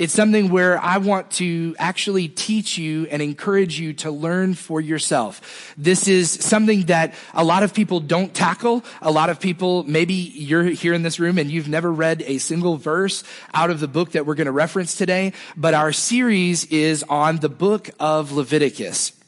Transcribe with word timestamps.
It's 0.00 0.14
something 0.14 0.48
where 0.48 0.82
I 0.82 0.96
want 0.96 1.30
to 1.32 1.76
actually 1.78 2.28
teach 2.28 2.78
you 2.78 3.06
and 3.10 3.20
encourage 3.20 3.78
you 3.78 3.92
to 3.92 4.10
learn 4.10 4.54
for 4.54 4.80
yourself. 4.80 5.74
This 5.76 6.08
is 6.08 6.30
something 6.30 6.86
that 6.86 7.12
a 7.34 7.44
lot 7.44 7.64
of 7.64 7.74
people 7.74 8.00
don't 8.00 8.32
tackle. 8.32 8.82
A 9.02 9.10
lot 9.10 9.28
of 9.28 9.40
people, 9.40 9.84
maybe 9.84 10.14
you're 10.14 10.64
here 10.64 10.94
in 10.94 11.02
this 11.02 11.20
room 11.20 11.36
and 11.36 11.50
you've 11.50 11.68
never 11.68 11.92
read 11.92 12.22
a 12.26 12.38
single 12.38 12.78
verse 12.78 13.24
out 13.52 13.68
of 13.68 13.78
the 13.78 13.88
book 13.88 14.12
that 14.12 14.24
we're 14.24 14.36
going 14.36 14.46
to 14.46 14.52
reference 14.52 14.96
today, 14.96 15.34
but 15.54 15.74
our 15.74 15.92
series 15.92 16.64
is 16.64 17.02
on 17.02 17.36
the 17.36 17.50
book 17.50 17.90
of 18.00 18.32
Leviticus. 18.32 19.19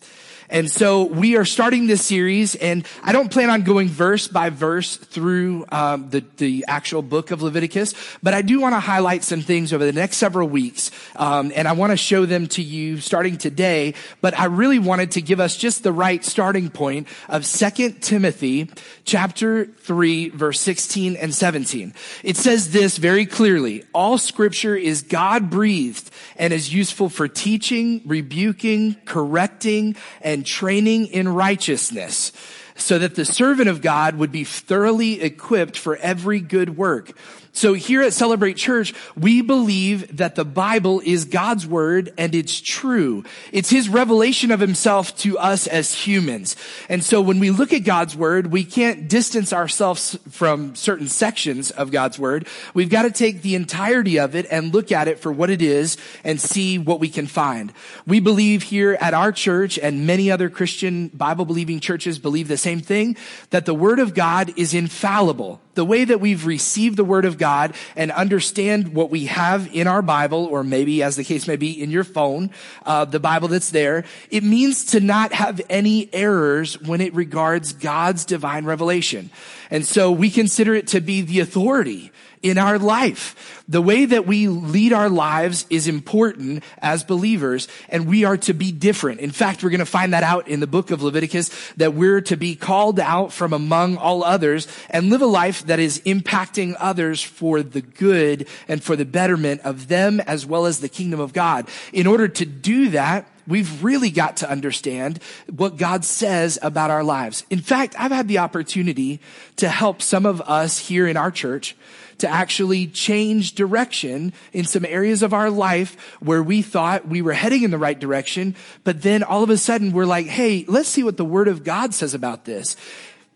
And 0.52 0.70
so 0.70 1.04
we 1.04 1.38
are 1.38 1.46
starting 1.46 1.86
this 1.86 2.04
series, 2.04 2.54
and 2.54 2.86
I 3.02 3.12
don't 3.12 3.30
plan 3.30 3.48
on 3.48 3.62
going 3.62 3.88
verse 3.88 4.28
by 4.28 4.50
verse 4.50 4.98
through 4.98 5.64
um, 5.72 6.10
the 6.10 6.22
the 6.36 6.66
actual 6.68 7.00
book 7.00 7.30
of 7.30 7.40
Leviticus, 7.40 7.94
but 8.22 8.34
I 8.34 8.42
do 8.42 8.60
want 8.60 8.74
to 8.74 8.80
highlight 8.80 9.24
some 9.24 9.40
things 9.40 9.72
over 9.72 9.82
the 9.82 9.94
next 9.94 10.18
several 10.18 10.46
weeks, 10.46 10.90
um, 11.16 11.52
and 11.56 11.66
I 11.66 11.72
want 11.72 11.92
to 11.92 11.96
show 11.96 12.26
them 12.26 12.48
to 12.48 12.62
you 12.62 13.00
starting 13.00 13.38
today. 13.38 13.94
But 14.20 14.38
I 14.38 14.44
really 14.44 14.79
wanted 14.79 15.12
to 15.12 15.22
give 15.22 15.40
us 15.40 15.57
just 15.57 15.84
the 15.84 15.93
right 15.93 16.22
starting 16.22 16.68
point 16.68 17.08
of 17.30 17.46
Second 17.46 18.02
Timothy 18.02 18.68
chapter 19.07 19.64
three, 19.64 20.29
verse 20.29 20.60
sixteen 20.60 21.16
and 21.16 21.34
seventeen. 21.34 21.94
It 22.22 22.36
says 22.36 22.72
this 22.72 22.98
very 22.98 23.24
clearly: 23.24 23.84
All 23.94 24.18
Scripture 24.18 24.76
is 24.76 25.00
God 25.00 25.48
breathed 25.48 26.10
and 26.36 26.52
is 26.52 26.74
useful 26.74 27.08
for 27.08 27.26
teaching, 27.26 28.02
rebuking, 28.04 28.96
correcting, 29.07 29.96
and 30.21 30.41
and 30.42 30.46
training 30.48 31.06
in 31.06 31.28
righteousness 31.28 32.32
so 32.74 32.98
that 32.98 33.14
the 33.14 33.24
servant 33.24 33.69
of 33.69 33.80
God 33.80 34.16
would 34.16 34.32
be 34.32 34.42
thoroughly 34.42 35.22
equipped 35.22 35.78
for 35.78 35.94
every 35.98 36.41
good 36.41 36.77
work. 36.77 37.12
So 37.55 37.74
here 37.74 38.00
at 38.02 38.14
Celebrate 38.14 38.56
Church, 38.56 38.94
we 39.14 39.42
believe 39.42 40.16
that 40.16 40.36
the 40.36 40.44
Bible 40.44 41.02
is 41.05 41.27
God's 41.27 41.66
word 41.66 42.12
and 42.16 42.34
it's 42.34 42.58
true. 42.58 43.24
It's 43.52 43.69
his 43.69 43.91
revelation 43.91 44.50
of 44.50 44.58
himself 44.58 45.14
to 45.18 45.38
us 45.38 45.66
as 45.66 45.92
humans. 45.92 46.56
And 46.88 47.04
so 47.04 47.20
when 47.20 47.40
we 47.40 47.50
look 47.50 47.74
at 47.74 47.84
God's 47.84 48.16
word, 48.16 48.46
we 48.46 48.64
can't 48.64 49.06
distance 49.06 49.52
ourselves 49.52 50.18
from 50.30 50.74
certain 50.74 51.08
sections 51.08 51.70
of 51.70 51.90
God's 51.90 52.18
word. 52.18 52.48
We've 52.72 52.88
got 52.88 53.02
to 53.02 53.10
take 53.10 53.42
the 53.42 53.55
entirety 53.55 54.18
of 54.18 54.34
it 54.34 54.46
and 54.50 54.72
look 54.72 54.90
at 54.90 55.06
it 55.06 55.18
for 55.18 55.30
what 55.30 55.50
it 55.50 55.60
is 55.60 55.98
and 56.24 56.40
see 56.40 56.78
what 56.78 57.00
we 57.00 57.10
can 57.10 57.27
find. 57.27 57.72
We 58.06 58.18
believe 58.20 58.62
here 58.62 58.96
at 58.98 59.12
our 59.12 59.30
church 59.30 59.78
and 59.78 60.06
many 60.06 60.30
other 60.30 60.48
Christian 60.48 61.08
Bible 61.08 61.44
believing 61.44 61.80
churches 61.80 62.18
believe 62.18 62.48
the 62.48 62.56
same 62.56 62.80
thing, 62.80 63.14
that 63.50 63.66
the 63.66 63.74
word 63.74 63.98
of 63.98 64.14
God 64.14 64.55
is 64.56 64.72
infallible 64.72 65.60
the 65.74 65.84
way 65.84 66.04
that 66.04 66.20
we've 66.20 66.46
received 66.46 66.96
the 66.96 67.04
word 67.04 67.24
of 67.24 67.38
God 67.38 67.74
and 67.96 68.10
understand 68.12 68.94
what 68.94 69.10
we 69.10 69.26
have 69.26 69.74
in 69.74 69.86
our 69.86 70.02
Bible, 70.02 70.46
or 70.46 70.62
maybe 70.62 71.02
as 71.02 71.16
the 71.16 71.24
case 71.24 71.48
may 71.48 71.56
be 71.56 71.82
in 71.82 71.90
your 71.90 72.04
phone, 72.04 72.50
uh, 72.84 73.04
the 73.04 73.20
Bible 73.20 73.48
that's 73.48 73.70
there, 73.70 74.04
it 74.30 74.42
means 74.42 74.84
to 74.86 75.00
not 75.00 75.32
have 75.32 75.60
any 75.70 76.12
errors 76.12 76.80
when 76.80 77.00
it 77.00 77.14
regards 77.14 77.72
God's 77.72 78.24
divine 78.24 78.64
revelation. 78.64 79.30
And 79.70 79.86
so 79.86 80.10
we 80.10 80.30
consider 80.30 80.74
it 80.74 80.88
to 80.88 81.00
be 81.00 81.22
the 81.22 81.40
authority 81.40 82.12
in 82.42 82.58
our 82.58 82.78
life. 82.78 83.62
The 83.68 83.80
way 83.80 84.04
that 84.04 84.26
we 84.26 84.48
lead 84.48 84.92
our 84.92 85.08
lives 85.08 85.64
is 85.70 85.86
important 85.86 86.64
as 86.78 87.04
believers 87.04 87.68
and 87.88 88.06
we 88.06 88.24
are 88.24 88.36
to 88.38 88.52
be 88.52 88.72
different. 88.72 89.20
In 89.20 89.30
fact, 89.30 89.62
we're 89.62 89.70
going 89.70 89.80
to 89.80 89.86
find 89.86 90.12
that 90.12 90.24
out 90.24 90.48
in 90.48 90.60
the 90.60 90.66
book 90.66 90.90
of 90.90 91.02
Leviticus 91.02 91.50
that 91.76 91.94
we're 91.94 92.20
to 92.22 92.36
be 92.36 92.54
called 92.54 93.00
out 93.00 93.32
from 93.32 93.52
among 93.52 93.96
all 93.96 94.24
others 94.24 94.66
and 94.90 95.10
live 95.10 95.22
a 95.22 95.26
life 95.26 95.64
that 95.66 95.78
is 95.78 96.00
impacting 96.00 96.74
others 96.78 97.22
for 97.22 97.62
the 97.62 97.82
good 97.82 98.48
and 98.68 98.82
for 98.82 98.96
the 98.96 99.04
betterment 99.04 99.60
of 99.62 99.88
them 99.88 100.20
as 100.20 100.44
well 100.44 100.66
as 100.66 100.80
the 100.80 100.88
kingdom 100.88 101.20
of 101.20 101.32
God. 101.32 101.68
In 101.92 102.06
order 102.06 102.28
to 102.28 102.44
do 102.44 102.90
that, 102.90 103.28
we've 103.46 103.82
really 103.82 104.10
got 104.10 104.38
to 104.38 104.50
understand 104.50 105.20
what 105.50 105.77
God 105.77 106.04
says 106.04 106.58
about 106.62 106.90
our 106.90 107.04
lives. 107.04 107.44
In 107.50 107.60
fact, 107.60 107.94
I've 107.98 108.12
had 108.12 108.28
the 108.28 108.38
opportunity 108.38 109.20
to 109.56 109.68
help 109.68 110.02
some 110.02 110.27
of 110.27 110.40
us 110.42 110.78
here 110.78 111.06
in 111.06 111.17
our 111.17 111.30
church 111.30 111.77
to 112.22 112.28
actually 112.28 112.86
change 112.86 113.55
direction 113.55 114.33
in 114.52 114.64
some 114.64 114.84
areas 114.84 115.22
of 115.22 115.34
our 115.34 115.50
life 115.50 116.00
where 116.20 116.42
we 116.42 116.62
thought 116.62 117.06
we 117.06 117.20
were 117.20 117.33
heading 117.33 117.62
in 117.62 117.70
the 117.70 117.78
right 117.78 117.98
direction. 117.98 118.55
But 118.84 119.02
then 119.02 119.22
all 119.22 119.42
of 119.42 119.50
a 119.50 119.56
sudden 119.56 119.92
we're 119.92 120.06
like, 120.06 120.27
Hey, 120.27 120.64
let's 120.68 120.88
see 120.88 121.02
what 121.02 121.16
the 121.16 121.24
word 121.24 121.48
of 121.48 121.64
God 121.64 121.94
says 121.94 122.14
about 122.14 122.44
this 122.44 122.77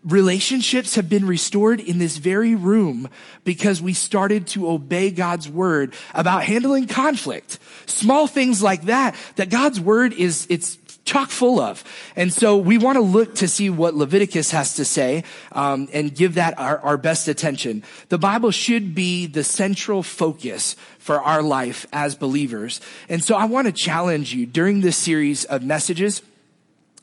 relationships 0.05 0.95
have 0.95 1.09
been 1.09 1.27
restored 1.27 1.81
in 1.81 1.99
this 1.99 2.17
very 2.17 2.55
room 2.55 3.09
because 3.43 3.83
we 3.83 3.93
started 3.93 4.47
to 4.47 4.71
obey 4.71 5.11
God's 5.11 5.49
word 5.49 5.95
about 6.15 6.45
handling 6.45 6.87
conflict. 6.87 7.59
Small 7.87 8.29
things 8.29 8.63
like 8.63 8.83
that, 8.83 9.17
that 9.35 9.51
God's 9.51 9.81
word 9.81 10.13
is, 10.13 10.47
it's 10.49 10.79
chock 11.07 11.31
full 11.31 11.59
of. 11.61 11.83
And 12.17 12.33
so 12.33 12.59
we 12.59 12.77
want 12.77 12.97
to 12.97 13.03
look 13.03 13.37
to 13.37 13.49
see 13.49 13.71
what 13.71 13.95
Leviticus 13.95 14.51
has 14.51 14.75
to 14.75 14.85
say 14.85 15.25
um, 15.53 15.89
and 15.93 16.15
give 16.15 16.35
that 16.35 16.59
our, 16.59 16.79
our 16.81 16.99
best 16.99 17.29
attention. 17.29 17.83
The 18.11 18.19
Bible 18.19 18.51
should 18.51 18.95
be 18.95 19.27
the 19.27 19.45
central 19.45 20.03
focus 20.03 20.77
for 20.99 21.23
our 21.23 21.41
life 21.41 21.87
as 21.93 22.15
believers. 22.17 22.81
And 23.09 23.25
so 23.25 23.37
I 23.37 23.47
want 23.47 23.67
to 23.69 23.73
challenge 23.73 24.35
you 24.35 24.45
during 24.45 24.81
this 24.81 24.97
series 24.97 25.45
of 25.45 25.63
messages 25.63 26.21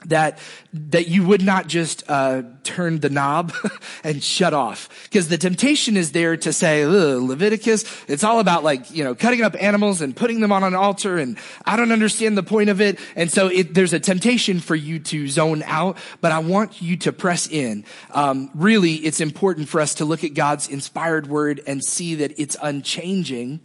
that 0.06 0.40
that 0.74 1.08
you 1.08 1.26
would 1.26 1.42
not 1.42 1.68
just 1.68 2.04
uh, 2.10 2.44
turn 2.64 3.00
the 3.00 3.10
knob 3.10 3.54
and 4.04 4.24
shut 4.24 4.54
off. 4.54 4.90
Because 5.04 5.28
the 5.28 5.38
temptation 5.38 5.98
is 5.98 6.12
there 6.12 6.38
to 6.38 6.54
say 6.54 6.86
leviticus 6.86 7.84
it's 8.08 8.24
all 8.24 8.40
about 8.40 8.64
like 8.64 8.92
you 8.92 9.04
know 9.04 9.16
cutting 9.16 9.42
up 9.42 9.56
animals 9.62 10.02
and 10.02 10.16
putting 10.16 10.40
them 10.40 10.52
on 10.52 10.64
an 10.64 10.76
altar 10.76 11.18
and 11.18 11.38
i 11.66 11.76
don't 11.76 11.92
understand 11.92 12.38
the 12.38 12.44
point 12.44 12.70
of 12.70 12.82
it. 12.82 13.00
And 13.16 13.32
so 13.32 13.48
it, 13.48 13.74
there's 13.74 13.94
a 13.94 14.00
temptation 14.00 14.60
for 14.60 14.76
you 14.76 15.00
to 15.00 15.28
zone 15.28 15.64
out 15.66 15.98
but 16.22 16.32
i 16.32 16.40
want 16.40 16.82
you 16.82 16.98
to 16.98 17.14
press 17.14 17.48
in. 17.48 17.86
Um, 18.12 18.50
really 18.54 18.96
it's 18.96 19.22
important 19.22 19.70
for 19.70 19.82
us 19.82 19.96
to 19.96 20.06
look 20.06 20.24
at 20.24 20.34
god's 20.34 20.68
inspired 20.68 21.28
word 21.28 21.62
and 21.68 21.84
see 21.84 22.16
that 22.16 22.40
it's 22.40 22.56
unchanging 22.62 23.62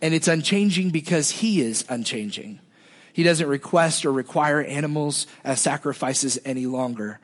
and 0.00 0.14
it's 0.14 0.28
unchanging 0.28 0.90
because 0.90 1.30
he 1.30 1.60
is 1.60 1.84
unchanging 1.88 2.60
he 3.14 3.22
doesn't 3.22 3.46
request 3.46 4.04
or 4.04 4.12
require 4.12 4.60
animals 4.60 5.28
as 5.44 5.60
sacrifices 5.60 6.36
any 6.44 6.66
longer. 6.66 7.20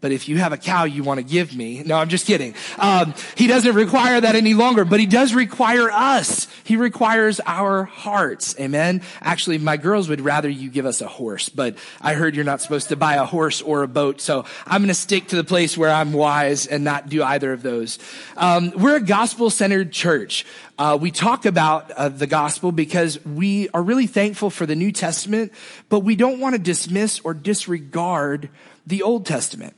But 0.00 0.12
if 0.12 0.28
you 0.28 0.38
have 0.38 0.52
a 0.52 0.56
cow 0.56 0.84
you 0.84 1.02
want 1.02 1.18
to 1.18 1.24
give 1.24 1.54
me, 1.54 1.82
no, 1.84 1.96
I'm 1.96 2.08
just 2.08 2.26
kidding. 2.26 2.54
Um, 2.78 3.12
he 3.34 3.46
doesn't 3.46 3.74
require 3.74 4.18
that 4.18 4.34
any 4.34 4.54
longer, 4.54 4.86
but 4.86 4.98
he 4.98 5.04
does 5.04 5.34
require 5.34 5.90
us. 5.90 6.48
He 6.64 6.76
requires 6.76 7.38
our 7.44 7.84
hearts. 7.84 8.58
Amen. 8.58 9.02
Actually, 9.20 9.58
my 9.58 9.76
girls 9.76 10.08
would 10.08 10.22
rather 10.22 10.48
you 10.48 10.70
give 10.70 10.86
us 10.86 11.02
a 11.02 11.06
horse, 11.06 11.50
but 11.50 11.76
I 12.00 12.14
heard 12.14 12.34
you're 12.34 12.46
not 12.46 12.62
supposed 12.62 12.88
to 12.88 12.96
buy 12.96 13.16
a 13.16 13.26
horse 13.26 13.60
or 13.60 13.82
a 13.82 13.88
boat. 13.88 14.22
So 14.22 14.46
I'm 14.66 14.80
going 14.80 14.88
to 14.88 14.94
stick 14.94 15.28
to 15.28 15.36
the 15.36 15.44
place 15.44 15.76
where 15.76 15.90
I'm 15.90 16.14
wise 16.14 16.66
and 16.66 16.82
not 16.82 17.10
do 17.10 17.22
either 17.22 17.52
of 17.52 17.62
those. 17.62 17.98
Um, 18.38 18.72
we're 18.76 18.96
a 18.96 19.02
gospel 19.02 19.50
centered 19.50 19.92
church. 19.92 20.46
Uh, 20.78 20.96
we 20.98 21.10
talk 21.10 21.44
about 21.44 21.90
uh, 21.90 22.08
the 22.08 22.26
gospel 22.26 22.72
because 22.72 23.22
we 23.26 23.68
are 23.74 23.82
really 23.82 24.06
thankful 24.06 24.48
for 24.48 24.64
the 24.64 24.74
New 24.74 24.92
Testament, 24.92 25.52
but 25.90 26.00
we 26.00 26.16
don't 26.16 26.40
want 26.40 26.54
to 26.54 26.58
dismiss 26.58 27.20
or 27.20 27.34
disregard 27.34 28.48
the 28.86 29.02
Old 29.02 29.26
Testament 29.26 29.76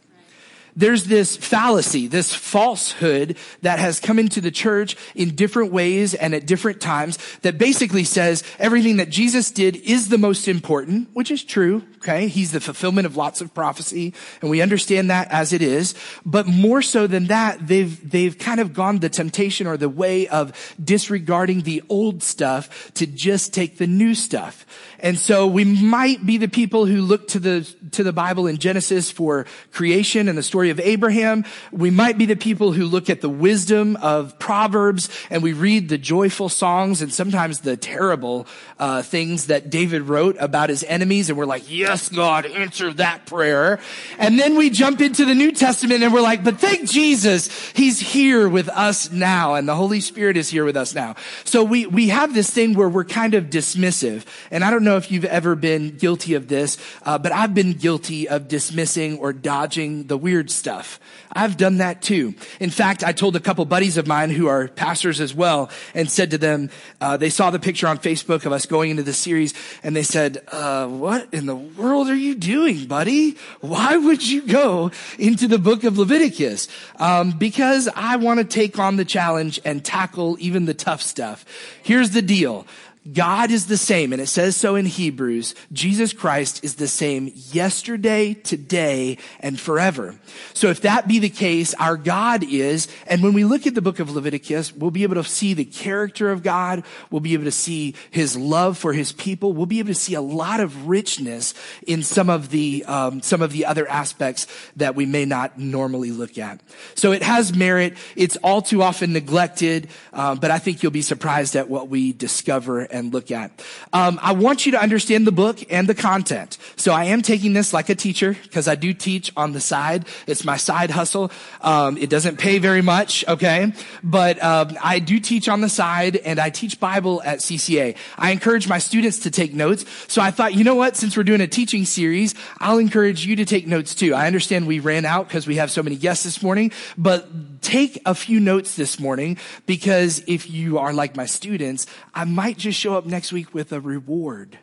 there's 0.77 1.05
this 1.05 1.37
fallacy, 1.37 2.06
this 2.06 2.34
falsehood 2.34 3.37
that 3.62 3.78
has 3.78 4.00
come 4.00 4.19
into 4.19 4.41
the 4.41 4.50
church 4.50 4.97
in 5.15 5.34
different 5.34 5.72
ways 5.72 6.15
and 6.15 6.34
at 6.34 6.47
different 6.47 6.81
times 6.81 7.19
that 7.43 7.59
basically 7.59 8.05
says 8.05 8.43
everything 8.59 8.97
that 8.97 9.11
Jesus 9.11 9.50
did 9.50 9.77
is 9.77 10.09
the 10.09 10.19
most 10.19 10.49
important, 10.49 11.09
which 11.12 11.31
is 11.31 11.44
true. 11.44 11.82
Okay. 12.02 12.26
He's 12.26 12.50
the 12.50 12.60
fulfillment 12.60 13.06
of 13.06 13.16
lots 13.16 13.40
of 13.40 13.54
prophecy 13.54 14.12
and 14.40 14.50
we 14.50 14.60
understand 14.60 15.08
that 15.10 15.30
as 15.30 15.52
it 15.52 15.62
is. 15.62 15.94
But 16.26 16.48
more 16.48 16.82
so 16.82 17.06
than 17.06 17.28
that, 17.28 17.64
they've, 17.64 18.10
they've 18.10 18.36
kind 18.36 18.58
of 18.58 18.74
gone 18.74 18.98
the 18.98 19.08
temptation 19.08 19.68
or 19.68 19.76
the 19.76 19.88
way 19.88 20.26
of 20.26 20.74
disregarding 20.82 21.60
the 21.60 21.80
old 21.88 22.24
stuff 22.24 22.92
to 22.94 23.06
just 23.06 23.54
take 23.54 23.78
the 23.78 23.86
new 23.86 24.16
stuff. 24.16 24.66
And 24.99 25.16
so 25.16 25.46
we 25.46 25.64
might 25.64 26.26
be 26.26 26.38
the 26.38 26.49
people 26.49 26.87
who 26.87 27.02
look 27.02 27.28
to 27.28 27.38
the, 27.38 27.72
to 27.93 28.02
the 28.02 28.12
Bible 28.12 28.48
in 28.48 28.58
Genesis 28.58 29.12
for 29.12 29.46
creation 29.70 30.26
and 30.26 30.37
the 30.37 30.43
story 30.43 30.70
of 30.70 30.81
Abraham. 30.81 31.44
We 31.70 31.90
might 31.90 32.19
be 32.19 32.26
the 32.26 32.34
people 32.34 32.72
who 32.72 32.87
look 32.87 33.10
at 33.10 33.20
the 33.20 33.28
wisdom 33.28 33.96
of 34.02 34.40
Proverbs 34.40 35.08
and 35.31 35.40
we 35.40 35.52
read 35.52 35.88
the 35.88 35.98
joyful 35.98 36.48
songs 36.48 37.00
and 37.00 37.12
sometimes 37.12 37.60
the 37.60 37.76
terrible 37.76 38.48
uh, 38.81 39.02
things 39.02 39.46
that 39.46 39.70
David 39.70 40.02
wrote 40.02 40.37
about 40.40 40.69
his 40.69 40.82
enemies 40.82 41.28
and 41.28 41.38
we're 41.38 41.46
like, 41.46 41.70
yeah, 41.70 41.92
yes, 41.93 42.09
God, 42.09 42.47
answer 42.47 42.91
that 42.94 43.27
prayer. 43.27 43.79
And 44.19 44.39
then 44.39 44.56
we 44.56 44.71
jump 44.71 45.03
into 45.03 45.27
the 45.27 45.35
New 45.35 45.53
Testament 45.53 46.03
and 46.03 46.11
we're 46.11 46.23
like, 46.23 46.43
but 46.43 46.59
thank 46.59 46.89
Jesus, 46.89 47.50
He's 47.73 48.00
here 48.00 48.49
with 48.49 48.71
us 48.71 49.12
now 49.12 49.56
and 49.56 49.69
the 49.69 49.75
Holy 49.75 50.00
Spirit 50.00 50.39
is 50.39 50.49
here 50.49 50.65
with 50.65 50.75
us 50.75 50.94
now. 50.94 51.17
So 51.44 51.62
we, 51.62 51.85
we 51.85 52.09
have 52.09 52.33
this 52.33 52.49
thing 52.49 52.73
where 52.73 52.89
we're 52.89 53.05
kind 53.05 53.35
of 53.35 53.50
dismissive. 53.50 54.25
And 54.50 54.65
I 54.65 54.71
don't 54.71 54.85
know 54.85 54.97
if 54.97 55.11
you've 55.11 55.27
ever 55.27 55.55
been 55.55 55.99
guilty 55.99 56.33
of 56.33 56.49
this, 56.49 56.79
uh, 57.03 57.19
but 57.19 57.31
I've 57.31 57.53
been 57.53 57.75
guilty 57.75 58.27
of 58.27 58.49
dismissing 58.49 59.19
or 59.19 59.35
dodging 59.35 60.06
the 60.06 60.17
weird 60.17 60.50
stuff. 60.50 60.99
I've 61.35 61.59
done 61.59 61.79
that 61.79 62.00
too. 62.00 62.35
In 62.59 62.71
fact, 62.71 63.05
I 63.05 63.12
told 63.12 63.37
a 63.37 63.41
couple 63.41 63.67
buddies 63.67 63.99
of 63.99 64.06
mine 64.06 64.31
who 64.31 64.47
are 64.49 64.69
pastors 64.69 65.21
as 65.21 65.35
well 65.35 65.71
and 65.94 66.11
said 66.11 66.31
to 66.31 66.39
them, 66.39 66.71
uh, 67.03 67.19
they 67.19 67.31
saw 67.31 67.50
the 67.50 67.59
picture 67.59 67.87
on 67.87 67.99
Facebook 67.99 68.47
of 68.47 68.53
us 68.53 68.65
going 68.65 68.91
into 68.91 69.03
the 69.03 69.12
series 69.12 69.53
and 69.83 69.94
they 69.94 70.03
said, 70.03 70.43
uh, 70.53 70.87
what 70.87 71.29
in 71.33 71.44
the 71.44 71.56
world 71.56 71.81
are 71.90 72.14
you 72.14 72.34
doing, 72.34 72.87
buddy? 72.87 73.37
Why 73.61 73.96
would 73.96 74.26
you 74.26 74.43
go 74.43 74.90
into 75.19 75.49
the 75.49 75.58
book 75.58 75.84
of 75.84 75.99
Leviticus? 75.99 76.69
Um, 76.96 77.32
because 77.32 77.88
I 77.94 78.17
want 78.17 78.38
to 78.38 78.44
take 78.44 78.79
on 78.79 78.96
the 78.96 79.05
challenge 79.05 79.61
and 79.64 79.84
tackle 79.84 80.37
even 80.40 80.67
the 80.67 80.75
tough 80.75 81.02
stuff. 81.02 81.44
Here's 81.82 82.11
the 82.11 82.23
deal. 82.23 82.67
God 83.10 83.50
is 83.50 83.66
the 83.66 83.76
same, 83.76 84.12
and 84.12 84.22
it 84.22 84.28
says 84.28 84.56
so 84.56 84.76
in 84.76 84.87
Hebrews. 84.87 85.56
Jesus 85.72 86.12
Christ 86.12 86.62
is 86.62 86.76
the 86.76 86.87
same 86.87 87.32
yesterday, 87.34 88.34
today, 88.34 89.19
and 89.40 89.58
forever. 89.58 90.14
So 90.54 90.69
if 90.69 90.82
that 90.82 91.08
be 91.08 91.19
the 91.19 91.28
case, 91.28 91.75
our 91.75 91.96
God 91.96 92.44
is, 92.44 92.87
and 93.08 93.20
when 93.20 93.32
we 93.32 93.44
look 93.44 93.66
at 93.66 93.75
the 93.75 93.82
book 93.82 93.99
of 93.99 94.12
Leviticus, 94.12 94.72
we'll 94.72 94.93
be 94.93 95.02
able 95.02 95.16
to 95.16 95.25
see 95.25 95.52
the 95.52 95.64
character 95.64 96.31
of 96.31 96.44
God. 96.44 96.84
We'll 97.10 97.20
be 97.20 97.34
able 97.34 97.44
to 97.44 97.50
see 97.50 97.96
his 98.12 98.37
love 98.37 98.78
for 98.78 98.93
his 98.93 99.10
people. 99.10 99.52
We'll 99.52 99.66
be 99.66 99.81
able 99.81 99.88
to 99.88 99.94
see 99.94 100.14
a 100.14 100.20
lot 100.20 100.60
of 100.60 100.87
richness 100.87 101.55
in 101.84 102.05
some 102.05 102.31
of 102.31 102.50
the, 102.50 102.84
um, 102.87 103.20
some 103.20 103.43
of 103.43 103.50
the 103.50 103.66
other 103.66 103.88
aspects 103.88 104.46
that 104.76 104.94
we 104.94 105.06
may 105.06 105.25
not 105.25 105.58
normally 105.58 106.12
look 106.12 106.38
at. 106.38 106.60
So 106.94 107.10
it 107.10 107.25
has 107.25 107.52
merit. 107.52 107.94
It's 108.14 108.37
all 108.37 108.62
too 108.62 108.81
often 108.81 109.12
neglected, 109.12 109.88
uh, 110.12 110.37
but 110.37 110.52
I 110.52 110.60
think 110.60 110.84
you'll 110.84 110.93
be 110.93 111.02
surprised 111.02 111.56
at 111.56 111.69
what 111.69 111.88
we 111.88 112.12
discover 112.12 112.92
and 112.93 113.12
look 113.12 113.31
at. 113.31 113.50
Um, 113.93 114.19
I 114.23 114.33
want 114.33 114.67
you 114.67 114.73
to 114.73 114.81
understand 114.81 115.27
the 115.27 115.33
book 115.33 115.59
and 115.71 115.89
the 115.89 115.94
content. 115.94 116.59
So 116.77 116.93
I 116.93 117.05
am 117.05 117.23
taking 117.23 117.53
this 117.53 117.73
like 117.73 117.89
a 117.89 117.94
teacher 117.94 118.37
because 118.43 118.69
I 118.69 118.75
do 118.75 118.93
teach 118.93 119.33
on 119.37 119.53
the 119.53 119.61
side. 119.61 120.06
It's 120.27 120.44
my 120.44 120.56
side 120.56 120.91
hustle. 120.91 121.33
Um, 121.61 121.97
it 121.97 122.11
doesn't 122.11 122.39
pay 122.39 122.59
very 122.59 122.83
much, 122.83 123.25
okay? 123.27 123.73
But 124.03 124.43
um, 124.43 124.77
I 124.83 124.99
do 124.99 125.19
teach 125.19 125.49
on 125.49 125.61
the 125.61 125.69
side 125.69 126.17
and 126.17 126.39
I 126.39 126.50
teach 126.50 126.79
Bible 126.79 127.23
at 127.25 127.39
CCA. 127.39 127.97
I 128.17 128.31
encourage 128.31 128.69
my 128.69 128.79
students 128.79 129.21
to 129.21 129.31
take 129.31 129.55
notes. 129.55 129.85
So 130.09 130.23
I 130.23 130.31
thought, 130.31 130.55
you 130.55 130.65
know 130.65 130.75
what? 130.75 130.97
Since 130.97 131.17
we're 131.17 131.23
doing 131.25 131.41
a 131.41 131.47
teaching 131.47 131.85
series, 131.85 132.35
I'll 132.59 132.79
encourage 132.79 133.27
you 133.27 133.37
to 133.37 133.44
take 133.44 133.67
notes 133.67 133.94
too. 133.94 134.15
I 134.15 134.27
understand 134.27 134.67
we 134.67 134.81
ran 134.81 135.05
out 135.05 135.29
because 135.29 135.47
we 135.47 135.56
have 135.56 135.71
so 135.71 135.83
many 135.83 135.97
guests 135.97 136.25
this 136.25 136.43
morning, 136.43 136.73
but 136.99 137.62
take 137.62 138.00
a 138.05 138.15
few 138.15 138.41
notes 138.41 138.75
this 138.75 138.99
morning 138.99 139.39
because 139.67 140.23
if 140.27 140.50
you 140.50 140.79
are 140.79 140.93
like 140.93 141.17
my 141.17 141.27
students, 141.27 141.87
I 142.15 142.25
might 142.25 142.59
just 142.59 142.79
show 142.82 142.96
up 142.96 143.06
next 143.06 143.32
week 143.32 143.55
with 143.55 143.73
a 143.73 143.81
reward. 143.81 144.58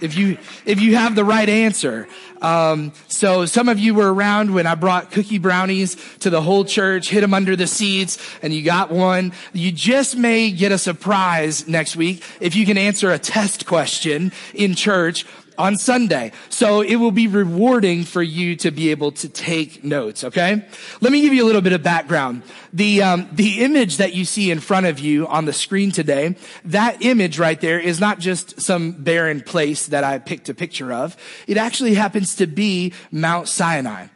If 0.00 0.16
you, 0.16 0.38
if 0.64 0.80
you 0.80 0.96
have 0.96 1.14
the 1.14 1.26
right 1.26 1.46
answer. 1.46 2.08
Um, 2.40 2.94
so 3.06 3.44
some 3.44 3.68
of 3.68 3.78
you 3.78 3.94
were 3.94 4.12
around 4.12 4.54
when 4.54 4.66
I 4.66 4.74
brought 4.74 5.10
cookie 5.10 5.36
brownies 5.36 5.94
to 6.20 6.30
the 6.30 6.40
whole 6.40 6.64
church, 6.64 7.10
hid 7.10 7.22
them 7.22 7.34
under 7.34 7.54
the 7.54 7.66
seats, 7.66 8.16
and 8.40 8.50
you 8.50 8.62
got 8.62 8.90
one. 8.90 9.34
You 9.52 9.72
just 9.72 10.16
may 10.16 10.50
get 10.50 10.72
a 10.72 10.78
surprise 10.78 11.68
next 11.68 11.96
week 11.96 12.24
if 12.40 12.56
you 12.56 12.64
can 12.64 12.78
answer 12.78 13.12
a 13.12 13.18
test 13.18 13.66
question 13.66 14.32
in 14.54 14.74
church 14.74 15.26
on 15.58 15.76
Sunday. 15.76 16.32
So 16.48 16.80
it 16.80 16.96
will 16.96 17.10
be 17.10 17.26
rewarding 17.26 18.04
for 18.04 18.22
you 18.22 18.56
to 18.56 18.70
be 18.70 18.90
able 18.90 19.12
to 19.12 19.28
take 19.28 19.84
notes. 19.84 20.24
Okay. 20.24 20.64
Let 21.00 21.12
me 21.12 21.20
give 21.20 21.32
you 21.32 21.44
a 21.44 21.46
little 21.46 21.60
bit 21.60 21.72
of 21.72 21.82
background. 21.82 22.42
The, 22.72 23.02
um, 23.02 23.28
the 23.32 23.60
image 23.60 23.98
that 23.98 24.14
you 24.14 24.24
see 24.24 24.50
in 24.50 24.60
front 24.60 24.86
of 24.86 24.98
you 24.98 25.26
on 25.28 25.44
the 25.44 25.52
screen 25.52 25.90
today, 25.90 26.36
that 26.64 27.02
image 27.02 27.38
right 27.38 27.60
there 27.60 27.78
is 27.78 28.00
not 28.00 28.18
just 28.18 28.60
some 28.60 28.92
barren 28.92 29.40
place 29.40 29.86
that 29.86 30.04
I 30.04 30.18
picked 30.18 30.48
a 30.48 30.54
picture 30.54 30.92
of. 30.92 31.16
It 31.46 31.56
actually 31.56 31.94
happens 31.94 32.36
to 32.36 32.46
be 32.46 32.92
Mount 33.10 33.48
Sinai 33.48 34.08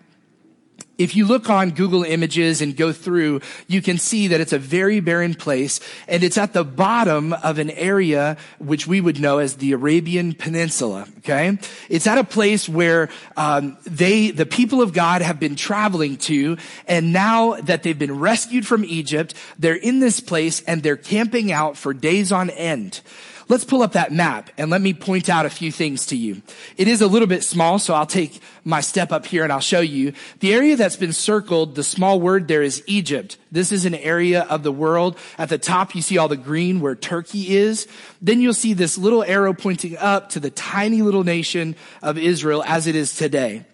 if 0.98 1.14
you 1.14 1.26
look 1.26 1.50
on 1.50 1.70
Google 1.70 2.04
Images 2.04 2.62
and 2.62 2.76
go 2.76 2.92
through, 2.92 3.40
you 3.66 3.82
can 3.82 3.98
see 3.98 4.28
that 4.28 4.40
it's 4.40 4.52
a 4.52 4.58
very 4.58 5.00
barren 5.00 5.34
place 5.34 5.80
and 6.08 6.22
it's 6.22 6.38
at 6.38 6.52
the 6.52 6.64
bottom 6.64 7.32
of 7.32 7.58
an 7.58 7.70
area 7.70 8.36
which 8.58 8.86
we 8.86 9.00
would 9.00 9.20
know 9.20 9.38
as 9.38 9.56
the 9.56 9.72
Arabian 9.72 10.34
Peninsula. 10.34 11.06
Okay. 11.18 11.58
It's 11.88 12.06
at 12.06 12.18
a 12.18 12.24
place 12.24 12.68
where, 12.68 13.08
um, 13.36 13.76
they, 13.84 14.30
the 14.30 14.46
people 14.46 14.80
of 14.80 14.92
God 14.92 15.22
have 15.22 15.38
been 15.38 15.56
traveling 15.56 16.16
to 16.18 16.56
and 16.86 17.12
now 17.12 17.54
that 17.62 17.82
they've 17.82 17.98
been 17.98 18.18
rescued 18.18 18.66
from 18.66 18.84
Egypt, 18.84 19.34
they're 19.58 19.74
in 19.74 20.00
this 20.00 20.20
place 20.20 20.62
and 20.62 20.82
they're 20.82 20.96
camping 20.96 21.52
out 21.52 21.76
for 21.76 21.92
days 21.92 22.32
on 22.32 22.50
end. 22.50 23.00
Let's 23.48 23.64
pull 23.64 23.82
up 23.82 23.92
that 23.92 24.10
map 24.10 24.50
and 24.58 24.70
let 24.70 24.80
me 24.80 24.92
point 24.92 25.28
out 25.28 25.46
a 25.46 25.50
few 25.50 25.70
things 25.70 26.06
to 26.06 26.16
you. 26.16 26.42
It 26.76 26.88
is 26.88 27.00
a 27.00 27.06
little 27.06 27.28
bit 27.28 27.44
small, 27.44 27.78
so 27.78 27.94
I'll 27.94 28.04
take 28.04 28.40
my 28.64 28.80
step 28.80 29.12
up 29.12 29.24
here 29.24 29.44
and 29.44 29.52
I'll 29.52 29.60
show 29.60 29.80
you. 29.80 30.14
The 30.40 30.52
area 30.52 30.74
that's 30.74 30.96
been 30.96 31.12
circled, 31.12 31.76
the 31.76 31.84
small 31.84 32.20
word 32.20 32.48
there 32.48 32.62
is 32.62 32.82
Egypt. 32.86 33.36
This 33.52 33.70
is 33.70 33.84
an 33.84 33.94
area 33.94 34.42
of 34.42 34.64
the 34.64 34.72
world. 34.72 35.16
At 35.38 35.48
the 35.48 35.58
top, 35.58 35.94
you 35.94 36.02
see 36.02 36.18
all 36.18 36.26
the 36.26 36.36
green 36.36 36.80
where 36.80 36.96
Turkey 36.96 37.56
is. 37.56 37.86
Then 38.20 38.40
you'll 38.40 38.52
see 38.52 38.72
this 38.72 38.98
little 38.98 39.22
arrow 39.22 39.54
pointing 39.54 39.96
up 39.96 40.30
to 40.30 40.40
the 40.40 40.50
tiny 40.50 41.02
little 41.02 41.24
nation 41.24 41.76
of 42.02 42.18
Israel 42.18 42.64
as 42.66 42.88
it 42.88 42.96
is 42.96 43.14
today 43.14 43.64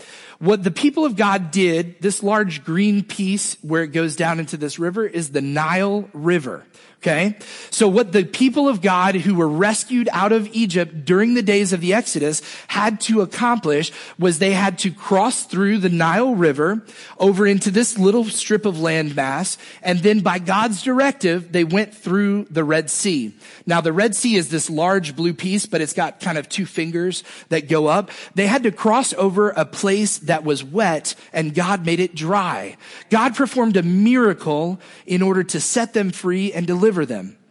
what 0.42 0.64
the 0.64 0.72
people 0.72 1.04
of 1.04 1.14
God 1.14 1.52
did, 1.52 2.00
this 2.00 2.20
large 2.20 2.64
green 2.64 3.04
piece 3.04 3.54
where 3.62 3.84
it 3.84 3.92
goes 3.92 4.16
down 4.16 4.40
into 4.40 4.56
this 4.56 4.76
river 4.76 5.06
is 5.06 5.30
the 5.30 5.40
Nile 5.40 6.08
River. 6.12 6.64
Okay. 7.02 7.34
So 7.70 7.88
what 7.88 8.12
the 8.12 8.22
people 8.22 8.68
of 8.68 8.80
God 8.80 9.16
who 9.16 9.34
were 9.34 9.48
rescued 9.48 10.08
out 10.12 10.30
of 10.30 10.46
Egypt 10.52 11.04
during 11.04 11.34
the 11.34 11.42
days 11.42 11.72
of 11.72 11.80
the 11.80 11.94
Exodus 11.94 12.42
had 12.68 13.00
to 13.00 13.22
accomplish 13.22 13.90
was 14.20 14.38
they 14.38 14.52
had 14.52 14.78
to 14.78 14.92
cross 14.92 15.42
through 15.42 15.78
the 15.78 15.88
Nile 15.88 16.36
River 16.36 16.86
over 17.18 17.44
into 17.44 17.72
this 17.72 17.98
little 17.98 18.22
strip 18.26 18.64
of 18.64 18.78
land 18.78 19.16
mass. 19.16 19.58
And 19.82 19.98
then 19.98 20.20
by 20.20 20.38
God's 20.38 20.80
directive, 20.80 21.50
they 21.50 21.64
went 21.64 21.92
through 21.92 22.44
the 22.44 22.62
Red 22.62 22.88
Sea. 22.88 23.34
Now 23.66 23.80
the 23.80 23.92
Red 23.92 24.14
Sea 24.14 24.36
is 24.36 24.50
this 24.50 24.70
large 24.70 25.16
blue 25.16 25.34
piece, 25.34 25.66
but 25.66 25.80
it's 25.80 25.94
got 25.94 26.20
kind 26.20 26.38
of 26.38 26.48
two 26.48 26.66
fingers 26.66 27.24
that 27.48 27.68
go 27.68 27.88
up. 27.88 28.12
They 28.36 28.46
had 28.46 28.62
to 28.62 28.70
cross 28.70 29.12
over 29.14 29.50
a 29.50 29.64
place 29.64 30.18
that 30.18 30.44
was 30.44 30.62
wet 30.62 31.16
and 31.32 31.52
God 31.52 31.84
made 31.84 31.98
it 31.98 32.14
dry. 32.14 32.76
God 33.10 33.34
performed 33.34 33.76
a 33.76 33.82
miracle 33.82 34.78
in 35.04 35.20
order 35.20 35.42
to 35.42 35.60
set 35.60 35.94
them 35.94 36.12
free 36.12 36.52
and 36.52 36.64
deliver 36.64 36.91
deliver 36.92 37.06
them. 37.06 37.41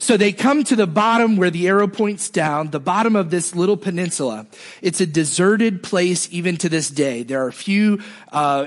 So 0.00 0.16
they 0.16 0.32
come 0.32 0.64
to 0.64 0.76
the 0.76 0.86
bottom 0.86 1.36
where 1.36 1.50
the 1.50 1.68
arrow 1.68 1.86
points 1.86 2.30
down, 2.30 2.70
the 2.70 2.80
bottom 2.80 3.16
of 3.16 3.28
this 3.30 3.54
little 3.54 3.76
peninsula. 3.76 4.46
It's 4.80 5.02
a 5.02 5.06
deserted 5.06 5.82
place 5.82 6.26
even 6.32 6.56
to 6.56 6.70
this 6.70 6.88
day. 6.88 7.22
There 7.22 7.44
are 7.44 7.48
a 7.48 7.52
few 7.52 8.00
uh, 8.32 8.64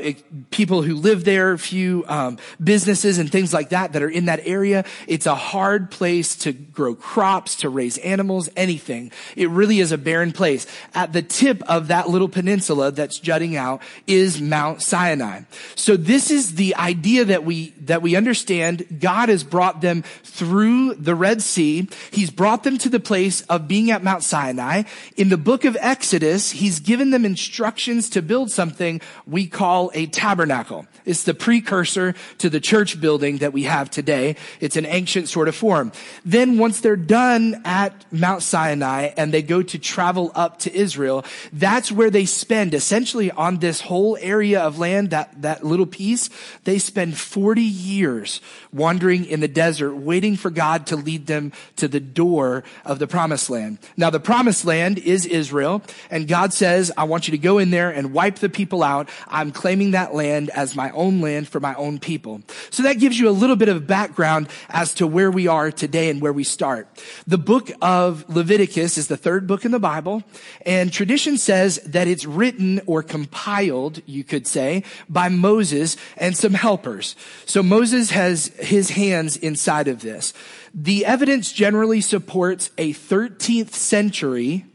people 0.52 0.84
who 0.84 0.94
live 0.94 1.24
there, 1.26 1.52
a 1.52 1.58
few 1.58 2.06
um, 2.08 2.38
businesses 2.64 3.18
and 3.18 3.32
things 3.32 3.52
like 3.52 3.70
that 3.70 3.94
that 3.94 4.04
are 4.04 4.10
in 4.10 4.26
that 4.26 4.42
area. 4.46 4.86
It's 5.08 5.26
a 5.26 5.34
hard 5.34 5.90
place 5.90 6.36
to 6.38 6.54
grow 6.54 6.94
crops, 6.94 7.56
to 7.58 7.70
raise 7.70 7.98
animals, 7.98 8.48
anything. 8.56 9.12
It 9.36 9.50
really 9.50 9.80
is 9.80 9.92
a 9.92 9.98
barren 9.98 10.34
place. 10.34 10.68
At 10.94 11.14
the 11.14 11.24
tip 11.24 11.64
of 11.64 11.88
that 11.88 12.10
little 12.10 12.30
peninsula 12.30 12.92
that's 12.92 13.18
jutting 13.18 13.56
out 13.56 13.82
is 14.06 14.40
Mount 14.40 14.84
Sinai. 14.84 15.42
So 15.74 15.98
this 15.98 16.30
is 16.30 16.56
the 16.56 16.76
idea 16.76 17.26
that 17.26 17.44
we 17.44 17.72
that 17.82 18.04
we 18.04 18.16
understand. 18.16 19.00
God 19.00 19.30
has 19.30 19.44
brought 19.44 19.82
them 19.82 20.04
through 20.24 20.94
the 20.94 21.23
Red 21.24 21.42
Sea. 21.42 21.88
He's 22.12 22.30
brought 22.30 22.66
them 22.66 22.78
to 22.80 22.90
the 22.90 23.00
place 23.00 23.44
of 23.44 23.66
being 23.66 23.90
at 23.92 24.04
Mount 24.04 24.24
Sinai. 24.24 24.84
In 25.16 25.30
the 25.30 25.38
book 25.38 25.64
of 25.64 25.78
Exodus, 25.80 26.52
he's 26.52 26.82
given 26.82 27.12
them 27.12 27.24
instructions 27.24 28.10
to 28.10 28.22
build 28.22 28.52
something 28.52 29.00
we 29.26 29.48
call 29.48 29.90
a 29.94 30.06
tabernacle. 30.08 30.86
It's 31.06 31.24
the 31.24 31.34
precursor 31.34 32.14
to 32.40 32.50
the 32.50 32.60
church 32.60 33.00
building 33.00 33.38
that 33.38 33.54
we 33.54 33.64
have 33.64 33.90
today. 33.90 34.36
It's 34.60 34.76
an 34.76 34.86
ancient 34.86 35.30
sort 35.30 35.48
of 35.48 35.56
form. 35.56 35.94
Then 36.26 36.58
once 36.58 36.82
they're 36.82 36.98
done 36.98 37.62
at 37.64 38.06
Mount 38.12 38.44
Sinai 38.44 39.12
and 39.16 39.34
they 39.34 39.42
go 39.42 39.62
to 39.62 39.80
travel 39.80 40.30
up 40.36 40.60
to 40.60 40.76
Israel, 40.76 41.24
that's 41.54 41.90
where 41.90 42.10
they 42.10 42.26
spend 42.26 42.74
essentially 42.74 43.32
on 43.32 43.60
this 43.60 43.80
whole 43.80 44.18
area 44.20 44.60
of 44.60 44.78
land, 44.78 45.12
that, 45.12 45.42
that 45.42 45.64
little 45.64 45.86
piece, 45.86 46.30
they 46.66 46.80
spend 46.80 47.18
40 47.18 47.62
years 47.62 48.42
wandering 48.74 49.26
in 49.26 49.40
the 49.40 49.48
desert, 49.48 49.96
waiting 49.96 50.36
for 50.36 50.50
God 50.50 50.88
to 50.88 50.96
lead 50.96 51.28
them 51.28 51.52
to 51.76 51.88
the 51.88 52.00
door 52.00 52.64
of 52.86 53.00
the 53.00 53.08
promised 53.08 53.50
land. 53.50 53.78
Now 53.96 54.10
the 54.10 54.20
promised 54.20 54.66
land 54.66 54.98
is 54.98 55.26
Israel, 55.26 55.84
and 56.10 56.28
God 56.28 56.54
says, 56.54 56.92
I 56.98 57.04
want 57.06 57.28
you 57.28 57.32
to 57.32 57.38
go 57.38 57.58
in 57.58 57.72
there 57.72 57.90
and 57.90 58.14
wipe 58.14 58.38
the 58.38 58.50
people 58.50 58.84
out. 58.84 59.10
I'm 59.28 59.52
claiming 59.52 59.92
that 59.92 60.14
land 60.14 60.50
as 60.50 60.76
my 60.76 60.92
own 60.92 61.22
land 61.22 61.48
for 61.48 61.60
my 61.60 61.76
own 61.76 62.00
people. 62.00 62.42
So 62.70 62.84
that 62.84 63.00
gives 63.00 63.20
you 63.20 63.30
a 63.30 63.32
little 63.32 63.56
bit 63.56 63.70
of 63.70 63.88
background 63.88 64.50
as 64.70 64.94
to 64.96 65.08
where 65.08 65.32
we 65.32 65.48
are 65.48 65.72
today 65.72 66.10
and 66.10 66.22
where 66.22 66.34
we 66.34 66.44
start. 66.44 66.88
The 67.28 67.38
book 67.38 67.72
of 67.82 68.28
Leviticus 68.28 68.98
is 68.98 69.08
the 69.08 69.18
third 69.18 69.48
book 69.48 69.66
in 69.66 69.72
the 69.72 69.80
Bible, 69.80 70.24
and 70.66 70.92
tradition 70.92 71.38
says 71.38 71.80
that 71.86 72.08
it's 72.08 72.26
written 72.26 72.82
or 72.86 73.04
compiled, 73.04 74.02
you 74.06 74.24
could 74.24 74.48
say, 74.48 74.84
by 75.10 75.30
Moses 75.30 75.98
and 76.18 76.36
some 76.36 76.54
helpers. 76.54 77.16
So 77.46 77.62
Moses 77.62 78.10
has 78.12 78.48
his 78.64 78.92
hands 78.92 79.38
inside 79.38 79.88
of 79.88 80.02
this. 80.02 80.34
The 80.74 81.06
evidence 81.06 81.52
generally 81.52 82.02
supports 82.02 82.70
a 82.78 82.94
13th 82.94 83.74
century 83.74 84.66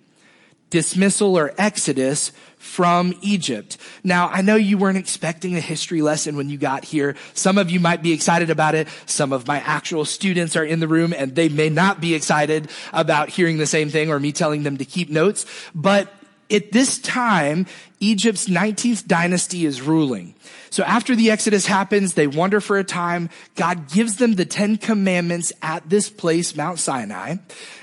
dismissal 0.71 1.39
or 1.39 1.55
exodus 1.57 2.33
from 2.59 3.15
Egypt. 3.23 3.79
Now, 4.05 4.29
I 4.29 4.43
know 4.43 4.57
you 4.57 4.77
weren't 4.77 4.99
expecting 4.99 5.57
a 5.57 5.61
history 5.61 6.03
lesson 6.03 6.37
when 6.37 6.51
you 6.51 6.59
got 6.59 6.85
here. 6.85 7.17
Some 7.33 7.57
of 7.57 7.71
you 7.71 7.81
might 7.81 8.03
be 8.03 8.13
excited 8.13 8.51
about 8.51 8.75
it. 8.75 8.89
Some 9.07 9.33
of 9.33 9.47
my 9.47 9.61
actual 9.61 10.05
students 10.05 10.57
are 10.57 10.65
in 10.65 10.81
the 10.81 10.89
room 10.89 11.15
and 11.17 11.35
they 11.35 11.49
may 11.49 11.71
not 11.71 12.01
be 12.01 12.15
excited 12.15 12.69
about 12.93 13.31
hearing 13.31 13.59
the 13.59 13.67
same 13.67 13.89
thing 13.89 14.11
or 14.11 14.21
me 14.21 14.33
telling 14.33 14.63
them 14.63 14.77
to 14.77 14.85
keep 14.85 15.09
notes. 15.09 15.47
But 15.75 16.13
at 16.51 16.73
this 16.73 16.99
time, 16.99 17.67
Egypt's 18.01 18.49
19th 18.49 19.07
dynasty 19.07 19.65
is 19.65 19.81
ruling. 19.81 20.35
So 20.71 20.83
after 20.85 21.15
the 21.15 21.31
Exodus 21.31 21.67
happens, 21.67 22.15
they 22.15 22.27
wander 22.27 22.61
for 22.61 22.79
a 22.79 22.85
time. 22.85 23.31
God 23.55 23.91
gives 23.91 24.17
them 24.17 24.35
the 24.35 24.45
Ten 24.45 24.77
Commandments 24.77 25.53
at 25.63 25.89
this 25.89 26.11
place, 26.11 26.57
Mount 26.57 26.79
Sinai, 26.79 27.37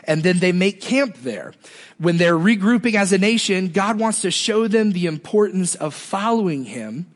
and 0.03 0.23
then 0.23 0.39
they 0.39 0.51
make 0.51 0.81
camp 0.81 1.17
there. 1.17 1.53
When 1.97 2.17
they're 2.17 2.37
regrouping 2.37 2.95
as 2.95 3.11
a 3.13 3.17
nation, 3.17 3.69
God 3.69 3.99
wants 3.99 4.21
to 4.21 4.31
show 4.31 4.67
them 4.67 4.91
the 4.91 5.05
importance 5.05 5.75
of 5.75 5.93
following 5.93 6.65
Him 6.65 7.07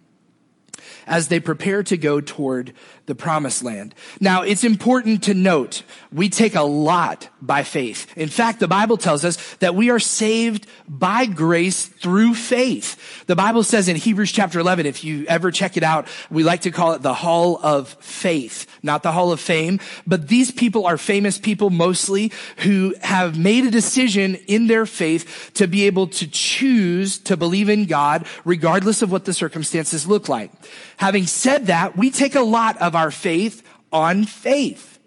as 1.06 1.28
they 1.28 1.40
prepare 1.40 1.84
to 1.84 1.98
go 1.98 2.22
toward 2.22 2.74
the 3.10 3.16
promised 3.16 3.64
land. 3.64 3.96
Now, 4.20 4.44
it's 4.44 4.64
important 4.64 5.24
to 5.24 5.34
note, 5.34 5.82
we 6.14 6.30
take 6.30 6.54
a 6.54 6.62
lot 6.62 7.28
by 7.42 7.64
faith. 7.64 8.16
In 8.16 8.30
fact, 8.30 8.60
the 8.60 8.68
Bible 8.68 8.98
tells 8.98 9.26
us 9.26 9.56
that 9.56 9.74
we 9.74 9.90
are 9.90 10.00
saved 10.00 10.68
by 10.88 11.26
grace 11.26 11.88
through 11.88 12.36
faith. 12.36 13.26
The 13.26 13.36
Bible 13.36 13.64
says 13.64 13.88
in 13.88 13.96
Hebrews 13.96 14.32
chapter 14.32 14.60
11, 14.60 14.86
if 14.86 15.04
you 15.04 15.26
ever 15.28 15.50
check 15.50 15.76
it 15.76 15.82
out, 15.82 16.08
we 16.30 16.44
like 16.44 16.62
to 16.62 16.72
call 16.72 16.94
it 16.94 17.02
the 17.02 17.16
hall 17.16 17.60
of 17.64 17.90
faith, 18.00 18.68
not 18.84 19.02
the 19.02 19.12
hall 19.12 19.32
of 19.32 19.40
fame, 19.40 19.80
but 20.06 20.28
these 20.28 20.52
people 20.52 20.86
are 20.86 20.98
famous 20.98 21.40
people 21.40 21.72
mostly 21.72 22.32
who 22.58 22.94
have 23.02 23.40
made 23.40 23.66
a 23.66 23.72
decision 23.72 24.36
in 24.36 24.68
their 24.68 24.86
faith 24.86 25.50
to 25.56 25.68
be 25.68 25.88
able 25.88 26.06
to 26.08 26.28
choose 26.28 27.18
to 27.20 27.36
believe 27.36 27.70
in 27.70 27.86
God 27.86 28.28
regardless 28.46 29.02
of 29.02 29.12
what 29.12 29.26
the 29.26 29.34
circumstances 29.34 30.06
look 30.06 30.30
like. 30.30 30.52
Having 30.98 31.26
said 31.26 31.68
that, 31.68 31.98
we 31.98 32.12
take 32.12 32.36
a 32.36 32.42
lot 32.42 32.78
of 32.82 32.94
our 33.00 33.12
faith 33.12 33.64
on 33.92 34.26
faith. 34.26 35.00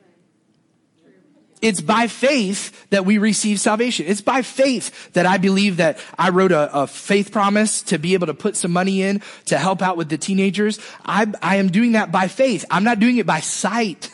It's 1.61 1.81
by 1.81 2.09
faith 2.09 2.91
that 2.91 3.07
we 3.07 3.19
receive 3.19 3.61
salvation. 3.61 4.07
It's 4.09 4.21
by 4.21 4.43
faith 4.43 5.13
that 5.13 5.27
I 5.27 5.39
believe 5.39 5.77
that 5.77 5.99
I 6.19 6.31
wrote 6.31 6.51
a, 6.51 6.75
a, 6.75 6.87
faith 6.89 7.31
promise 7.31 7.83
to 7.83 7.99
be 7.99 8.15
able 8.15 8.27
to 8.27 8.35
put 8.35 8.57
some 8.57 8.73
money 8.73 9.03
in 9.03 9.23
to 9.45 9.59
help 9.59 9.81
out 9.81 9.97
with 9.97 10.09
the 10.09 10.19
teenagers. 10.19 10.81
I, 11.05 11.33
I 11.41 11.57
am 11.57 11.69
doing 11.69 11.93
that 11.93 12.11
by 12.11 12.27
faith. 12.27 12.65
I'm 12.69 12.83
not 12.83 12.99
doing 12.99 13.19
it 13.19 13.27
by 13.27 13.39
sight. 13.39 14.11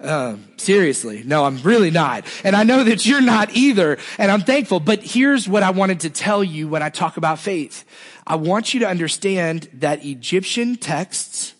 uh, 0.00 0.36
seriously. 0.56 1.24
No, 1.24 1.44
I'm 1.44 1.60
really 1.62 1.90
not. 1.90 2.24
And 2.44 2.54
I 2.54 2.62
know 2.62 2.84
that 2.84 3.04
you're 3.04 3.20
not 3.20 3.56
either. 3.56 3.98
And 4.16 4.30
I'm 4.30 4.42
thankful. 4.42 4.78
But 4.78 5.02
here's 5.02 5.48
what 5.48 5.64
I 5.64 5.70
wanted 5.70 6.00
to 6.00 6.10
tell 6.10 6.44
you 6.44 6.68
when 6.68 6.84
I 6.84 6.90
talk 6.90 7.16
about 7.16 7.40
faith. 7.40 7.84
I 8.24 8.36
want 8.36 8.72
you 8.72 8.80
to 8.80 8.88
understand 8.88 9.68
that 9.72 10.04
Egyptian 10.04 10.76
texts 10.76 11.54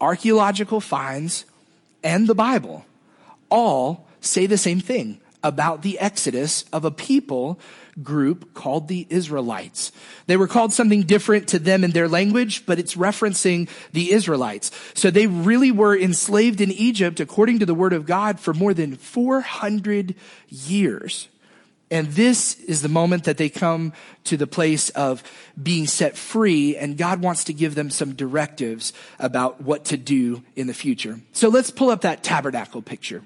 archaeological 0.00 0.80
finds, 0.80 1.44
and 2.02 2.26
the 2.26 2.34
Bible 2.34 2.84
all 3.50 4.06
say 4.20 4.46
the 4.46 4.58
same 4.58 4.80
thing 4.80 5.20
about 5.42 5.82
the 5.82 5.98
exodus 5.98 6.64
of 6.72 6.84
a 6.84 6.90
people 6.90 7.60
group 8.02 8.54
called 8.54 8.88
the 8.88 9.06
Israelites. 9.10 9.92
They 10.26 10.36
were 10.36 10.48
called 10.48 10.72
something 10.72 11.02
different 11.02 11.48
to 11.48 11.58
them 11.58 11.84
in 11.84 11.92
their 11.92 12.08
language, 12.08 12.66
but 12.66 12.78
it's 12.78 12.96
referencing 12.96 13.68
the 13.92 14.12
Israelites. 14.12 14.70
So 14.94 15.10
they 15.10 15.26
really 15.26 15.70
were 15.70 15.96
enslaved 15.96 16.60
in 16.60 16.72
Egypt, 16.72 17.20
according 17.20 17.60
to 17.60 17.66
the 17.66 17.74
word 17.74 17.92
of 17.92 18.06
God, 18.06 18.40
for 18.40 18.54
more 18.54 18.74
than 18.74 18.96
400 18.96 20.14
years. 20.48 21.28
And 21.94 22.08
this 22.08 22.58
is 22.58 22.82
the 22.82 22.88
moment 22.88 23.22
that 23.22 23.36
they 23.36 23.48
come 23.48 23.92
to 24.24 24.36
the 24.36 24.48
place 24.48 24.90
of 24.90 25.22
being 25.62 25.86
set 25.86 26.16
free, 26.16 26.76
and 26.76 26.98
God 26.98 27.22
wants 27.22 27.44
to 27.44 27.52
give 27.52 27.76
them 27.76 27.88
some 27.88 28.14
directives 28.16 28.92
about 29.20 29.60
what 29.60 29.84
to 29.86 29.96
do 29.96 30.42
in 30.56 30.66
the 30.66 30.74
future. 30.74 31.20
So 31.32 31.48
let's 31.48 31.70
pull 31.70 31.90
up 31.90 32.00
that 32.00 32.24
tabernacle 32.24 32.82
picture. 32.82 33.22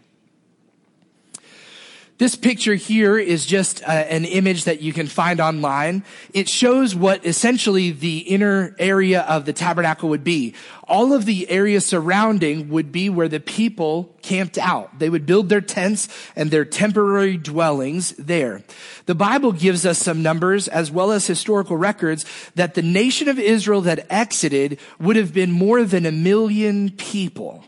This 2.19 2.35
picture 2.35 2.75
here 2.75 3.17
is 3.17 3.47
just 3.47 3.81
uh, 3.85 3.93
an 3.93 4.25
image 4.25 4.65
that 4.65 4.81
you 4.81 4.93
can 4.93 5.07
find 5.07 5.41
online. 5.41 6.03
It 6.35 6.49
shows 6.49 6.93
what 6.93 7.25
essentially 7.25 7.93
the 7.93 8.19
inner 8.19 8.75
area 8.81 9.21
of 9.21 9.45
the 9.45 9.53
tabernacle 9.53 10.09
would 10.09 10.25
be. 10.25 10.55
All 10.89 11.13
of 11.13 11.27
the 11.27 11.49
area 11.49 11.81
surrounding 11.81 12.71
would 12.71 12.91
be 12.91 13.09
where 13.09 13.29
the 13.29 13.39
people 13.39 14.17
camped 14.21 14.59
out. 14.59 14.99
They 14.99 15.09
would 15.09 15.27
build 15.27 15.49
their 15.49 15.61
tents 15.61 16.09
and 16.35 16.51
their 16.51 16.65
temporary 16.65 17.37
dwellings 17.37 18.11
there. 18.17 18.65
The 19.07 19.15
Bible 19.15 19.53
gives 19.53 19.87
us 19.87 19.99
some 19.99 20.21
numbers 20.21 20.67
as 20.67 20.91
well 20.91 21.13
as 21.13 21.25
historical 21.25 21.77
records 21.77 22.25
that 22.57 22.75
the 22.75 22.83
nation 22.83 23.29
of 23.29 23.39
Israel 23.39 23.83
that 23.83 24.07
exited 24.11 24.81
would 24.99 25.15
have 25.15 25.33
been 25.33 25.53
more 25.53 25.85
than 25.85 26.05
a 26.05 26.11
million 26.11 26.91
people. 26.91 27.65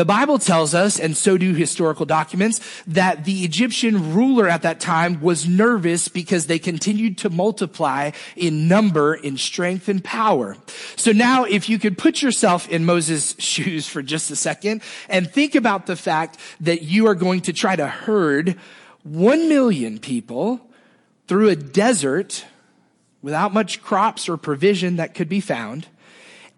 The 0.00 0.06
Bible 0.06 0.38
tells 0.38 0.74
us, 0.74 0.98
and 0.98 1.14
so 1.14 1.36
do 1.36 1.52
historical 1.52 2.06
documents, 2.06 2.58
that 2.86 3.26
the 3.26 3.44
Egyptian 3.44 4.14
ruler 4.14 4.48
at 4.48 4.62
that 4.62 4.80
time 4.80 5.20
was 5.20 5.46
nervous 5.46 6.08
because 6.08 6.46
they 6.46 6.58
continued 6.58 7.18
to 7.18 7.28
multiply 7.28 8.12
in 8.34 8.66
number, 8.66 9.12
in 9.12 9.36
strength 9.36 9.90
and 9.90 10.02
power. 10.02 10.56
So 10.96 11.12
now 11.12 11.44
if 11.44 11.68
you 11.68 11.78
could 11.78 11.98
put 11.98 12.22
yourself 12.22 12.66
in 12.70 12.86
Moses' 12.86 13.36
shoes 13.38 13.86
for 13.86 14.00
just 14.00 14.30
a 14.30 14.36
second 14.36 14.80
and 15.10 15.30
think 15.30 15.54
about 15.54 15.84
the 15.84 15.96
fact 15.96 16.38
that 16.60 16.80
you 16.80 17.06
are 17.06 17.14
going 17.14 17.42
to 17.42 17.52
try 17.52 17.76
to 17.76 17.86
herd 17.86 18.56
one 19.02 19.50
million 19.50 19.98
people 19.98 20.66
through 21.28 21.50
a 21.50 21.56
desert 21.56 22.46
without 23.20 23.52
much 23.52 23.82
crops 23.82 24.30
or 24.30 24.38
provision 24.38 24.96
that 24.96 25.12
could 25.12 25.28
be 25.28 25.40
found 25.40 25.88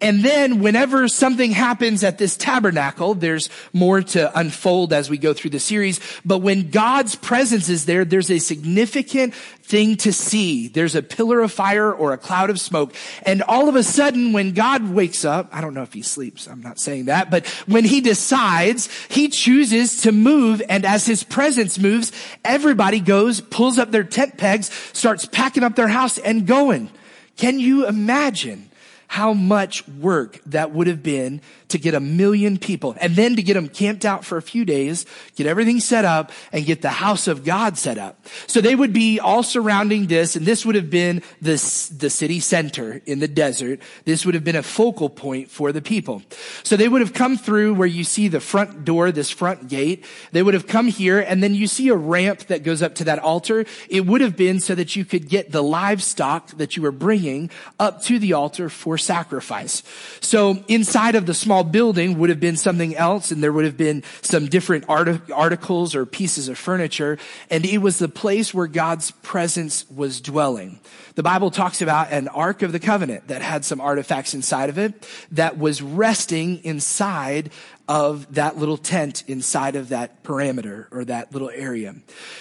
and 0.03 0.21
then 0.21 0.59
whenever 0.59 1.07
something 1.07 1.51
happens 1.51 2.03
at 2.03 2.17
this 2.17 2.35
tabernacle, 2.35 3.13
there's 3.13 3.49
more 3.71 4.01
to 4.01 4.37
unfold 4.37 4.91
as 4.91 5.09
we 5.09 5.17
go 5.17 5.33
through 5.33 5.51
the 5.51 5.59
series. 5.59 6.01
But 6.25 6.39
when 6.39 6.71
God's 6.71 7.15
presence 7.15 7.69
is 7.69 7.85
there, 7.85 8.03
there's 8.03 8.29
a 8.29 8.39
significant 8.39 9.33
thing 9.33 9.95
to 9.95 10.11
see. 10.11 10.67
There's 10.67 10.95
a 10.95 11.01
pillar 11.01 11.39
of 11.39 11.53
fire 11.53 11.91
or 11.91 12.11
a 12.11 12.17
cloud 12.17 12.49
of 12.49 12.59
smoke. 12.59 12.93
And 13.25 13.41
all 13.43 13.69
of 13.69 13.75
a 13.75 13.83
sudden, 13.83 14.33
when 14.33 14.51
God 14.51 14.89
wakes 14.89 15.23
up, 15.23 15.47
I 15.53 15.61
don't 15.61 15.73
know 15.73 15.83
if 15.83 15.93
he 15.93 16.01
sleeps. 16.01 16.47
I'm 16.47 16.61
not 16.61 16.79
saying 16.79 17.05
that, 17.05 17.31
but 17.31 17.47
when 17.65 17.85
he 17.85 18.01
decides, 18.01 18.89
he 19.07 19.29
chooses 19.29 20.01
to 20.01 20.11
move. 20.11 20.61
And 20.67 20.85
as 20.85 21.05
his 21.05 21.23
presence 21.23 21.79
moves, 21.79 22.11
everybody 22.43 22.99
goes, 22.99 23.39
pulls 23.39 23.79
up 23.79 23.91
their 23.91 24.03
tent 24.03 24.37
pegs, 24.37 24.69
starts 24.91 25.25
packing 25.25 25.63
up 25.63 25.77
their 25.77 25.87
house 25.87 26.17
and 26.17 26.45
going. 26.45 26.89
Can 27.37 27.57
you 27.57 27.87
imagine? 27.87 28.69
How 29.13 29.31
much 29.31 29.87
work 29.87 30.39
that 30.43 30.71
would 30.71 30.87
have 30.87 31.03
been 31.03 31.39
to 31.67 31.77
get 31.77 31.93
a 31.93 31.99
million 31.99 32.57
people 32.57 32.95
and 32.99 33.15
then 33.15 33.35
to 33.35 33.43
get 33.43 33.53
them 33.53 33.69
camped 33.69 34.05
out 34.05 34.25
for 34.25 34.39
a 34.39 34.41
few 34.41 34.65
days, 34.65 35.05
get 35.35 35.45
everything 35.45 35.79
set 35.79 36.03
up 36.03 36.31
and 36.51 36.65
get 36.65 36.81
the 36.81 36.89
house 36.89 37.27
of 37.27 37.45
God 37.45 37.77
set 37.77 37.99
up. 37.99 38.25
So 38.47 38.59
they 38.59 38.73
would 38.73 38.91
be 38.91 39.19
all 39.19 39.43
surrounding 39.43 40.07
this 40.07 40.35
and 40.35 40.47
this 40.47 40.65
would 40.65 40.73
have 40.73 40.89
been 40.89 41.21
the, 41.43 41.53
the 41.95 42.09
city 42.09 42.39
center 42.39 43.01
in 43.05 43.19
the 43.19 43.27
desert. 43.27 43.81
This 44.03 44.25
would 44.25 44.33
have 44.33 44.43
been 44.43 44.55
a 44.55 44.63
focal 44.63 45.09
point 45.09 45.51
for 45.51 45.71
the 45.71 45.81
people. 45.81 46.23
So 46.63 46.75
they 46.75 46.89
would 46.89 47.01
have 47.01 47.13
come 47.13 47.37
through 47.37 47.75
where 47.75 47.87
you 47.87 48.03
see 48.03 48.29
the 48.29 48.39
front 48.39 48.83
door, 48.83 49.11
this 49.11 49.29
front 49.29 49.67
gate. 49.67 50.05
They 50.31 50.41
would 50.41 50.55
have 50.55 50.65
come 50.65 50.87
here 50.87 51.19
and 51.19 51.43
then 51.43 51.53
you 51.53 51.67
see 51.67 51.89
a 51.89 51.95
ramp 51.95 52.47
that 52.47 52.63
goes 52.63 52.81
up 52.81 52.95
to 52.95 53.03
that 53.03 53.19
altar. 53.19 53.65
It 53.89 54.07
would 54.07 54.21
have 54.21 54.35
been 54.35 54.59
so 54.59 54.73
that 54.73 54.95
you 54.95 55.05
could 55.05 55.29
get 55.29 55.51
the 55.51 55.61
livestock 55.61 56.47
that 56.57 56.75
you 56.75 56.81
were 56.81 56.91
bringing 56.91 57.51
up 57.79 58.01
to 58.05 58.17
the 58.17 58.33
altar 58.33 58.69
for 58.69 58.97
sacrifice. 59.03 59.83
So 60.21 60.63
inside 60.67 61.15
of 61.15 61.25
the 61.25 61.33
small 61.33 61.63
building 61.63 62.17
would 62.19 62.29
have 62.29 62.39
been 62.39 62.57
something 62.57 62.95
else 62.95 63.31
and 63.31 63.43
there 63.43 63.51
would 63.51 63.65
have 63.65 63.77
been 63.77 64.03
some 64.21 64.47
different 64.47 64.85
art- 64.87 65.29
articles 65.31 65.95
or 65.95 66.05
pieces 66.05 66.47
of 66.47 66.57
furniture. 66.57 67.17
And 67.49 67.65
it 67.65 67.79
was 67.79 67.99
the 67.99 68.09
place 68.09 68.53
where 68.53 68.67
God's 68.67 69.11
presence 69.11 69.89
was 69.89 70.21
dwelling. 70.21 70.79
The 71.15 71.23
Bible 71.23 71.51
talks 71.51 71.81
about 71.81 72.11
an 72.11 72.27
Ark 72.27 72.63
of 72.63 72.71
the 72.71 72.79
Covenant 72.79 73.27
that 73.27 73.41
had 73.41 73.63
some 73.63 73.79
artifacts 73.79 74.33
inside 74.33 74.69
of 74.69 74.79
it 74.79 75.07
that 75.31 75.59
was 75.59 75.81
resting 75.81 76.63
inside 76.63 77.51
of 77.87 78.33
that 78.35 78.57
little 78.57 78.77
tent 78.77 79.23
inside 79.27 79.75
of 79.75 79.89
that 79.89 80.23
parameter 80.23 80.87
or 80.91 81.03
that 81.05 81.33
little 81.33 81.49
area. 81.49 81.93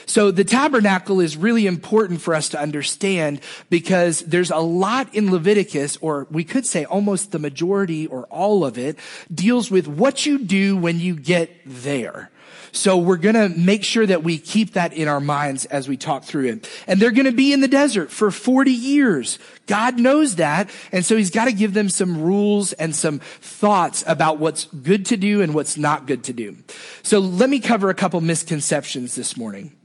So 0.07 0.31
the 0.31 0.45
tabernacle 0.45 1.21
is 1.21 1.37
really 1.37 1.67
important 1.67 2.21
for 2.21 2.35
us 2.35 2.49
to 2.51 2.61
understand 2.61 3.41
because 3.69 4.21
there's 4.21 4.53
a 4.53 4.59
lot 4.59 5.13
in 5.15 5.33
Leviticus, 5.33 5.99
or 6.01 6.29
we 6.31 6.45
could 6.45 6.65
say 6.65 6.85
almost 6.85 7.33
the 7.33 7.41
majority 7.41 8.07
or 8.07 8.25
all 8.27 8.65
of 8.65 8.79
it 8.79 8.99
deals 9.35 9.71
with 9.71 9.89
what 9.89 10.25
you 10.27 10.39
do 10.39 10.77
when 10.77 11.01
you 11.01 11.17
get 11.17 11.51
there. 11.67 12.31
So 12.75 12.97
we're 12.97 13.19
going 13.19 13.35
to 13.35 13.51
make 13.51 13.85
sure 13.85 14.07
that 14.07 14.25
we 14.25 14.39
keep 14.39 14.73
that 14.73 14.95
in 14.95 15.07
our 15.07 15.21
minds 15.21 15.67
as 15.67 15.89
we 15.89 15.99
talk 15.99 16.25
through 16.25 16.47
it. 16.47 16.71
And 16.87 16.99
they're 16.99 17.11
going 17.11 17.27
to 17.27 17.33
be 17.33 17.53
in 17.53 17.61
the 17.61 17.69
desert 17.69 18.11
for 18.11 18.31
40 18.31 18.71
years. 18.73 19.39
God 19.67 20.01
knows 20.01 20.37
that. 20.37 20.71
And 20.91 21.05
so 21.05 21.15
he's 21.15 21.31
got 21.31 21.45
to 21.45 21.53
give 21.53 21.75
them 21.75 21.91
some 21.91 22.23
rules 22.23 22.73
and 22.73 22.97
some 22.97 23.19
thoughts 23.19 24.03
about 24.07 24.39
what's 24.39 24.65
good 24.65 25.05
to 25.07 25.19
do 25.19 25.43
and 25.43 25.53
what's 25.53 25.77
not 25.77 26.07
good 26.07 26.25
to 26.25 26.33
do. 26.33 26.57
So 27.03 27.19
let 27.19 27.51
me 27.51 27.61
cover 27.61 27.91
a 27.91 27.95
couple 27.95 28.23
misconceptions 28.23 29.15
this 29.15 29.37
morning. 29.37 29.77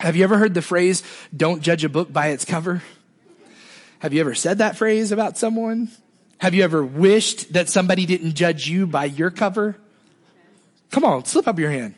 Have 0.00 0.16
you 0.16 0.24
ever 0.24 0.38
heard 0.38 0.54
the 0.54 0.62
phrase, 0.62 1.02
don't 1.36 1.60
judge 1.62 1.84
a 1.84 1.90
book 1.90 2.12
by 2.12 2.28
its 2.28 2.46
cover? 2.46 2.82
Have 3.98 4.14
you 4.14 4.20
ever 4.20 4.34
said 4.34 4.58
that 4.58 4.76
phrase 4.76 5.12
about 5.12 5.36
someone? 5.36 5.90
Have 6.38 6.54
you 6.54 6.64
ever 6.64 6.82
wished 6.82 7.52
that 7.52 7.68
somebody 7.68 8.06
didn't 8.06 8.34
judge 8.34 8.66
you 8.66 8.86
by 8.86 9.04
your 9.04 9.30
cover? 9.30 9.76
Come 10.90 11.04
on, 11.04 11.26
slip 11.26 11.46
up 11.46 11.58
your 11.58 11.70
hand. 11.70 11.94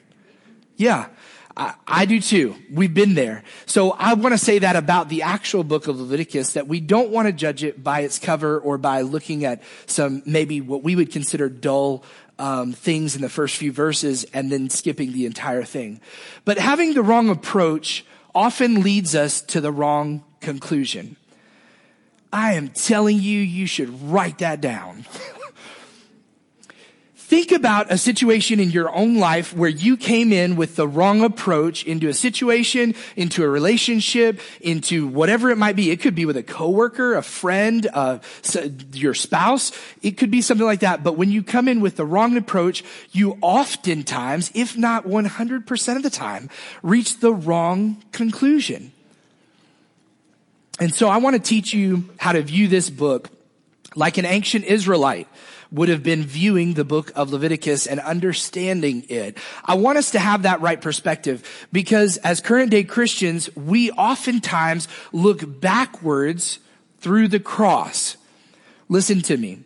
Yeah, 0.77 1.09
I, 1.57 1.75
I, 1.87 2.05
do 2.05 2.21
too. 2.21 2.57
We've 2.71 2.93
been 2.93 3.15
there. 3.15 3.45
So 3.67 3.93
I 3.93 4.15
want 4.15 4.33
to 4.33 4.39
say 4.39 4.59
that 4.59 4.75
about 4.75 5.09
the 5.09 5.23
actual 5.23 5.63
book 5.63 5.87
of 5.87 6.01
Leviticus, 6.01 6.55
that 6.55 6.67
we 6.67 6.81
don't 6.81 7.11
want 7.11 7.27
to 7.27 7.33
judge 7.33 7.63
it 7.63 7.83
by 7.83 8.01
its 8.01 8.19
cover 8.19 8.59
or 8.59 8.77
by 8.77 9.03
looking 9.03 9.45
at 9.45 9.63
some 9.87 10.23
maybe 10.27 10.61
what 10.61 10.83
we 10.83 10.97
would 10.97 11.13
consider 11.13 11.49
dull 11.49 12.05
um, 12.39 12.73
things 12.73 13.15
in 13.15 13.23
the 13.23 13.29
first 13.29 13.57
few 13.57 13.71
verses 13.73 14.25
and 14.35 14.51
then 14.51 14.69
skipping 14.69 15.13
the 15.13 15.27
entire 15.27 15.63
thing. 15.63 16.01
But 16.45 16.59
having 16.59 16.95
the 16.95 17.03
wrong 17.03 17.29
approach 17.29 18.05
often 18.35 18.83
leads 18.83 19.15
us 19.15 19.41
to 19.43 19.61
the 19.61 19.71
wrong 19.71 20.25
conclusion. 20.41 21.17
I 22.33 22.55
am 22.55 22.69
telling 22.71 23.21
you, 23.21 23.39
you 23.39 23.67
should 23.67 24.11
write 24.11 24.39
that 24.39 24.61
down. 24.61 25.07
Think 27.35 27.51
about 27.51 27.91
a 27.91 27.99
situation 27.99 28.61
in 28.61 28.71
your 28.71 28.95
own 28.95 29.17
life 29.17 29.53
where 29.53 29.69
you 29.69 29.97
came 29.97 30.33
in 30.33 30.55
with 30.55 30.77
the 30.77 30.87
wrong 30.87 31.25
approach 31.25 31.83
into 31.83 32.07
a 32.07 32.15
situation, 32.15 32.95
into 33.17 33.43
a 33.43 33.49
relationship, 33.49 34.39
into 34.61 35.09
whatever 35.09 35.51
it 35.51 35.59
might 35.59 35.75
be. 35.75 35.91
It 35.91 36.01
could 36.01 36.15
be 36.15 36.27
with 36.27 36.37
a 36.37 36.45
coworker, 36.45 37.17
a 37.17 37.23
friend, 37.23 37.89
uh, 37.93 38.21
your 38.93 39.15
spouse. 39.15 39.73
It 40.01 40.13
could 40.13 40.31
be 40.31 40.43
something 40.43 40.65
like 40.65 40.79
that. 40.79 41.03
But 41.03 41.17
when 41.17 41.29
you 41.29 41.43
come 41.43 41.67
in 41.67 41.81
with 41.81 41.97
the 41.97 42.05
wrong 42.05 42.37
approach, 42.37 42.85
you 43.11 43.37
oftentimes, 43.41 44.53
if 44.55 44.79
not 44.79 45.05
100% 45.05 45.97
of 45.97 46.05
the 46.05 46.11
time, 46.11 46.49
reach 46.85 47.19
the 47.19 47.35
wrong 47.35 48.01
conclusion. 48.13 48.93
And 50.79 50.95
so 50.95 51.09
I 51.09 51.17
want 51.17 51.35
to 51.35 51.43
teach 51.43 51.75
you 51.75 52.09
how 52.17 52.31
to 52.31 52.43
view 52.43 52.69
this 52.69 52.91
book 52.91 53.29
like 53.97 54.19
an 54.19 54.25
ancient 54.25 54.67
Israelite 54.67 55.27
would 55.75 55.89
have 55.89 56.05
been 56.05 56.23
viewing 56.23 56.75
the 56.75 56.85
book 56.85 57.11
of 57.17 57.31
Leviticus 57.31 57.87
and 57.87 57.99
understanding 58.01 59.05
it. 59.09 59.37
I 59.65 59.75
want 59.75 59.99
us 59.99 60.13
to 60.13 60.21
have 60.21 60.43
that 60.43 60.61
right 60.61 60.81
perspective 60.81 61.67
because 61.73 62.17
as 62.19 62.41
current 62.41 62.71
day 62.71 62.85
Christians, 62.85 63.55
we 63.57 63.91
oftentimes 63.91 64.87
look 65.13 65.61
backwards 65.61 66.61
through 67.01 67.29
the 67.29 67.41
cross. 67.41 68.17
Listen 68.89 69.21
to 69.23 69.37
me. 69.37 69.65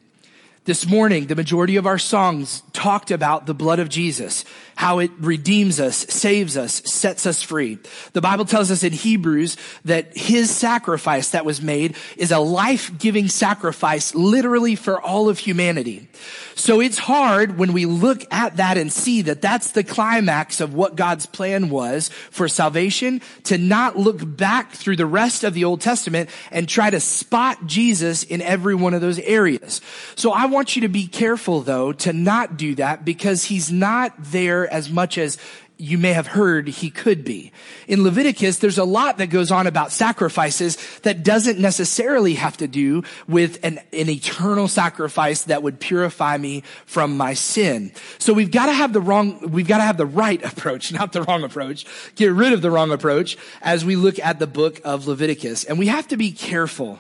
This 0.69 0.87
morning, 0.87 1.29
the 1.29 1.35
majority 1.35 1.77
of 1.77 1.87
our 1.87 1.97
songs 1.97 2.63
talked 2.75 3.11
about 3.11 3.47
the 3.47 3.55
blood 3.55 3.79
of 3.79 3.89
Jesus, 3.89 4.45
how 4.77 4.99
it 4.99 5.11
redeems 5.19 5.81
us, 5.81 5.97
saves 5.97 6.59
us, 6.59 6.83
sets 6.85 7.25
us 7.25 7.43
free. 7.43 7.79
The 8.13 8.21
Bible 8.21 8.45
tells 8.45 8.71
us 8.71 8.85
in 8.85 8.93
Hebrews 8.93 9.57
that 9.87 10.15
his 10.15 10.55
sacrifice 10.55 11.31
that 11.31 11.47
was 11.47 11.63
made 11.63 11.97
is 12.19 12.33
a 12.33 12.39
life-giving 12.39 13.29
sacrifice 13.29 14.15
literally 14.15 14.77
for 14.77 15.01
all 15.01 15.31
of 15.31 15.39
humanity. 15.39 16.07
So 16.55 16.83
it's 16.83 16.99
hard 16.99 17.57
when 17.57 17.73
we 17.73 17.87
look 17.87 18.23
at 18.31 18.59
that 18.59 18.77
and 18.77 18.93
see 18.93 19.23
that 19.23 19.41
that's 19.41 19.71
the 19.71 19.85
climax 19.85 20.61
of 20.61 20.75
what 20.75 20.97
God's 20.97 21.25
plan 21.25 21.71
was 21.71 22.11
for 22.31 22.47
salvation 22.47 23.23
to 23.45 23.57
not 23.57 23.97
look 23.97 24.19
back 24.37 24.73
through 24.73 24.97
the 24.97 25.07
rest 25.07 25.45
of 25.45 25.55
the 25.55 25.65
Old 25.65 25.81
Testament 25.81 26.29
and 26.51 26.69
try 26.69 26.91
to 26.91 27.01
spot 27.01 27.67
Jesus 27.67 28.23
in 28.23 28.43
every 28.43 28.75
one 28.75 28.93
of 28.93 29.01
those 29.01 29.19
areas. 29.21 29.81
So 30.15 30.33
I 30.33 30.47
want 30.47 30.58
you 30.77 30.83
to 30.83 30.89
be 30.89 31.07
careful 31.07 31.61
though 31.61 31.93
to 31.93 32.13
not 32.13 32.57
do 32.57 32.75
that 32.77 33.05
because 33.05 33.45
he's 33.45 33.71
not 33.71 34.13
there 34.19 34.71
as 34.73 34.91
much 34.91 35.19
as 35.19 35.39
you 35.81 35.97
may 35.97 36.13
have 36.13 36.27
heard 36.27 36.67
he 36.67 36.91
could 36.91 37.25
be. 37.25 37.53
In 37.87 38.03
Leviticus, 38.03 38.59
there's 38.59 38.79
a 38.79 38.85
lot 38.85 39.19
that 39.19 39.29
goes 39.29 39.53
on 39.53 39.69
about 39.69 39.93
sacrifices 39.93 40.77
that 41.03 41.23
doesn't 41.23 41.61
necessarily 41.61 42.35
have 42.35 42.57
to 42.57 42.67
do 42.67 43.05
with 43.29 43.65
an, 43.65 43.79
an 43.93 44.11
eternal 44.11 44.67
sacrifice 44.67 45.45
that 45.45 45.63
would 45.63 45.79
purify 45.79 46.37
me 46.37 46.65
from 46.85 47.17
my 47.17 47.35
sin. 47.35 47.93
So 48.19 48.33
we've 48.33 48.51
got 48.51 48.67
to 48.67 48.73
have 48.73 48.93
the 48.93 49.01
wrong, 49.01 49.53
we've 49.53 49.69
got 49.69 49.79
to 49.79 49.85
have 49.85 49.97
the 49.97 50.07
right 50.07 50.43
approach, 50.53 50.93
not 50.93 51.13
the 51.13 51.23
wrong 51.23 51.45
approach. 51.45 51.87
Get 52.17 52.33
rid 52.33 52.53
of 52.53 52.61
the 52.61 52.73
wrong 52.73 52.91
approach 52.91 53.39
as 53.63 53.85
we 53.85 53.95
look 53.95 54.19
at 54.19 54.41
the 54.41 54.49
book 54.49 54.81
of 54.85 55.07
Leviticus. 55.07 55.63
And 55.63 55.79
we 55.79 55.87
have 55.87 56.09
to 56.09 56.17
be 56.17 56.33
careful 56.33 56.99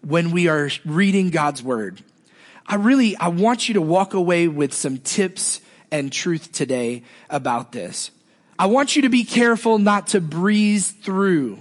when 0.00 0.30
we 0.30 0.46
are 0.46 0.70
reading 0.84 1.30
God's 1.30 1.62
word. 1.62 2.02
I 2.66 2.76
really, 2.76 3.16
I 3.16 3.28
want 3.28 3.68
you 3.68 3.74
to 3.74 3.80
walk 3.80 4.14
away 4.14 4.48
with 4.48 4.72
some 4.72 4.98
tips 4.98 5.60
and 5.90 6.12
truth 6.12 6.52
today 6.52 7.02
about 7.28 7.72
this. 7.72 8.10
I 8.58 8.66
want 8.66 8.96
you 8.96 9.02
to 9.02 9.08
be 9.08 9.24
careful 9.24 9.78
not 9.78 10.08
to 10.08 10.20
breeze 10.20 10.90
through 10.90 11.58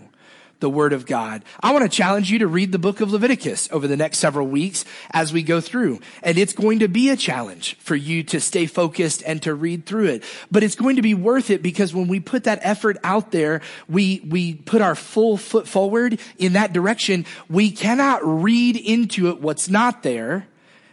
the 0.61 0.69
word 0.69 0.93
of 0.93 1.05
God. 1.05 1.43
I 1.59 1.73
want 1.73 1.83
to 1.83 1.97
challenge 1.97 2.31
you 2.31 2.39
to 2.39 2.47
read 2.47 2.71
the 2.71 2.79
book 2.79 3.01
of 3.01 3.11
Leviticus 3.11 3.67
over 3.71 3.87
the 3.87 3.97
next 3.97 4.19
several 4.19 4.47
weeks 4.47 4.85
as 5.11 5.33
we 5.33 5.43
go 5.43 5.59
through. 5.59 5.99
And 6.23 6.37
it's 6.37 6.53
going 6.53 6.79
to 6.79 6.87
be 6.87 7.09
a 7.09 7.17
challenge 7.17 7.75
for 7.79 7.95
you 7.95 8.23
to 8.25 8.39
stay 8.39 8.67
focused 8.67 9.23
and 9.25 9.41
to 9.41 9.53
read 9.53 9.85
through 9.85 10.05
it. 10.05 10.23
But 10.49 10.63
it's 10.63 10.75
going 10.75 10.95
to 10.95 11.01
be 11.01 11.15
worth 11.15 11.49
it 11.49 11.61
because 11.61 11.93
when 11.93 12.07
we 12.07 12.19
put 12.19 12.45
that 12.45 12.59
effort 12.61 12.97
out 13.03 13.31
there, 13.31 13.61
we, 13.89 14.21
we 14.29 14.53
put 14.53 14.81
our 14.81 14.95
full 14.95 15.35
foot 15.35 15.67
forward 15.67 16.19
in 16.37 16.53
that 16.53 16.71
direction. 16.71 17.25
We 17.49 17.71
cannot 17.71 18.21
read 18.23 18.77
into 18.77 19.29
it 19.29 19.41
what's 19.41 19.67
not 19.67 20.03
there. 20.03 20.47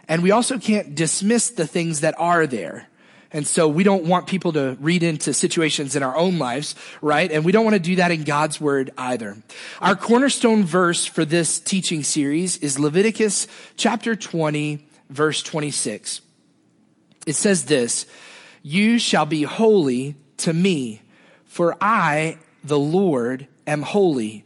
And 0.09 0.23
we 0.23 0.31
also 0.31 0.57
can't 0.57 0.95
dismiss 0.95 1.51
the 1.51 1.67
things 1.67 2.01
that 2.01 2.19
are 2.19 2.47
there. 2.47 2.89
And 3.31 3.45
so 3.45 3.67
we 3.67 3.83
don't 3.83 4.05
want 4.05 4.25
people 4.25 4.53
to 4.53 4.75
read 4.81 5.03
into 5.03 5.35
situations 5.35 5.95
in 5.95 6.01
our 6.01 6.17
own 6.17 6.39
lives, 6.39 6.73
right? 6.99 7.31
And 7.31 7.45
we 7.45 7.51
don't 7.51 7.63
want 7.63 7.75
to 7.75 7.79
do 7.79 7.97
that 7.97 8.09
in 8.09 8.23
God's 8.23 8.59
word 8.59 8.89
either. 8.97 9.37
Our 9.81 9.95
cornerstone 9.95 10.63
verse 10.63 11.05
for 11.05 11.25
this 11.25 11.59
teaching 11.59 12.01
series 12.01 12.57
is 12.57 12.79
Leviticus 12.79 13.47
chapter 13.77 14.15
20, 14.15 14.83
verse 15.11 15.43
26. 15.43 16.21
It 17.27 17.35
says 17.35 17.65
this, 17.65 18.07
you 18.63 18.97
shall 18.97 19.27
be 19.27 19.43
holy 19.43 20.15
to 20.37 20.51
me, 20.51 21.03
for 21.45 21.77
I, 21.79 22.39
the 22.63 22.79
Lord, 22.79 23.47
am 23.67 23.83
holy 23.83 24.43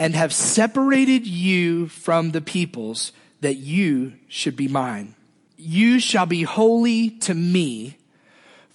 and 0.00 0.16
have 0.16 0.32
separated 0.32 1.28
you 1.28 1.86
from 1.86 2.32
the 2.32 2.40
peoples 2.40 3.12
that 3.40 3.56
you 3.56 4.14
should 4.28 4.56
be 4.56 4.68
mine. 4.68 5.14
You 5.56 6.00
shall 6.00 6.26
be 6.26 6.42
holy 6.42 7.10
to 7.10 7.34
me 7.34 7.96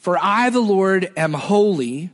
for 0.02 0.18
I, 0.20 0.50
the 0.50 0.60
Lord, 0.60 1.12
am 1.16 1.34
holy 1.34 2.10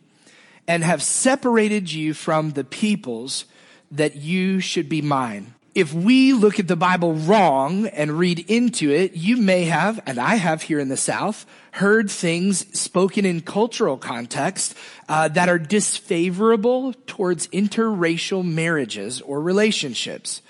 and 0.68 0.84
have 0.84 1.02
separated 1.02 1.90
you 1.90 2.14
from 2.14 2.52
the 2.52 2.66
peoples 2.66 3.46
that 3.92 4.18
you 4.18 4.60
should 4.60 4.90
be 4.90 5.02
mine. 5.02 5.54
If 5.74 5.94
we 5.94 6.34
look 6.34 6.60
at 6.60 6.68
the 6.68 6.76
Bible 6.76 7.14
wrong 7.14 7.88
and 7.88 8.20
read 8.20 8.40
into 8.52 8.92
it, 8.92 9.16
you 9.16 9.38
may 9.38 9.64
have, 9.66 10.02
and 10.06 10.20
I 10.20 10.36
have 10.36 10.64
here 10.64 10.82
in 10.82 10.90
the 10.90 10.98
South, 10.98 11.46
heard 11.72 12.12
things 12.12 12.68
spoken 12.78 13.24
in 13.26 13.40
cultural 13.40 13.96
context 13.96 14.76
uh, 15.08 15.30
that 15.30 15.48
are 15.48 15.60
disfavorable 15.60 16.94
towards 17.06 17.48
interracial 17.48 18.44
marriages 18.44 19.22
or 19.22 19.40
relationships. 19.40 20.42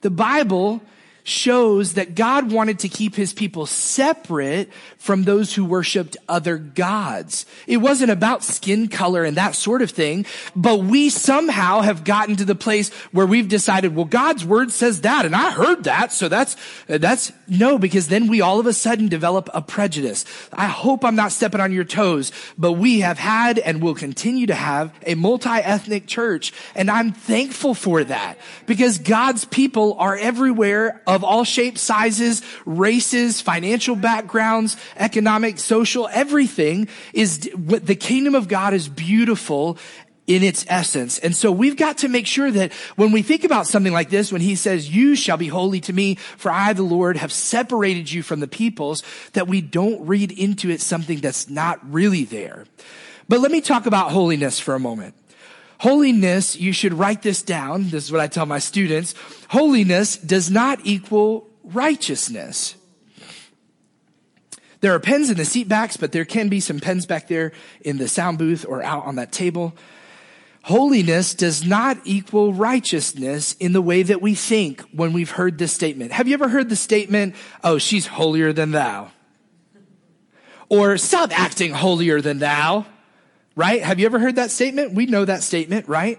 The 0.00 0.10
Bible 0.10 0.82
shows 1.24 1.94
that 1.94 2.14
God 2.14 2.50
wanted 2.50 2.80
to 2.80 2.88
keep 2.88 3.14
his 3.14 3.32
people 3.32 3.66
separate 3.66 4.70
from 4.98 5.24
those 5.24 5.54
who 5.54 5.64
worshiped 5.64 6.16
other 6.28 6.58
gods. 6.58 7.46
It 7.66 7.78
wasn't 7.78 8.10
about 8.10 8.44
skin 8.44 8.88
color 8.88 9.24
and 9.24 9.36
that 9.36 9.54
sort 9.54 9.82
of 9.82 9.90
thing, 9.90 10.26
but 10.56 10.78
we 10.78 11.10
somehow 11.10 11.80
have 11.80 12.04
gotten 12.04 12.36
to 12.36 12.44
the 12.44 12.54
place 12.54 12.90
where 13.12 13.26
we've 13.26 13.48
decided, 13.48 13.94
well, 13.94 14.04
God's 14.04 14.44
word 14.44 14.72
says 14.72 15.02
that, 15.02 15.24
and 15.24 15.34
I 15.34 15.50
heard 15.50 15.84
that, 15.84 16.12
so 16.12 16.28
that's, 16.28 16.56
uh, 16.88 16.98
that's, 16.98 17.32
no, 17.46 17.78
because 17.78 18.08
then 18.08 18.26
we 18.28 18.40
all 18.40 18.60
of 18.60 18.66
a 18.66 18.72
sudden 18.72 19.08
develop 19.08 19.48
a 19.54 19.62
prejudice. 19.62 20.24
I 20.52 20.66
hope 20.66 21.04
I'm 21.04 21.16
not 21.16 21.32
stepping 21.32 21.60
on 21.60 21.72
your 21.72 21.84
toes, 21.84 22.32
but 22.58 22.72
we 22.72 23.00
have 23.00 23.18
had 23.18 23.58
and 23.58 23.82
will 23.82 23.94
continue 23.94 24.46
to 24.46 24.54
have 24.54 24.92
a 25.06 25.14
multi-ethnic 25.14 26.06
church, 26.06 26.52
and 26.74 26.90
I'm 26.90 27.12
thankful 27.12 27.74
for 27.74 28.04
that, 28.04 28.38
because 28.66 28.98
God's 28.98 29.44
people 29.44 29.94
are 29.98 30.16
everywhere 30.16 31.02
of 31.12 31.24
all 31.24 31.44
shapes, 31.44 31.80
sizes, 31.80 32.42
races, 32.64 33.40
financial 33.40 33.94
backgrounds, 33.96 34.76
economic, 34.96 35.58
social, 35.58 36.08
everything 36.12 36.88
is, 37.12 37.50
what 37.54 37.86
the 37.86 37.94
kingdom 37.94 38.34
of 38.34 38.48
God 38.48 38.74
is 38.74 38.88
beautiful 38.88 39.78
in 40.26 40.42
its 40.42 40.64
essence. 40.68 41.18
And 41.18 41.34
so 41.34 41.50
we've 41.50 41.76
got 41.76 41.98
to 41.98 42.08
make 42.08 42.26
sure 42.26 42.50
that 42.50 42.72
when 42.96 43.12
we 43.12 43.22
think 43.22 43.44
about 43.44 43.66
something 43.66 43.92
like 43.92 44.08
this, 44.08 44.32
when 44.32 44.40
he 44.40 44.54
says, 44.54 44.88
you 44.88 45.16
shall 45.16 45.36
be 45.36 45.48
holy 45.48 45.80
to 45.80 45.92
me, 45.92 46.14
for 46.14 46.50
I, 46.50 46.72
the 46.72 46.82
Lord, 46.82 47.16
have 47.16 47.32
separated 47.32 48.10
you 48.10 48.22
from 48.22 48.40
the 48.40 48.48
peoples, 48.48 49.02
that 49.32 49.48
we 49.48 49.60
don't 49.60 50.06
read 50.06 50.30
into 50.32 50.70
it 50.70 50.80
something 50.80 51.18
that's 51.18 51.50
not 51.50 51.80
really 51.92 52.24
there. 52.24 52.66
But 53.28 53.40
let 53.40 53.50
me 53.50 53.60
talk 53.60 53.86
about 53.86 54.12
holiness 54.12 54.60
for 54.60 54.74
a 54.74 54.80
moment. 54.80 55.14
Holiness, 55.82 56.54
you 56.54 56.72
should 56.72 56.94
write 56.94 57.22
this 57.22 57.42
down. 57.42 57.90
This 57.90 58.04
is 58.04 58.12
what 58.12 58.20
I 58.20 58.28
tell 58.28 58.46
my 58.46 58.60
students. 58.60 59.16
Holiness 59.48 60.16
does 60.16 60.48
not 60.48 60.78
equal 60.84 61.50
righteousness. 61.64 62.76
There 64.78 64.94
are 64.94 65.00
pens 65.00 65.28
in 65.28 65.36
the 65.36 65.44
seat 65.44 65.66
backs, 65.66 65.96
but 65.96 66.12
there 66.12 66.24
can 66.24 66.48
be 66.48 66.60
some 66.60 66.78
pens 66.78 67.04
back 67.04 67.26
there 67.26 67.50
in 67.80 67.98
the 67.98 68.06
sound 68.06 68.38
booth 68.38 68.64
or 68.64 68.80
out 68.80 69.06
on 69.06 69.16
that 69.16 69.32
table. 69.32 69.74
Holiness 70.62 71.34
does 71.34 71.66
not 71.66 71.98
equal 72.04 72.52
righteousness 72.52 73.54
in 73.54 73.72
the 73.72 73.82
way 73.82 74.04
that 74.04 74.22
we 74.22 74.36
think 74.36 74.82
when 74.92 75.12
we've 75.12 75.32
heard 75.32 75.58
this 75.58 75.72
statement. 75.72 76.12
Have 76.12 76.28
you 76.28 76.34
ever 76.34 76.46
heard 76.46 76.68
the 76.68 76.76
statement, 76.76 77.34
oh, 77.64 77.78
she's 77.78 78.06
holier 78.06 78.52
than 78.52 78.70
thou? 78.70 79.10
Or 80.68 80.96
stop 80.96 81.36
acting 81.36 81.72
holier 81.72 82.20
than 82.20 82.38
thou, 82.38 82.86
right? 83.56 83.82
Have 83.82 83.98
you 84.00 84.06
ever 84.06 84.18
heard 84.18 84.36
that 84.36 84.50
statement? 84.50 84.94
We 84.94 85.06
know 85.06 85.24
that 85.24 85.42
statement, 85.42 85.88
right? 85.88 86.18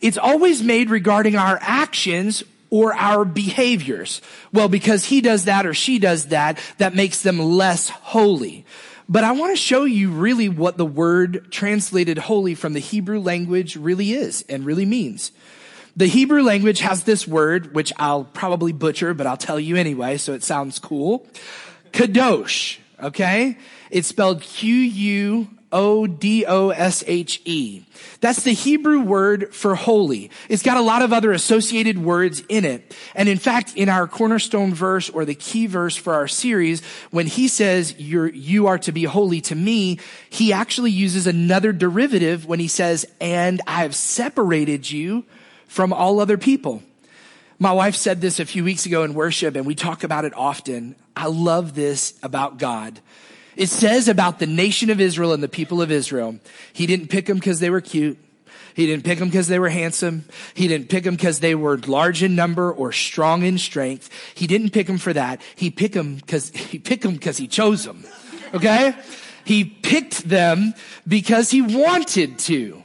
It's 0.00 0.18
always 0.18 0.62
made 0.62 0.90
regarding 0.90 1.36
our 1.36 1.58
actions 1.60 2.42
or 2.70 2.94
our 2.94 3.24
behaviors. 3.24 4.22
Well, 4.52 4.68
because 4.68 5.04
he 5.04 5.20
does 5.20 5.44
that 5.44 5.66
or 5.66 5.74
she 5.74 5.98
does 5.98 6.26
that, 6.26 6.58
that 6.78 6.94
makes 6.94 7.22
them 7.22 7.38
less 7.38 7.88
holy. 7.88 8.64
But 9.08 9.24
I 9.24 9.32
want 9.32 9.52
to 9.52 9.56
show 9.56 9.84
you 9.84 10.10
really 10.10 10.48
what 10.48 10.76
the 10.76 10.86
word 10.86 11.50
translated 11.50 12.16
holy 12.16 12.54
from 12.54 12.74
the 12.74 12.80
Hebrew 12.80 13.18
language 13.18 13.74
really 13.74 14.12
is 14.12 14.44
and 14.48 14.64
really 14.64 14.86
means. 14.86 15.32
The 15.96 16.06
Hebrew 16.06 16.42
language 16.42 16.78
has 16.80 17.02
this 17.02 17.26
word, 17.26 17.74
which 17.74 17.92
I'll 17.96 18.22
probably 18.22 18.72
butcher, 18.72 19.12
but 19.12 19.26
I'll 19.26 19.36
tell 19.36 19.58
you 19.58 19.74
anyway, 19.74 20.16
so 20.16 20.32
it 20.32 20.44
sounds 20.44 20.78
cool. 20.78 21.26
Kadosh, 21.92 22.78
okay? 23.02 23.58
It's 23.90 24.06
spelled 24.06 24.42
Q-U 24.42 25.48
O-D-O-S-H-E. 25.72 27.44
That's 28.20 28.42
the 28.42 28.52
Hebrew 28.52 29.00
word 29.00 29.54
for 29.54 29.74
holy. 29.74 30.30
It's 30.48 30.62
got 30.62 30.76
a 30.76 30.82
lot 30.82 31.02
of 31.02 31.12
other 31.12 31.32
associated 31.32 31.98
words 31.98 32.42
in 32.48 32.64
it. 32.64 32.96
And 33.14 33.28
in 33.28 33.38
fact, 33.38 33.74
in 33.76 33.88
our 33.88 34.06
cornerstone 34.08 34.74
verse 34.74 35.08
or 35.08 35.24
the 35.24 35.34
key 35.34 35.66
verse 35.66 35.96
for 35.96 36.14
our 36.14 36.28
series, 36.28 36.82
when 37.10 37.26
he 37.26 37.48
says 37.48 37.94
you're, 37.98 38.28
you 38.28 38.66
are 38.66 38.78
to 38.78 38.92
be 38.92 39.04
holy 39.04 39.40
to 39.42 39.54
me, 39.54 39.98
he 40.28 40.52
actually 40.52 40.90
uses 40.90 41.26
another 41.26 41.72
derivative 41.72 42.46
when 42.46 42.60
he 42.60 42.68
says, 42.68 43.06
and 43.20 43.60
I 43.66 43.82
have 43.82 43.94
separated 43.94 44.90
you 44.90 45.24
from 45.66 45.92
all 45.92 46.20
other 46.20 46.36
people. 46.36 46.82
My 47.58 47.72
wife 47.72 47.94
said 47.94 48.20
this 48.20 48.40
a 48.40 48.46
few 48.46 48.64
weeks 48.64 48.86
ago 48.86 49.04
in 49.04 49.12
worship 49.14 49.54
and 49.54 49.66
we 49.66 49.74
talk 49.74 50.02
about 50.02 50.24
it 50.24 50.32
often. 50.34 50.96
I 51.14 51.26
love 51.26 51.74
this 51.74 52.14
about 52.22 52.58
God. 52.58 53.00
It 53.60 53.68
says 53.68 54.08
about 54.08 54.38
the 54.38 54.46
nation 54.46 54.88
of 54.88 55.02
Israel 55.02 55.34
and 55.34 55.42
the 55.42 55.48
people 55.48 55.82
of 55.82 55.90
Israel, 55.90 56.38
he 56.72 56.86
didn't 56.86 57.08
pick 57.08 57.26
them 57.26 57.36
because 57.36 57.60
they 57.60 57.68
were 57.68 57.82
cute. 57.82 58.16
He 58.72 58.86
didn't 58.86 59.04
pick 59.04 59.18
them 59.18 59.28
because 59.28 59.48
they 59.48 59.58
were 59.58 59.68
handsome. 59.68 60.24
He 60.54 60.66
didn't 60.66 60.88
pick 60.88 61.04
them 61.04 61.14
because 61.14 61.40
they 61.40 61.54
were 61.54 61.76
large 61.76 62.22
in 62.22 62.34
number 62.34 62.72
or 62.72 62.90
strong 62.90 63.42
in 63.42 63.58
strength. 63.58 64.08
He 64.34 64.46
didn't 64.46 64.70
pick 64.70 64.86
them 64.86 64.96
for 64.96 65.12
that. 65.12 65.42
He 65.56 65.70
picked 65.70 65.92
them 65.92 66.14
because 66.14 66.48
he 66.48 66.78
picked 66.78 67.02
them 67.02 67.12
because 67.12 67.36
he 67.36 67.48
chose 67.48 67.84
them. 67.84 68.02
Okay? 68.54 68.94
he 69.44 69.64
picked 69.64 70.26
them 70.26 70.72
because 71.06 71.50
he 71.50 71.60
wanted 71.60 72.38
to. 72.38 72.82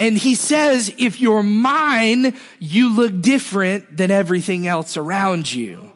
And 0.00 0.18
he 0.18 0.34
says, 0.34 0.92
if 0.98 1.20
you're 1.20 1.44
mine, 1.44 2.36
you 2.58 2.92
look 2.92 3.20
different 3.20 3.96
than 3.96 4.10
everything 4.10 4.66
else 4.66 4.96
around 4.96 5.52
you. 5.52 5.92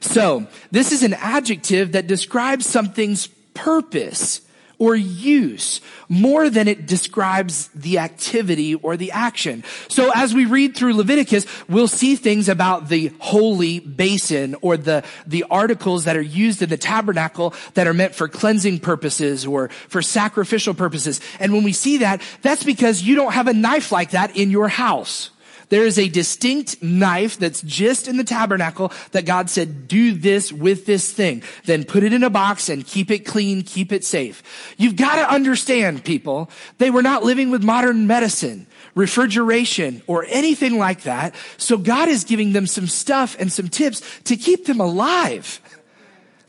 So 0.00 0.48
this 0.72 0.90
is 0.90 1.04
an 1.04 1.14
adjective 1.14 1.92
that 1.92 2.08
describes 2.08 2.66
something's 2.66 3.28
purpose 3.62 4.40
or 4.80 4.96
use 4.96 5.82
more 6.08 6.48
than 6.48 6.66
it 6.66 6.86
describes 6.86 7.68
the 7.74 7.98
activity 7.98 8.74
or 8.74 8.96
the 8.96 9.12
action. 9.12 9.62
So 9.88 10.10
as 10.14 10.34
we 10.34 10.46
read 10.46 10.74
through 10.74 10.94
Leviticus, 10.94 11.46
we'll 11.68 11.86
see 11.86 12.16
things 12.16 12.48
about 12.48 12.88
the 12.88 13.12
holy 13.18 13.78
basin 13.78 14.56
or 14.62 14.78
the, 14.78 15.04
the 15.26 15.44
articles 15.50 16.04
that 16.04 16.16
are 16.16 16.22
used 16.22 16.62
in 16.62 16.70
the 16.70 16.78
tabernacle 16.78 17.54
that 17.74 17.86
are 17.86 17.92
meant 17.92 18.14
for 18.14 18.26
cleansing 18.26 18.80
purposes 18.80 19.44
or 19.44 19.68
for 19.68 20.00
sacrificial 20.00 20.72
purposes. 20.72 21.20
And 21.38 21.52
when 21.52 21.62
we 21.62 21.74
see 21.74 21.98
that, 21.98 22.22
that's 22.40 22.64
because 22.64 23.02
you 23.02 23.14
don't 23.14 23.32
have 23.32 23.48
a 23.48 23.52
knife 23.52 23.92
like 23.92 24.12
that 24.12 24.34
in 24.34 24.50
your 24.50 24.68
house. 24.68 25.30
There 25.70 25.86
is 25.86 25.98
a 25.98 26.08
distinct 26.08 26.82
knife 26.82 27.38
that's 27.38 27.62
just 27.62 28.06
in 28.06 28.16
the 28.16 28.24
tabernacle 28.24 28.92
that 29.12 29.24
God 29.24 29.48
said, 29.48 29.88
do 29.88 30.12
this 30.12 30.52
with 30.52 30.84
this 30.84 31.10
thing. 31.10 31.42
Then 31.64 31.84
put 31.84 32.02
it 32.02 32.12
in 32.12 32.22
a 32.22 32.30
box 32.30 32.68
and 32.68 32.86
keep 32.86 33.10
it 33.10 33.20
clean, 33.20 33.62
keep 33.62 33.92
it 33.92 34.04
safe. 34.04 34.42
You've 34.76 34.96
got 34.96 35.16
to 35.16 35.32
understand, 35.32 36.04
people, 36.04 36.50
they 36.78 36.90
were 36.90 37.02
not 37.02 37.24
living 37.24 37.50
with 37.50 37.62
modern 37.62 38.06
medicine 38.06 38.66
refrigeration 38.94 40.02
or 40.06 40.26
anything 40.28 40.76
like 40.76 41.02
that. 41.02 41.34
So 41.56 41.78
God 41.78 42.08
is 42.08 42.24
giving 42.24 42.52
them 42.52 42.66
some 42.66 42.86
stuff 42.86 43.36
and 43.38 43.52
some 43.52 43.68
tips 43.68 44.02
to 44.24 44.36
keep 44.36 44.66
them 44.66 44.80
alive. 44.80 45.60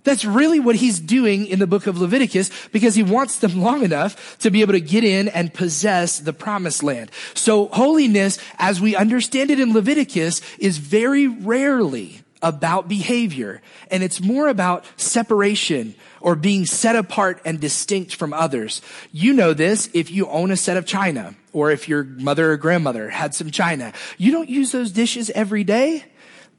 That's 0.03 0.25
really 0.25 0.59
what 0.59 0.75
he's 0.75 0.99
doing 0.99 1.45
in 1.45 1.59
the 1.59 1.67
book 1.67 1.87
of 1.87 1.99
Leviticus 1.99 2.49
because 2.69 2.95
he 2.95 3.03
wants 3.03 3.39
them 3.39 3.61
long 3.61 3.83
enough 3.83 4.37
to 4.39 4.49
be 4.49 4.61
able 4.61 4.73
to 4.73 4.81
get 4.81 5.03
in 5.03 5.27
and 5.27 5.53
possess 5.53 6.19
the 6.19 6.33
promised 6.33 6.83
land. 6.83 7.11
So 7.33 7.67
holiness, 7.67 8.39
as 8.57 8.81
we 8.81 8.95
understand 8.95 9.51
it 9.51 9.59
in 9.59 9.73
Leviticus, 9.73 10.41
is 10.57 10.77
very 10.77 11.27
rarely 11.27 12.21
about 12.41 12.87
behavior 12.87 13.61
and 13.91 14.01
it's 14.01 14.19
more 14.19 14.47
about 14.47 14.85
separation 14.97 15.93
or 16.19 16.35
being 16.35 16.65
set 16.65 16.95
apart 16.95 17.41
and 17.45 17.59
distinct 17.59 18.15
from 18.15 18.33
others. 18.33 18.81
You 19.11 19.33
know 19.33 19.53
this 19.53 19.89
if 19.93 20.09
you 20.09 20.27
own 20.27 20.51
a 20.51 20.57
set 20.57 20.77
of 20.77 20.85
china 20.85 21.35
or 21.53 21.71
if 21.71 21.87
your 21.87 22.03
mother 22.03 22.51
or 22.51 22.57
grandmother 22.57 23.09
had 23.09 23.35
some 23.35 23.51
china. 23.51 23.93
You 24.17 24.31
don't 24.31 24.49
use 24.49 24.71
those 24.71 24.91
dishes 24.91 25.29
every 25.31 25.63
day. 25.63 26.05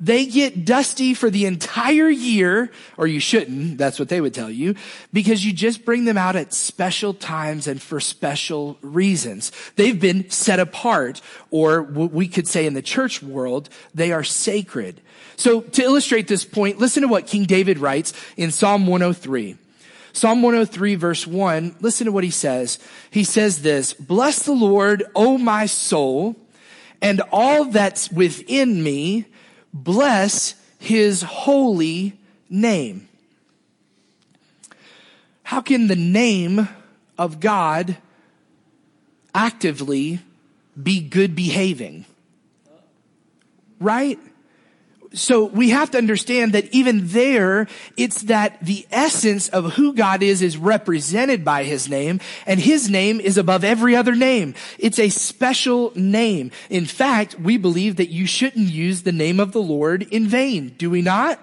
They 0.03 0.27
get 0.27 0.65
dusty 0.65 1.15
for 1.15 1.31
the 1.31 1.47
entire 1.47 2.09
year, 2.09 2.73
or 2.97 3.07
you 3.07 3.21
shouldn't, 3.21 3.79
that's 3.79 4.01
what 4.01 4.09
they 4.09 4.21
would 4.21 4.35
tell 4.35 4.51
you, 4.51 4.75
because 5.12 5.47
you 5.47 5.53
just 5.53 5.85
bring 5.85 6.07
them 6.07 6.19
out 6.19 6.35
at 6.35 6.53
special 6.53 7.15
times 7.15 7.69
and 7.69 7.81
for 7.81 8.01
special 8.01 8.77
reasons. 8.83 9.53
They've 9.77 9.99
been 9.99 10.29
set 10.29 10.59
apart, 10.59 11.21
or 11.53 11.83
we 11.83 12.27
could 12.27 12.49
say 12.49 12.67
in 12.67 12.75
the 12.75 12.83
church 12.83 13.23
world, 13.23 13.69
they 13.95 14.11
are 14.11 14.25
sacred. 14.25 15.01
So 15.37 15.61
to 15.61 15.83
illustrate 15.83 16.27
this 16.27 16.45
point, 16.45 16.79
listen 16.79 17.03
to 17.03 17.09
what 17.09 17.29
King 17.29 17.45
David 17.45 17.79
writes 17.79 18.12
in 18.37 18.51
Psalm 18.51 18.88
103. 18.88 19.57
Psalm 20.12 20.43
103 20.43 20.97
verse 20.97 21.29
1, 21.29 21.77
listen 21.81 22.07
to 22.07 22.12
what 22.12 22.25
he 22.25 22.31
says. 22.31 22.81
He 23.09 23.23
says 23.23 23.62
this, 23.62 23.95
Bless 23.95 24.43
the 24.43 24.53
Lord, 24.53 25.05
O 25.15 25.38
my 25.38 25.67
soul, 25.67 26.35
and 27.01 27.21
all 27.31 27.67
that's 27.67 28.11
within 28.11 28.83
me, 28.83 29.27
bless 29.73 30.55
his 30.79 31.23
holy 31.23 32.19
name. 32.49 33.09
How 35.45 35.61
can 35.61 35.89
the 35.89 35.97
name 35.97 36.69
of 37.19 37.41
God 37.41 37.97
actively 39.35 40.21
be 40.81 41.01
good 41.01 41.35
behaving? 41.35 42.05
Right? 43.79 44.19
So 45.14 45.44
we 45.44 45.70
have 45.70 45.90
to 45.92 45.98
understand 45.98 46.53
that 46.53 46.72
even 46.75 47.09
there, 47.09 47.66
it's 47.96 48.22
that 48.22 48.59
the 48.64 48.87
essence 48.90 49.48
of 49.48 49.75
who 49.75 49.92
God 49.94 50.22
is 50.22 50.42
is 50.42 50.57
represented 50.57 51.44
by 51.44 51.64
his 51.64 51.88
name 51.88 52.20
and 52.46 52.59
his 52.59 52.88
name 52.88 53.20
is 53.20 53.38
above 53.38 53.64
every 53.64 53.94
other 53.94 54.14
name. 54.14 54.55
It's 54.79 54.98
a 54.98 55.09
special 55.09 55.92
name. 55.94 56.51
In 56.70 56.87
fact, 56.87 57.38
we 57.38 57.57
believe 57.57 57.96
that 57.96 58.11
you 58.11 58.27
shouldn't 58.27 58.68
use 58.68 59.03
the 59.03 59.12
name 59.12 59.40
of 59.40 59.53
the 59.53 59.62
Lord 59.62 60.03
in 60.03 60.27
vain. 60.27 60.75
Do 60.79 60.90
we 60.90 61.03
not? 61.03 61.38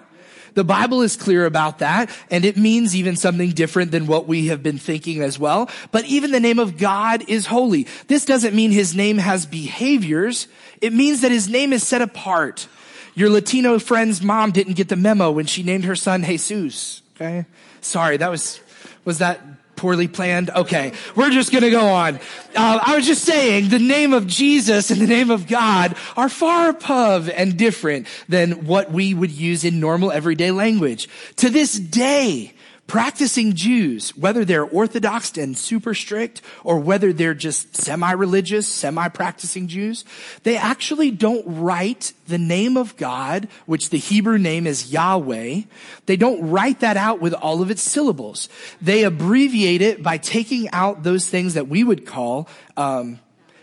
The 0.55 0.63
Bible 0.63 1.01
is 1.01 1.15
clear 1.15 1.45
about 1.45 1.79
that, 1.79 2.09
and 2.31 2.43
it 2.43 2.57
means 2.57 2.95
even 2.95 3.15
something 3.15 3.51
different 3.51 3.91
than 3.91 4.07
what 4.07 4.27
we 4.27 4.47
have 4.47 4.63
been 4.63 4.77
thinking 4.77 5.21
as 5.21 5.37
well. 5.37 5.69
But 5.91 6.05
even 6.05 6.31
the 6.31 6.39
name 6.39 6.59
of 6.59 6.77
God 6.77 7.23
is 7.29 7.45
holy. 7.45 7.87
This 8.07 8.25
doesn't 8.25 8.55
mean 8.55 8.71
his 8.71 8.95
name 8.95 9.19
has 9.19 9.45
behaviors. 9.45 10.47
It 10.81 10.91
means 10.91 11.21
that 11.21 11.31
his 11.31 11.47
name 11.47 11.71
is 11.71 11.87
set 11.87 12.01
apart. 12.01 12.67
Your 13.15 13.29
Latino 13.29 13.79
friend's 13.79 14.21
mom 14.21 14.51
didn't 14.51 14.73
get 14.73 14.89
the 14.89 14.95
memo 14.95 15.31
when 15.31 15.45
she 15.45 15.63
named 15.63 15.85
her 15.85 15.95
son 15.95 16.23
Jesus. 16.23 17.01
Okay. 17.15 17.45
Sorry, 17.81 18.17
that 18.17 18.29
was, 18.29 18.59
was 19.05 19.17
that 19.19 19.41
poorly 19.79 20.07
planned? 20.07 20.49
Okay, 20.49 20.91
we're 21.15 21.29
just 21.29 21.51
gonna 21.51 21.69
go 21.69 21.87
on. 21.87 22.15
Uh, 22.55 22.79
I 22.85 22.95
was 22.95 23.05
just 23.05 23.23
saying 23.23 23.69
the 23.69 23.79
name 23.79 24.13
of 24.13 24.27
Jesus 24.27 24.91
and 24.91 25.01
the 25.01 25.07
name 25.07 25.31
of 25.31 25.47
God 25.47 25.95
are 26.17 26.29
far 26.29 26.69
above 26.69 27.29
and 27.29 27.57
different 27.57 28.07
than 28.27 28.65
what 28.65 28.91
we 28.91 29.13
would 29.13 29.31
use 29.31 29.63
in 29.63 29.79
normal 29.79 30.11
everyday 30.11 30.51
language. 30.51 31.07
To 31.37 31.49
this 31.49 31.79
day, 31.79 32.53
practicing 32.89 33.53
Jews, 33.53 34.09
whether 34.17 34.43
they're 34.43 34.65
Orthodox 34.65 35.37
and 35.37 35.57
super 35.57 35.93
strict 35.93 36.41
or 36.63 36.79
whether 36.79 37.13
they're 37.13 37.33
just 37.33 37.77
semi-religious, 37.77 38.67
semi-practicing 38.67 39.67
Jews, 39.67 40.03
they 40.43 40.57
actually 40.57 41.11
don't 41.11 41.43
write 41.45 42.11
the 42.27 42.39
name 42.39 42.75
of 42.75 42.97
God, 42.97 43.47
which 43.67 43.91
the 43.91 43.99
Hebrew 43.99 44.37
name 44.39 44.67
is 44.67 44.91
Yahweh. 44.91 45.61
They 46.07 46.17
don't 46.17 46.49
write 46.49 46.81
that 46.81 46.97
out 46.97 47.21
with 47.21 47.33
all 47.33 47.61
of 47.61 47.71
its 47.71 47.83
syllables. 47.83 48.49
They 48.81 49.03
abbreviate 49.03 49.81
it 49.81 50.03
by 50.03 50.17
taking 50.17 50.67
out 50.71 51.03
those 51.03 51.29
things 51.29 51.53
that 51.53 51.67
we 51.67 51.83
would 51.83 52.05
call, 52.05 52.49
um, 52.75 53.19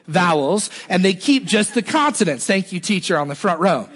vowels 0.07 0.71
and 0.89 1.05
they 1.05 1.15
keep 1.15 1.45
just 1.45 1.75
the 1.75 1.83
consonants. 1.83 2.47
Thank 2.47 2.73
you, 2.73 2.79
teacher 2.79 3.19
on 3.19 3.27
the 3.27 3.35
front 3.35 3.59
row. 3.61 3.89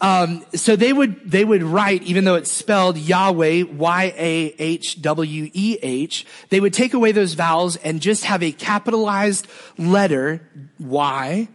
Um, 0.00 0.44
so 0.54 0.76
they 0.76 0.92
would 0.92 1.28
they 1.28 1.44
would 1.44 1.62
write, 1.62 2.02
even 2.04 2.24
though 2.24 2.36
it's 2.36 2.52
spelled 2.52 2.96
Yahweh, 2.96 3.64
Y 3.64 4.14
A 4.16 4.54
H 4.58 5.02
W 5.02 5.50
E 5.52 5.78
H, 5.82 6.24
they 6.50 6.60
would 6.60 6.72
take 6.72 6.94
away 6.94 7.12
those 7.12 7.34
vowels 7.34 7.76
and 7.76 8.00
just 8.00 8.24
have 8.24 8.42
a 8.42 8.52
capitalized 8.52 9.48
letter 9.76 10.48
Y 10.78 11.48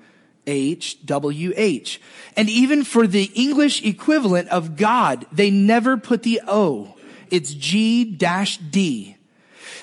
H 0.46 1.06
W 1.06 1.54
H. 1.56 2.02
And 2.36 2.50
even 2.50 2.84
for 2.84 3.08
the 3.08 3.32
English 3.34 3.84
equivalent 3.84 4.50
of 4.50 4.76
God, 4.76 5.26
they 5.32 5.50
never 5.50 5.96
put 5.96 6.24
the 6.24 6.42
O. 6.46 6.96
It's 7.32 7.54
G 7.54 8.04
dash 8.04 8.58
D. 8.58 9.16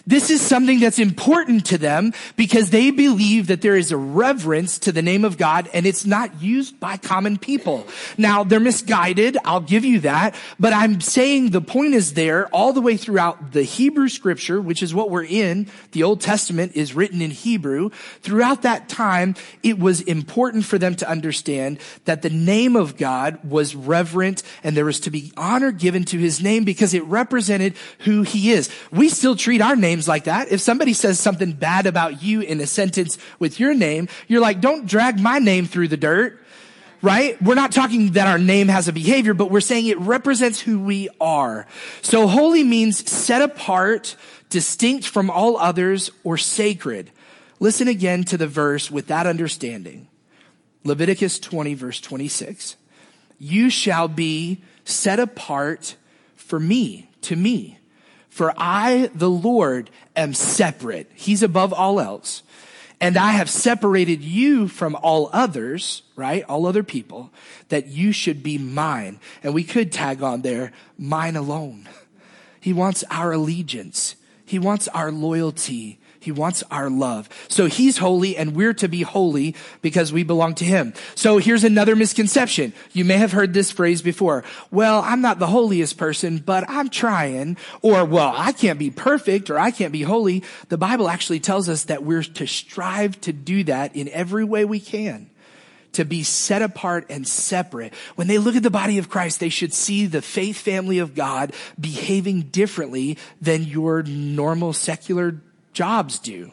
This 0.06 0.30
is 0.30 0.40
something 0.40 0.80
that's 0.80 0.98
important 0.98 1.66
to 1.66 1.78
them 1.78 2.12
because 2.36 2.70
they 2.70 2.90
believe 2.90 3.46
that 3.48 3.62
there 3.62 3.76
is 3.76 3.92
a 3.92 3.96
reverence 3.96 4.78
to 4.80 4.92
the 4.92 5.02
name 5.02 5.24
of 5.24 5.38
God 5.38 5.68
and 5.72 5.86
it's 5.86 6.04
not 6.04 6.42
used 6.42 6.78
by 6.80 6.96
common 6.96 7.38
people. 7.38 7.86
Now, 8.16 8.44
they're 8.44 8.60
misguided. 8.60 9.36
I'll 9.44 9.60
give 9.60 9.84
you 9.84 10.00
that. 10.00 10.34
But 10.58 10.72
I'm 10.72 11.00
saying 11.00 11.50
the 11.50 11.60
point 11.60 11.94
is 11.94 12.14
there 12.14 12.46
all 12.48 12.72
the 12.72 12.80
way 12.80 12.96
throughout 12.96 13.52
the 13.52 13.62
Hebrew 13.62 14.08
scripture, 14.08 14.60
which 14.60 14.82
is 14.82 14.94
what 14.94 15.10
we're 15.10 15.24
in. 15.24 15.68
The 15.92 16.02
Old 16.02 16.20
Testament 16.20 16.72
is 16.74 16.94
written 16.94 17.22
in 17.22 17.30
Hebrew. 17.30 17.90
Throughout 18.22 18.62
that 18.62 18.88
time, 18.88 19.34
it 19.62 19.78
was 19.78 20.00
important 20.02 20.64
for 20.64 20.78
them 20.78 20.94
to 20.96 21.08
understand 21.08 21.78
that 22.04 22.22
the 22.22 22.30
name 22.30 22.76
of 22.76 22.96
God 22.96 23.38
was 23.44 23.74
reverent 23.74 24.42
and 24.62 24.76
there 24.76 24.84
was 24.84 25.00
to 25.00 25.10
be 25.10 25.32
honor 25.36 25.72
given 25.72 26.04
to 26.06 26.18
his 26.18 26.42
name 26.42 26.64
because 26.64 26.94
it 26.94 27.04
represented 27.04 27.74
who 28.00 28.22
he 28.22 28.52
is. 28.52 28.70
We 28.90 29.08
still 29.08 29.36
treat 29.36 29.60
our 29.60 29.76
names 29.80 30.06
like 30.06 30.24
that. 30.24 30.50
If 30.50 30.60
somebody 30.60 30.92
says 30.92 31.18
something 31.18 31.52
bad 31.52 31.86
about 31.86 32.22
you 32.22 32.40
in 32.40 32.60
a 32.60 32.66
sentence 32.66 33.18
with 33.38 33.58
your 33.58 33.74
name, 33.74 34.08
you're 34.28 34.40
like, 34.40 34.60
don't 34.60 34.86
drag 34.86 35.18
my 35.20 35.38
name 35.38 35.66
through 35.66 35.88
the 35.88 35.96
dirt. 35.96 36.38
Right? 37.02 37.40
We're 37.40 37.54
not 37.54 37.72
talking 37.72 38.12
that 38.12 38.26
our 38.26 38.38
name 38.38 38.68
has 38.68 38.86
a 38.86 38.92
behavior, 38.92 39.32
but 39.32 39.50
we're 39.50 39.62
saying 39.62 39.86
it 39.86 39.98
represents 39.98 40.60
who 40.60 40.78
we 40.78 41.08
are. 41.18 41.66
So 42.02 42.26
holy 42.26 42.62
means 42.62 43.10
set 43.10 43.40
apart, 43.40 44.16
distinct 44.50 45.06
from 45.06 45.30
all 45.30 45.56
others, 45.56 46.10
or 46.24 46.36
sacred. 46.36 47.10
Listen 47.58 47.88
again 47.88 48.24
to 48.24 48.36
the 48.36 48.46
verse 48.46 48.90
with 48.90 49.06
that 49.06 49.26
understanding. 49.26 50.08
Leviticus 50.84 51.38
20 51.38 51.74
verse 51.74 52.00
26. 52.00 52.76
You 53.38 53.70
shall 53.70 54.08
be 54.08 54.62
set 54.84 55.18
apart 55.18 55.96
for 56.36 56.60
me, 56.60 57.08
to 57.22 57.36
me. 57.36 57.79
For 58.40 58.54
I, 58.56 59.10
the 59.14 59.28
Lord, 59.28 59.90
am 60.16 60.32
separate. 60.32 61.10
He's 61.14 61.42
above 61.42 61.74
all 61.74 62.00
else. 62.00 62.42
And 62.98 63.18
I 63.18 63.32
have 63.32 63.50
separated 63.50 64.22
you 64.22 64.66
from 64.66 64.94
all 64.94 65.28
others, 65.30 66.04
right? 66.16 66.42
All 66.44 66.64
other 66.64 66.82
people, 66.82 67.30
that 67.68 67.88
you 67.88 68.12
should 68.12 68.42
be 68.42 68.56
mine. 68.56 69.20
And 69.42 69.52
we 69.52 69.62
could 69.62 69.92
tag 69.92 70.22
on 70.22 70.40
there, 70.40 70.72
mine 70.96 71.36
alone. 71.36 71.86
He 72.60 72.72
wants 72.72 73.04
our 73.10 73.32
allegiance. 73.32 74.16
He 74.46 74.58
wants 74.58 74.88
our 74.88 75.12
loyalty. 75.12 75.99
He 76.20 76.30
wants 76.30 76.62
our 76.70 76.90
love. 76.90 77.28
So 77.48 77.66
he's 77.66 77.98
holy 77.98 78.36
and 78.36 78.54
we're 78.54 78.74
to 78.74 78.88
be 78.88 79.02
holy 79.02 79.56
because 79.80 80.12
we 80.12 80.22
belong 80.22 80.54
to 80.56 80.64
him. 80.64 80.92
So 81.14 81.38
here's 81.38 81.64
another 81.64 81.96
misconception. 81.96 82.74
You 82.92 83.06
may 83.06 83.16
have 83.16 83.32
heard 83.32 83.54
this 83.54 83.70
phrase 83.70 84.02
before. 84.02 84.44
Well, 84.70 85.00
I'm 85.00 85.22
not 85.22 85.38
the 85.38 85.46
holiest 85.46 85.96
person, 85.96 86.38
but 86.38 86.68
I'm 86.68 86.90
trying. 86.90 87.56
Or, 87.80 88.04
well, 88.04 88.34
I 88.36 88.52
can't 88.52 88.78
be 88.78 88.90
perfect 88.90 89.48
or 89.48 89.58
I 89.58 89.70
can't 89.70 89.92
be 89.92 90.02
holy. 90.02 90.44
The 90.68 90.78
Bible 90.78 91.08
actually 91.08 91.40
tells 91.40 91.70
us 91.70 91.84
that 91.84 92.04
we're 92.04 92.22
to 92.22 92.46
strive 92.46 93.18
to 93.22 93.32
do 93.32 93.64
that 93.64 93.96
in 93.96 94.08
every 94.10 94.44
way 94.44 94.66
we 94.66 94.78
can 94.78 95.30
to 95.92 96.04
be 96.04 96.22
set 96.22 96.62
apart 96.62 97.06
and 97.10 97.26
separate. 97.26 97.92
When 98.14 98.28
they 98.28 98.38
look 98.38 98.54
at 98.56 98.62
the 98.62 98.70
body 98.70 98.98
of 98.98 99.08
Christ, 99.08 99.40
they 99.40 99.48
should 99.48 99.74
see 99.74 100.06
the 100.06 100.22
faith 100.22 100.58
family 100.58 100.98
of 100.98 101.14
God 101.14 101.52
behaving 101.80 102.42
differently 102.42 103.18
than 103.40 103.64
your 103.64 104.02
normal 104.04 104.72
secular 104.72 105.40
jobs 105.72 106.18
do 106.18 106.52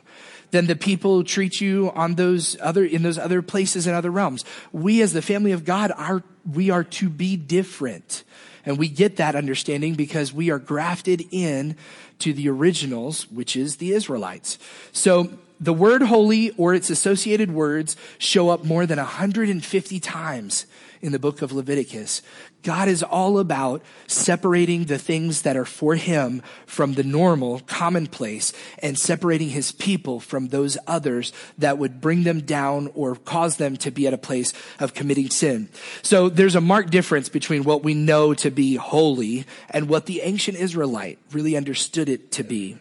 than 0.51 0.67
the 0.67 0.75
people 0.75 1.15
who 1.17 1.23
treat 1.23 1.59
you 1.59 1.91
on 1.93 2.15
those 2.15 2.57
other, 2.61 2.85
in 2.85 3.03
those 3.03 3.17
other 3.17 3.41
places 3.41 3.87
and 3.87 3.95
other 3.95 4.11
realms. 4.11 4.45
We 4.71 5.01
as 5.01 5.13
the 5.13 5.21
family 5.21 5.51
of 5.51 5.65
God 5.65 5.91
are, 5.95 6.23
we 6.51 6.69
are 6.69 6.83
to 6.85 7.09
be 7.09 7.35
different. 7.35 8.23
And 8.65 8.77
we 8.77 8.89
get 8.89 9.17
that 9.17 9.35
understanding 9.35 9.95
because 9.95 10.33
we 10.33 10.51
are 10.51 10.59
grafted 10.59 11.23
in 11.31 11.77
to 12.19 12.33
the 12.33 12.49
originals, 12.49 13.29
which 13.31 13.55
is 13.55 13.77
the 13.77 13.93
Israelites. 13.93 14.57
So 14.91 15.29
the 15.59 15.73
word 15.73 16.01
holy 16.03 16.51
or 16.51 16.73
its 16.73 16.89
associated 16.89 17.51
words 17.51 17.95
show 18.17 18.49
up 18.49 18.63
more 18.63 18.85
than 18.85 18.97
150 18.97 19.99
times 19.99 20.65
in 21.01 21.11
the 21.11 21.19
book 21.19 21.41
of 21.41 21.51
Leviticus. 21.51 22.21
God 22.63 22.87
is 22.87 23.03
all 23.03 23.39
about 23.39 23.81
separating 24.07 24.85
the 24.85 24.97
things 24.97 25.43
that 25.43 25.55
are 25.55 25.65
for 25.65 25.95
him 25.95 26.41
from 26.65 26.93
the 26.93 27.03
normal, 27.03 27.59
commonplace, 27.61 28.51
and 28.79 28.97
separating 28.97 29.49
his 29.49 29.71
people 29.71 30.19
from 30.19 30.47
those 30.47 30.77
others 30.87 31.31
that 31.57 31.77
would 31.77 32.01
bring 32.01 32.23
them 32.23 32.41
down 32.41 32.89
or 32.93 33.15
cause 33.15 33.57
them 33.57 33.77
to 33.77 33.91
be 33.91 34.07
at 34.07 34.13
a 34.13 34.17
place 34.17 34.53
of 34.79 34.93
committing 34.93 35.29
sin. 35.29 35.69
So 36.01 36.29
there's 36.29 36.55
a 36.55 36.61
marked 36.61 36.89
difference 36.89 37.29
between 37.29 37.63
what 37.63 37.83
we 37.83 37.93
know 37.93 38.33
to 38.35 38.51
be 38.51 38.75
holy 38.75 39.45
and 39.69 39.87
what 39.87 40.05
the 40.05 40.21
ancient 40.21 40.57
Israelite 40.57 41.19
really 41.31 41.55
understood 41.55 42.09
it 42.09 42.31
to 42.33 42.43
be. 42.43 42.77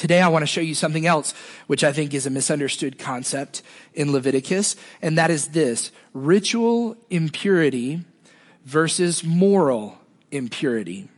Today 0.00 0.22
I 0.22 0.28
want 0.28 0.44
to 0.44 0.46
show 0.46 0.62
you 0.62 0.74
something 0.74 1.04
else, 1.04 1.34
which 1.66 1.84
I 1.84 1.92
think 1.92 2.14
is 2.14 2.24
a 2.24 2.30
misunderstood 2.30 2.98
concept 2.98 3.60
in 3.92 4.12
Leviticus, 4.12 4.74
and 5.02 5.18
that 5.18 5.30
is 5.30 5.48
this 5.48 5.92
ritual 6.14 6.96
impurity 7.10 8.00
versus 8.64 9.22
moral 9.22 9.98
impurity. 10.30 11.10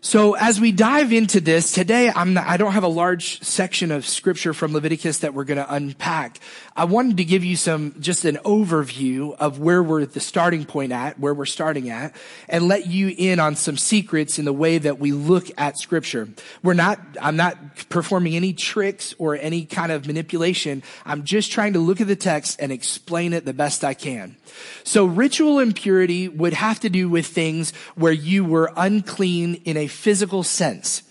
So 0.00 0.32
as 0.36 0.58
we 0.58 0.72
dive 0.72 1.12
into 1.12 1.38
this 1.38 1.72
today, 1.72 2.10
I'm 2.14 2.32
not, 2.32 2.46
I 2.46 2.56
don't 2.56 2.72
have 2.72 2.82
a 2.82 2.88
large 2.88 3.42
section 3.42 3.90
of 3.90 4.06
scripture 4.06 4.54
from 4.54 4.72
Leviticus 4.72 5.18
that 5.18 5.34
we're 5.34 5.44
going 5.44 5.58
to 5.58 5.70
unpack. 5.70 6.40
I 6.76 6.86
wanted 6.86 7.18
to 7.18 7.24
give 7.24 7.44
you 7.44 7.54
some, 7.54 7.94
just 8.00 8.24
an 8.24 8.36
overview 8.44 9.36
of 9.36 9.60
where 9.60 9.80
we're 9.80 10.00
at 10.00 10.12
the 10.12 10.18
starting 10.18 10.64
point 10.64 10.90
at, 10.90 11.20
where 11.20 11.32
we're 11.32 11.46
starting 11.46 11.88
at, 11.88 12.16
and 12.48 12.66
let 12.66 12.88
you 12.88 13.14
in 13.16 13.38
on 13.38 13.54
some 13.54 13.76
secrets 13.76 14.40
in 14.40 14.44
the 14.44 14.52
way 14.52 14.78
that 14.78 14.98
we 14.98 15.12
look 15.12 15.46
at 15.56 15.78
scripture. 15.78 16.28
We're 16.64 16.74
not, 16.74 16.98
I'm 17.22 17.36
not 17.36 17.56
performing 17.90 18.34
any 18.34 18.52
tricks 18.52 19.14
or 19.18 19.36
any 19.36 19.66
kind 19.66 19.92
of 19.92 20.08
manipulation. 20.08 20.82
I'm 21.06 21.22
just 21.22 21.52
trying 21.52 21.74
to 21.74 21.78
look 21.78 22.00
at 22.00 22.08
the 22.08 22.16
text 22.16 22.58
and 22.60 22.72
explain 22.72 23.34
it 23.34 23.44
the 23.44 23.52
best 23.52 23.84
I 23.84 23.94
can. 23.94 24.36
So 24.82 25.04
ritual 25.04 25.60
impurity 25.60 26.26
would 26.26 26.54
have 26.54 26.80
to 26.80 26.90
do 26.90 27.08
with 27.08 27.26
things 27.26 27.72
where 27.94 28.12
you 28.12 28.44
were 28.44 28.72
unclean 28.76 29.62
in 29.64 29.76
a 29.76 29.86
physical 29.86 30.42
sense. 30.42 31.04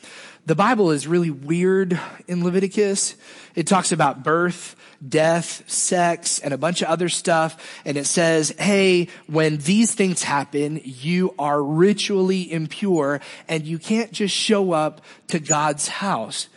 The 0.46 0.56
Bible 0.56 0.92
is 0.92 1.08
really 1.08 1.30
weird 1.30 1.98
in 2.28 2.44
Leviticus. 2.44 3.16
It 3.56 3.66
talks 3.66 3.94
about 3.94 4.24
birth, 4.24 4.76
death, 5.08 5.64
sex, 5.72 6.40
and 6.40 6.54
a 6.54 6.58
bunch 6.58 6.82
of 6.82 6.90
other 6.90 7.08
stuff. 7.08 7.82
And 7.86 7.96
it 7.96 8.06
says, 8.06 8.54
hey, 8.60 9.08
when 9.28 9.58
these 9.60 9.96
things 9.96 10.22
happen, 10.22 10.82
you 10.84 11.34
are 11.40 11.64
ritually 11.64 12.52
impure 12.52 13.22
and 13.48 13.66
you 13.66 13.80
can't 13.80 14.12
just 14.12 14.36
show 14.36 14.74
up 14.74 15.00
to 15.28 15.40
God's 15.40 15.88
house. 15.88 16.50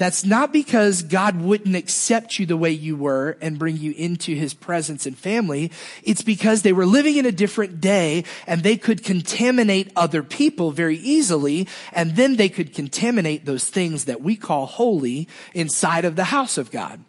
That's 0.00 0.24
not 0.24 0.50
because 0.50 1.02
God 1.02 1.42
wouldn't 1.42 1.76
accept 1.76 2.38
you 2.38 2.46
the 2.46 2.56
way 2.56 2.70
you 2.70 2.96
were 2.96 3.36
and 3.42 3.58
bring 3.58 3.76
you 3.76 3.92
into 3.92 4.34
his 4.34 4.54
presence 4.54 5.04
and 5.04 5.14
family. 5.14 5.70
It's 6.02 6.22
because 6.22 6.62
they 6.62 6.72
were 6.72 6.86
living 6.86 7.18
in 7.18 7.26
a 7.26 7.32
different 7.32 7.82
day 7.82 8.24
and 8.46 8.62
they 8.62 8.78
could 8.78 9.04
contaminate 9.04 9.92
other 9.94 10.22
people 10.22 10.70
very 10.70 10.96
easily. 10.96 11.68
And 11.92 12.16
then 12.16 12.36
they 12.36 12.48
could 12.48 12.72
contaminate 12.72 13.44
those 13.44 13.68
things 13.68 14.06
that 14.06 14.22
we 14.22 14.36
call 14.36 14.64
holy 14.64 15.28
inside 15.52 16.06
of 16.06 16.16
the 16.16 16.24
house 16.24 16.56
of 16.56 16.70
God. 16.70 17.04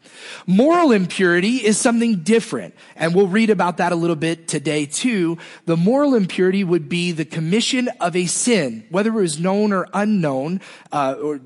Moral 0.45 0.91
impurity 0.91 1.65
is 1.65 1.77
something 1.77 2.23
different. 2.23 2.75
And 2.97 3.15
we'll 3.15 3.27
read 3.27 3.49
about 3.49 3.77
that 3.77 3.93
a 3.93 3.95
little 3.95 4.17
bit 4.17 4.49
today 4.49 4.85
too. 4.85 5.37
The 5.63 5.77
moral 5.77 6.13
impurity 6.13 6.65
would 6.65 6.89
be 6.89 7.13
the 7.13 7.23
commission 7.23 7.87
of 8.01 8.17
a 8.17 8.25
sin, 8.25 8.85
whether 8.89 9.11
it 9.11 9.21
was 9.21 9.39
known 9.39 9.71
or 9.71 9.87
unknown, 9.93 10.59
uh, 10.91 11.15
or 11.23 11.39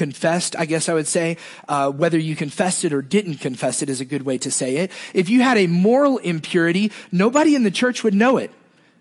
unconfessed, 0.00 0.56
I 0.58 0.66
guess 0.66 0.88
I 0.88 0.94
would 0.94 1.06
say. 1.06 1.36
Uh, 1.68 1.90
whether 1.90 2.18
you 2.18 2.34
confessed 2.36 2.84
it 2.84 2.92
or 2.92 3.02
didn't 3.02 3.36
confess 3.36 3.82
it 3.82 3.90
is 3.90 4.00
a 4.00 4.04
good 4.04 4.22
way 4.22 4.38
to 4.38 4.50
say 4.50 4.76
it. 4.78 4.90
If 5.14 5.28
you 5.28 5.42
had 5.42 5.58
a 5.58 5.66
moral 5.66 6.18
impurity, 6.18 6.92
nobody 7.12 7.54
in 7.54 7.64
the 7.64 7.70
church 7.70 8.02
would 8.02 8.14
know 8.14 8.38
it. 8.38 8.50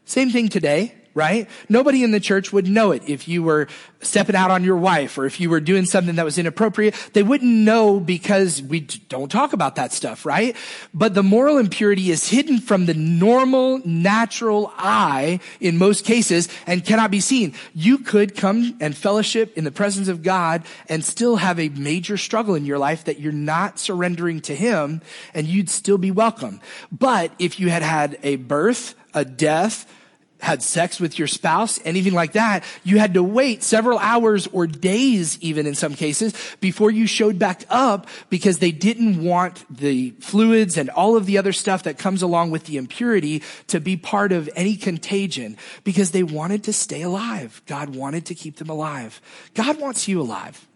Same 0.06 0.30
thing 0.30 0.50
today 0.50 0.96
right? 1.20 1.50
Nobody 1.68 2.02
in 2.06 2.12
the 2.12 2.22
church 2.22 2.54
would 2.54 2.66
know 2.66 2.92
it 2.92 3.04
if 3.06 3.28
you 3.28 3.44
were 3.44 3.68
stepping 4.00 4.38
out 4.38 4.52
on 4.52 4.64
your 4.64 4.78
wife 4.78 5.18
or 5.18 5.26
if 5.26 5.42
you 5.42 5.50
were 5.50 5.60
doing 5.60 5.84
something 5.84 6.16
that 6.16 6.24
was 6.24 6.38
inappropriate. 6.38 6.96
They 7.12 7.24
wouldn't 7.24 7.52
know 7.52 8.00
because 8.00 8.62
we 8.62 8.80
don't 8.80 9.30
talk 9.30 9.52
about 9.52 9.76
that 9.76 9.92
stuff, 9.92 10.26
right? 10.26 10.56
But 10.94 11.16
the 11.16 11.22
moral 11.24 11.58
impurity 11.58 12.10
is 12.10 12.30
hidden 12.30 12.60
from 12.60 12.86
the 12.86 12.94
normal, 12.94 13.82
natural 13.86 14.72
eye 14.78 15.42
in 15.60 15.78
most 15.78 16.06
cases 16.06 16.48
and 16.66 16.86
cannot 16.86 17.12
be 17.12 17.20
seen. 17.20 17.54
You 17.74 17.98
could 17.98 18.38
come 18.38 18.78
and 18.80 18.96
fellowship 18.96 19.58
in 19.58 19.66
the 19.66 19.72
presence 19.72 20.08
of 20.08 20.24
God 20.24 20.64
and 20.88 21.04
still 21.04 21.36
have 21.36 21.60
a 21.60 21.68
major 21.68 22.16
struggle 22.16 22.56
in 22.56 22.66
your 22.66 22.78
life 22.78 23.04
that 23.04 23.20
you're 23.20 23.34
not 23.34 23.78
surrendering 23.78 24.40
to 24.42 24.56
Him 24.56 25.02
and 25.34 25.48
you'd 25.48 25.70
still 25.70 25.98
be 25.98 26.12
welcome. 26.12 26.62
But 26.94 27.34
if 27.40 27.60
you 27.60 27.70
had 27.70 27.84
had 27.84 28.18
a 28.24 28.38
birth, 28.38 28.96
a 29.14 29.26
death, 29.26 29.86
had 30.40 30.64
sex 30.64 31.00
with 31.00 31.20
your 31.20 31.28
spouse, 31.28 31.80
anything 31.84 32.14
like 32.14 32.34
that, 32.34 32.64
you 32.84 32.98
had 32.98 33.14
to 33.14 33.24
wait 33.24 33.62
several 33.62 34.00
hours 34.00 34.48
or 34.48 34.68
days, 34.68 35.38
even 35.42 35.68
in 35.68 35.76
some 35.76 35.94
cases, 35.94 36.34
before 36.62 36.90
you 36.90 37.06
showed 37.06 37.38
back 37.38 37.66
up 37.70 38.08
because 38.30 38.60
they 38.60 38.72
didn't 38.72 39.22
want 39.24 39.66
the 39.70 40.12
fluids 40.20 40.78
and 40.78 40.90
all 40.90 41.18
of 41.18 41.26
the 41.26 41.38
other 41.38 41.52
stuff 41.52 41.84
that 41.84 41.98
comes 41.98 42.22
along 42.22 42.52
with 42.52 42.66
the 42.66 42.78
impurity 42.78 43.44
to 43.68 43.80
be 43.80 43.98
part 43.98 44.32
of 44.32 44.50
any 44.56 44.76
contagion 44.76 45.58
because 45.84 46.12
they 46.12 46.24
wanted 46.24 46.64
to 46.64 46.74
stay 46.74 47.02
alive. 47.02 47.62
God 47.66 47.96
wanted 47.96 48.26
to 48.28 48.36
keep 48.36 48.56
them 48.56 48.70
alive. 48.70 49.22
God 49.54 49.80
wants 49.80 50.08
you 50.08 50.22
alive. 50.22 50.69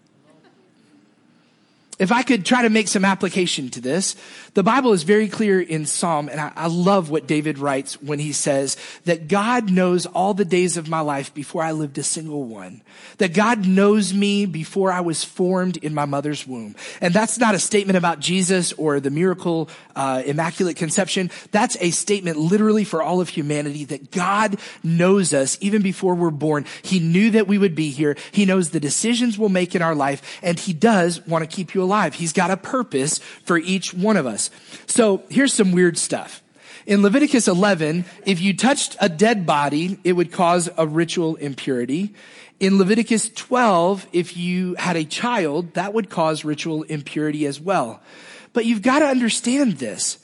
If 1.99 2.11
I 2.11 2.23
could 2.23 2.43
try 2.43 2.63
to 2.63 2.69
make 2.69 2.87
some 2.87 3.05
application 3.05 3.69
to 3.69 3.81
this, 3.81 4.15
the 4.55 4.63
Bible 4.63 4.93
is 4.93 5.03
very 5.03 5.27
clear 5.27 5.61
in 5.61 5.85
Psalm, 5.85 6.27
and 6.27 6.39
I, 6.39 6.51
I, 6.55 6.67
love 6.67 7.11
what 7.11 7.27
David 7.27 7.59
writes 7.59 8.01
when 8.01 8.17
he 8.17 8.31
says 8.31 8.77
that 9.05 9.27
God 9.27 9.69
knows 9.69 10.07
all 10.07 10.33
the 10.33 10.45
days 10.45 10.75
of 10.75 10.89
my 10.89 11.01
life 11.01 11.33
before 11.33 11.61
I 11.61 11.71
lived 11.71 11.97
a 11.99 12.03
single 12.03 12.43
one. 12.43 12.81
That 13.19 13.33
God 13.33 13.67
knows 13.67 14.13
me 14.13 14.45
before 14.47 14.91
I 14.91 15.01
was 15.01 15.23
formed 15.23 15.77
in 15.77 15.93
my 15.93 16.05
mother's 16.05 16.47
womb. 16.47 16.75
And 16.99 17.13
that's 17.13 17.37
not 17.37 17.53
a 17.53 17.59
statement 17.59 17.97
about 17.97 18.19
Jesus 18.19 18.73
or 18.73 18.99
the 18.99 19.11
miracle, 19.11 19.69
uh, 19.95 20.23
immaculate 20.25 20.77
conception. 20.77 21.29
That's 21.51 21.77
a 21.79 21.91
statement 21.91 22.37
literally 22.37 22.83
for 22.85 23.03
all 23.03 23.21
of 23.21 23.29
humanity 23.29 23.85
that 23.85 24.11
God 24.11 24.59
knows 24.83 25.33
us 25.33 25.57
even 25.61 25.83
before 25.83 26.15
we're 26.15 26.31
born. 26.31 26.65
He 26.81 26.99
knew 26.99 27.31
that 27.31 27.47
we 27.47 27.57
would 27.59 27.75
be 27.75 27.91
here. 27.91 28.17
He 28.31 28.45
knows 28.45 28.71
the 28.71 28.79
decisions 28.79 29.37
we'll 29.37 29.49
make 29.49 29.75
in 29.75 29.81
our 29.81 29.95
life, 29.95 30.39
and 30.41 30.59
He 30.59 30.73
does 30.73 31.25
want 31.27 31.47
to 31.47 31.55
keep 31.55 31.75
you 31.75 31.82
alive. 31.83 32.15
He's 32.15 32.33
got 32.33 32.51
a 32.51 32.57
purpose 32.57 33.19
for 33.43 33.57
each 33.57 33.93
one 33.93 34.17
of 34.17 34.25
us. 34.25 34.49
So 34.87 35.23
here's 35.29 35.53
some 35.53 35.71
weird 35.71 35.97
stuff. 35.97 36.41
In 36.85 37.01
Leviticus 37.01 37.47
11, 37.47 38.03
if 38.25 38.41
you 38.41 38.55
touched 38.55 38.97
a 38.99 39.07
dead 39.07 39.45
body, 39.45 39.99
it 40.03 40.13
would 40.13 40.31
cause 40.31 40.69
a 40.77 40.85
ritual 40.85 41.35
impurity. 41.35 42.13
In 42.59 42.77
Leviticus 42.77 43.29
12, 43.29 44.07
if 44.11 44.35
you 44.35 44.75
had 44.75 44.97
a 44.97 45.05
child, 45.05 45.73
that 45.75 45.93
would 45.93 46.09
cause 46.09 46.43
ritual 46.43 46.83
impurity 46.83 47.45
as 47.45 47.59
well. 47.59 48.01
But 48.51 48.65
you've 48.65 48.81
got 48.81 48.99
to 48.99 49.05
understand 49.05 49.73
this. 49.73 50.19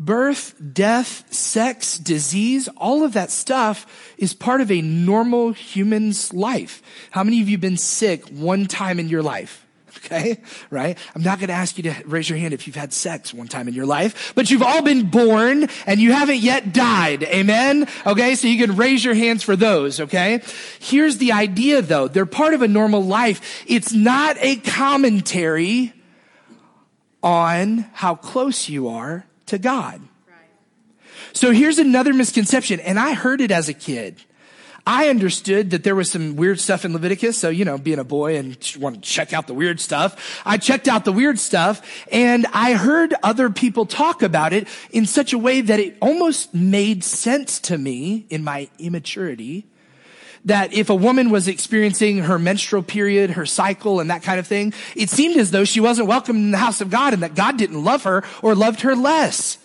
Birth, 0.00 0.54
death, 0.72 1.32
sex, 1.32 1.98
disease, 1.98 2.68
all 2.76 3.04
of 3.04 3.14
that 3.14 3.30
stuff 3.30 4.14
is 4.16 4.32
part 4.32 4.60
of 4.60 4.70
a 4.70 4.80
normal 4.80 5.52
human's 5.52 6.32
life. 6.32 6.82
How 7.10 7.24
many 7.24 7.42
of 7.42 7.48
you 7.48 7.58
been 7.58 7.76
sick 7.76 8.28
one 8.28 8.66
time 8.66 9.00
in 9.00 9.08
your 9.08 9.22
life? 9.22 9.66
Okay, 10.04 10.40
right? 10.70 10.96
I'm 11.14 11.22
not 11.22 11.38
going 11.38 11.48
to 11.48 11.54
ask 11.54 11.76
you 11.76 11.84
to 11.84 11.94
raise 12.06 12.28
your 12.28 12.38
hand 12.38 12.54
if 12.54 12.66
you've 12.66 12.76
had 12.76 12.92
sex 12.92 13.34
one 13.34 13.48
time 13.48 13.68
in 13.68 13.74
your 13.74 13.86
life, 13.86 14.32
but 14.34 14.50
you've 14.50 14.62
all 14.62 14.82
been 14.82 15.10
born 15.10 15.68
and 15.86 16.00
you 16.00 16.12
haven't 16.12 16.38
yet 16.38 16.72
died. 16.72 17.24
Amen? 17.24 17.88
Okay, 18.06 18.34
so 18.34 18.46
you 18.46 18.64
can 18.64 18.76
raise 18.76 19.04
your 19.04 19.14
hands 19.14 19.42
for 19.42 19.56
those, 19.56 20.00
okay? 20.00 20.40
Here's 20.78 21.18
the 21.18 21.32
idea 21.32 21.82
though. 21.82 22.08
They're 22.08 22.26
part 22.26 22.54
of 22.54 22.62
a 22.62 22.68
normal 22.68 23.02
life. 23.02 23.64
It's 23.66 23.92
not 23.92 24.36
a 24.40 24.56
commentary 24.56 25.92
on 27.22 27.78
how 27.92 28.14
close 28.14 28.68
you 28.68 28.88
are 28.88 29.26
to 29.46 29.58
God. 29.58 30.00
So 31.32 31.52
here's 31.52 31.78
another 31.78 32.14
misconception, 32.14 32.80
and 32.80 32.98
I 32.98 33.12
heard 33.12 33.40
it 33.40 33.50
as 33.50 33.68
a 33.68 33.74
kid. 33.74 34.20
I 34.88 35.10
understood 35.10 35.72
that 35.72 35.84
there 35.84 35.94
was 35.94 36.10
some 36.10 36.34
weird 36.34 36.58
stuff 36.58 36.86
in 36.86 36.94
Leviticus. 36.94 37.36
So, 37.36 37.50
you 37.50 37.66
know, 37.66 37.76
being 37.76 37.98
a 37.98 38.04
boy 38.04 38.38
and 38.38 38.56
want 38.80 38.94
to 38.94 39.00
check 39.02 39.34
out 39.34 39.46
the 39.46 39.52
weird 39.52 39.80
stuff, 39.80 40.40
I 40.46 40.56
checked 40.56 40.88
out 40.88 41.04
the 41.04 41.12
weird 41.12 41.38
stuff 41.38 41.82
and 42.10 42.46
I 42.54 42.72
heard 42.72 43.14
other 43.22 43.50
people 43.50 43.84
talk 43.84 44.22
about 44.22 44.54
it 44.54 44.66
in 44.90 45.04
such 45.04 45.34
a 45.34 45.38
way 45.38 45.60
that 45.60 45.78
it 45.78 45.98
almost 46.00 46.54
made 46.54 47.04
sense 47.04 47.60
to 47.60 47.76
me 47.76 48.24
in 48.30 48.42
my 48.42 48.70
immaturity 48.78 49.66
that 50.46 50.72
if 50.72 50.88
a 50.88 50.94
woman 50.94 51.28
was 51.28 51.48
experiencing 51.48 52.20
her 52.20 52.38
menstrual 52.38 52.82
period, 52.82 53.32
her 53.32 53.44
cycle 53.44 54.00
and 54.00 54.08
that 54.08 54.22
kind 54.22 54.40
of 54.40 54.46
thing, 54.46 54.72
it 54.96 55.10
seemed 55.10 55.36
as 55.36 55.50
though 55.50 55.64
she 55.64 55.80
wasn't 55.80 56.08
welcome 56.08 56.36
in 56.36 56.50
the 56.50 56.56
house 56.56 56.80
of 56.80 56.88
God 56.88 57.12
and 57.12 57.22
that 57.22 57.34
God 57.34 57.58
didn't 57.58 57.84
love 57.84 58.04
her 58.04 58.24
or 58.40 58.54
loved 58.54 58.80
her 58.80 58.96
less. 58.96 59.58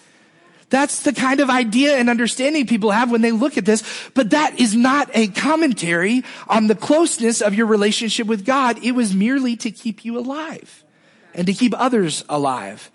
That's 0.74 1.04
the 1.04 1.14
kind 1.14 1.40
of 1.40 1.52
idea 1.52 1.98
and 1.98 2.10
understanding 2.10 2.66
people 2.66 2.90
have 2.90 3.12
when 3.12 3.22
they 3.22 3.32
look 3.32 3.60
at 3.60 3.64
this. 3.64 3.84
But 4.16 4.32
that 4.32 4.60
is 4.60 4.76
not 4.76 5.08
a 5.14 5.28
commentary 5.28 6.24
on 6.48 6.66
the 6.66 6.74
closeness 6.74 7.42
of 7.42 7.54
your 7.54 7.68
relationship 7.68 8.26
with 8.26 8.44
God. 8.44 8.84
It 8.84 8.94
was 8.94 9.14
merely 9.14 9.56
to 9.58 9.70
keep 9.70 10.04
you 10.04 10.18
alive 10.18 10.84
and 11.36 11.46
to 11.46 11.54
keep 11.54 11.76
others 11.78 12.26
alive. 12.28 12.90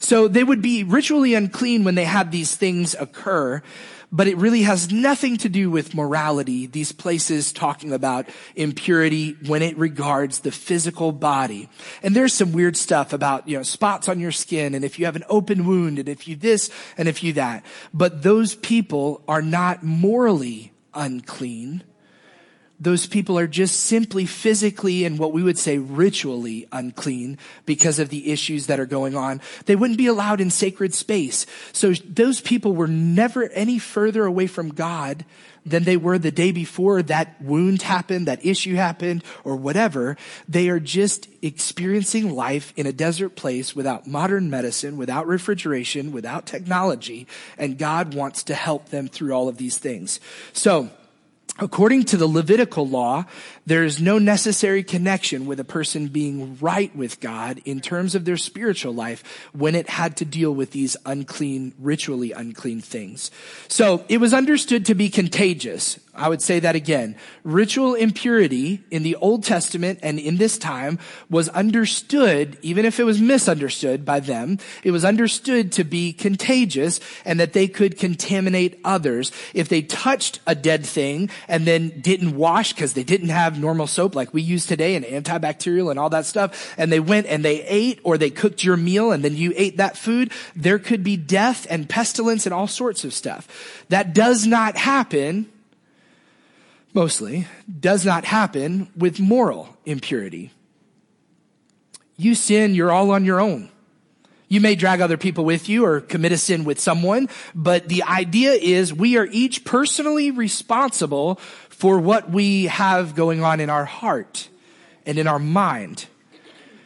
So 0.00 0.26
they 0.26 0.42
would 0.42 0.60
be 0.60 0.82
ritually 0.82 1.34
unclean 1.34 1.84
when 1.84 1.94
they 1.94 2.04
had 2.04 2.32
these 2.32 2.56
things 2.56 2.96
occur 2.98 3.62
but 4.12 4.26
it 4.26 4.36
really 4.36 4.62
has 4.62 4.90
nothing 4.90 5.36
to 5.38 5.48
do 5.48 5.70
with 5.70 5.94
morality. 5.94 6.66
These 6.66 6.92
places 6.92 7.52
talking 7.52 7.92
about 7.92 8.28
impurity 8.56 9.36
when 9.46 9.62
it 9.62 9.76
regards 9.78 10.40
the 10.40 10.50
physical 10.50 11.12
body. 11.12 11.68
And 12.02 12.14
there's 12.14 12.34
some 12.34 12.52
weird 12.52 12.76
stuff 12.76 13.12
about, 13.12 13.48
you 13.48 13.56
know, 13.56 13.62
spots 13.62 14.08
on 14.08 14.20
your 14.20 14.32
skin 14.32 14.74
and 14.74 14.84
if 14.84 14.98
you 14.98 15.04
have 15.04 15.16
an 15.16 15.24
open 15.28 15.64
wound 15.64 15.98
and 15.98 16.08
if 16.08 16.26
you 16.26 16.36
this 16.36 16.70
and 16.96 17.08
if 17.08 17.22
you 17.22 17.32
that. 17.34 17.64
But 17.94 18.22
those 18.22 18.54
people 18.54 19.22
are 19.28 19.42
not 19.42 19.82
morally 19.82 20.72
unclean 20.92 21.84
those 22.80 23.06
people 23.06 23.38
are 23.38 23.46
just 23.46 23.80
simply 23.80 24.24
physically 24.24 25.04
and 25.04 25.18
what 25.18 25.32
we 25.32 25.42
would 25.42 25.58
say 25.58 25.76
ritually 25.78 26.66
unclean 26.72 27.38
because 27.66 27.98
of 27.98 28.08
the 28.08 28.32
issues 28.32 28.66
that 28.66 28.80
are 28.80 28.86
going 28.86 29.14
on. 29.14 29.42
They 29.66 29.76
wouldn't 29.76 29.98
be 29.98 30.06
allowed 30.06 30.40
in 30.40 30.50
sacred 30.50 30.94
space. 30.94 31.44
So 31.72 31.92
those 31.92 32.40
people 32.40 32.74
were 32.74 32.88
never 32.88 33.48
any 33.50 33.78
further 33.78 34.24
away 34.24 34.46
from 34.46 34.70
God 34.70 35.26
than 35.66 35.84
they 35.84 35.96
were 35.96 36.18
the 36.18 36.30
day 36.30 36.52
before 36.52 37.02
that 37.02 37.40
wound 37.42 37.82
happened, 37.82 38.26
that 38.26 38.44
issue 38.44 38.76
happened, 38.76 39.22
or 39.44 39.56
whatever. 39.56 40.16
They 40.48 40.70
are 40.70 40.80
just 40.80 41.28
experiencing 41.42 42.34
life 42.34 42.72
in 42.76 42.86
a 42.86 42.92
desert 42.92 43.36
place 43.36 43.76
without 43.76 44.06
modern 44.06 44.48
medicine, 44.48 44.96
without 44.96 45.26
refrigeration, 45.26 46.12
without 46.12 46.46
technology, 46.46 47.26
and 47.58 47.76
God 47.76 48.14
wants 48.14 48.42
to 48.44 48.54
help 48.54 48.88
them 48.88 49.06
through 49.06 49.34
all 49.34 49.48
of 49.48 49.58
these 49.58 49.76
things. 49.76 50.18
So, 50.54 50.90
According 51.62 52.04
to 52.04 52.16
the 52.16 52.26
Levitical 52.26 52.88
law, 52.88 53.26
there 53.70 53.84
is 53.84 54.00
no 54.00 54.18
necessary 54.18 54.82
connection 54.82 55.46
with 55.46 55.60
a 55.60 55.64
person 55.64 56.08
being 56.08 56.58
right 56.60 56.94
with 56.96 57.20
God 57.20 57.60
in 57.64 57.80
terms 57.80 58.16
of 58.16 58.24
their 58.24 58.36
spiritual 58.36 58.92
life 58.92 59.22
when 59.52 59.76
it 59.76 59.88
had 59.88 60.16
to 60.16 60.24
deal 60.24 60.52
with 60.52 60.72
these 60.72 60.96
unclean, 61.06 61.72
ritually 61.78 62.32
unclean 62.32 62.80
things. 62.80 63.30
So 63.68 64.04
it 64.08 64.18
was 64.18 64.34
understood 64.34 64.86
to 64.86 64.96
be 64.96 65.08
contagious. 65.08 66.00
I 66.12 66.28
would 66.28 66.42
say 66.42 66.58
that 66.60 66.74
again. 66.74 67.16
Ritual 67.44 67.94
impurity 67.94 68.82
in 68.90 69.04
the 69.04 69.14
Old 69.16 69.44
Testament 69.44 70.00
and 70.02 70.18
in 70.18 70.36
this 70.36 70.58
time 70.58 70.98
was 71.30 71.48
understood, 71.50 72.58
even 72.62 72.84
if 72.84 72.98
it 72.98 73.04
was 73.04 73.20
misunderstood 73.20 74.04
by 74.04 74.18
them, 74.18 74.58
it 74.82 74.90
was 74.90 75.04
understood 75.04 75.70
to 75.72 75.84
be 75.84 76.12
contagious 76.12 76.98
and 77.24 77.38
that 77.38 77.52
they 77.52 77.68
could 77.68 77.98
contaminate 77.98 78.80
others. 78.84 79.30
If 79.54 79.68
they 79.68 79.82
touched 79.82 80.40
a 80.46 80.54
dead 80.56 80.84
thing 80.84 81.30
and 81.46 81.66
then 81.66 82.00
didn't 82.00 82.36
wash 82.36 82.72
because 82.72 82.94
they 82.94 83.04
didn't 83.04 83.28
have 83.28 83.59
normal 83.60 83.86
soap 83.86 84.14
like 84.14 84.32
we 84.34 84.42
use 84.42 84.66
today 84.66 84.94
and 84.94 85.04
antibacterial 85.04 85.90
and 85.90 85.98
all 85.98 86.10
that 86.10 86.26
stuff, 86.26 86.74
and 86.76 86.90
they 86.90 87.00
went 87.00 87.26
and 87.26 87.44
they 87.44 87.62
ate 87.62 88.00
or 88.02 88.18
they 88.18 88.30
cooked 88.30 88.64
your 88.64 88.76
meal 88.76 89.12
and 89.12 89.24
then 89.24 89.36
you 89.36 89.52
ate 89.56 89.76
that 89.76 89.96
food, 89.96 90.32
there 90.56 90.78
could 90.78 91.04
be 91.04 91.16
death 91.16 91.66
and 91.70 91.88
pestilence 91.88 92.46
and 92.46 92.54
all 92.54 92.66
sorts 92.66 93.04
of 93.04 93.12
stuff. 93.12 93.84
That 93.88 94.14
does 94.14 94.46
not 94.46 94.76
happen, 94.76 95.50
mostly, 96.94 97.46
does 97.80 98.04
not 98.04 98.24
happen 98.24 98.88
with 98.96 99.20
moral 99.20 99.76
impurity. 99.84 100.52
You 102.16 102.34
sin, 102.34 102.74
you're 102.74 102.92
all 102.92 103.10
on 103.12 103.24
your 103.24 103.40
own. 103.40 103.70
You 104.50 104.60
may 104.60 104.74
drag 104.74 105.00
other 105.00 105.16
people 105.16 105.44
with 105.44 105.68
you 105.68 105.84
or 105.84 106.00
commit 106.00 106.32
a 106.32 106.36
sin 106.36 106.64
with 106.64 106.80
someone, 106.80 107.28
but 107.54 107.88
the 107.88 108.02
idea 108.02 108.50
is 108.50 108.92
we 108.92 109.16
are 109.16 109.28
each 109.30 109.64
personally 109.64 110.32
responsible 110.32 111.36
for 111.80 111.98
what 111.98 112.28
we 112.30 112.66
have 112.66 113.14
going 113.14 113.42
on 113.42 113.58
in 113.58 113.70
our 113.70 113.86
heart 113.86 114.50
and 115.06 115.18
in 115.18 115.26
our 115.26 115.38
mind. 115.38 116.04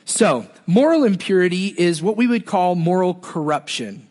So, 0.04 0.46
moral 0.68 1.02
impurity 1.02 1.66
is 1.66 2.00
what 2.00 2.16
we 2.16 2.28
would 2.28 2.46
call 2.46 2.76
moral 2.76 3.14
corruption. 3.14 4.06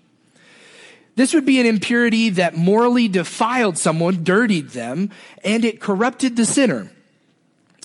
This 1.16 1.34
would 1.34 1.46
be 1.46 1.62
an 1.62 1.66
impurity 1.66 2.32
that 2.32 2.58
morally 2.58 3.08
defiled 3.08 3.78
someone, 3.78 4.26
dirtied 4.26 4.72
them, 4.72 5.12
and 5.46 5.64
it 5.64 5.80
corrupted 5.80 6.36
the 6.36 6.46
sinner. 6.46 6.92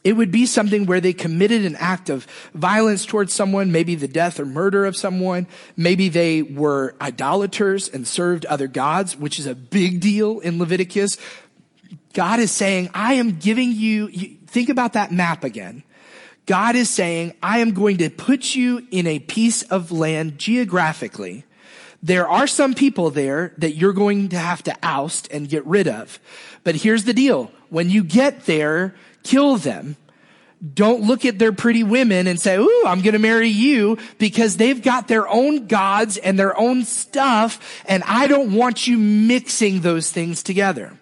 It 0.03 0.15
would 0.15 0.33
be 0.33 0.47
something 0.47 0.87
where 0.87 1.01
they 1.01 1.13
committed 1.13 1.65
an 1.65 1.77
act 1.77 2.09
of 2.09 2.27
violence 2.55 3.07
towards 3.07 3.33
someone, 3.33 3.71
maybe 3.71 3.95
the 3.95 4.09
death 4.09 4.41
or 4.41 4.47
murder 4.47 4.87
of 4.87 4.97
someone. 4.97 5.47
Maybe 5.77 6.09
they 6.09 6.43
were 6.43 6.97
idolaters 7.01 7.89
and 7.89 8.09
served 8.09 8.45
other 8.47 8.67
gods, 8.67 9.17
which 9.17 9.39
is 9.39 9.47
a 9.47 9.55
big 9.55 10.01
deal 10.01 10.41
in 10.41 10.59
Leviticus. 10.59 11.17
God 12.19 12.41
is 12.41 12.51
saying, 12.51 12.91
I 12.95 13.15
am 13.15 13.39
giving 13.39 13.71
you, 13.71 14.09
think 14.49 14.71
about 14.71 14.95
that 14.95 15.13
map 15.13 15.45
again. 15.45 15.85
God 16.47 16.75
is 16.75 16.91
saying, 16.91 17.35
I 17.41 17.61
am 17.61 17.75
going 17.75 17.99
to 17.99 18.11
put 18.11 18.57
you 18.57 18.85
in 18.91 19.07
a 19.07 19.21
piece 19.21 19.63
of 19.63 19.93
land 19.93 20.37
geographically. 20.37 21.45
There 22.03 22.29
are 22.29 22.49
some 22.49 22.75
people 22.75 23.11
there 23.11 23.55
that 23.59 23.77
you're 23.77 23.93
going 23.93 24.31
to 24.31 24.37
have 24.37 24.65
to 24.65 24.75
oust 24.83 25.29
and 25.31 25.49
get 25.49 25.65
rid 25.65 25.87
of. 25.87 26.19
But 26.65 26.75
here's 26.75 27.05
the 27.05 27.15
deal. 27.15 27.53
When 27.69 27.89
you 27.89 28.03
get 28.03 28.47
there, 28.47 28.97
kill 29.23 29.57
them. 29.57 29.97
Don't 30.75 31.03
look 31.03 31.25
at 31.25 31.39
their 31.39 31.53
pretty 31.53 31.85
women 31.85 32.27
and 32.27 32.41
say, 32.41 32.57
ooh, 32.57 32.83
I'm 32.85 33.01
going 33.01 33.13
to 33.13 33.21
marry 33.21 33.51
you 33.51 33.97
because 34.19 34.57
they've 34.57 34.83
got 34.83 35.07
their 35.07 35.29
own 35.29 35.69
gods 35.69 36.17
and 36.17 36.37
their 36.37 36.59
own 36.59 36.83
stuff. 36.83 37.81
And 37.87 38.03
I 38.03 38.27
don't 38.27 38.55
want 38.55 38.89
you 38.89 38.99
mixing 38.99 39.83
those 39.83 40.11
things 40.11 40.43
together. 40.43 40.98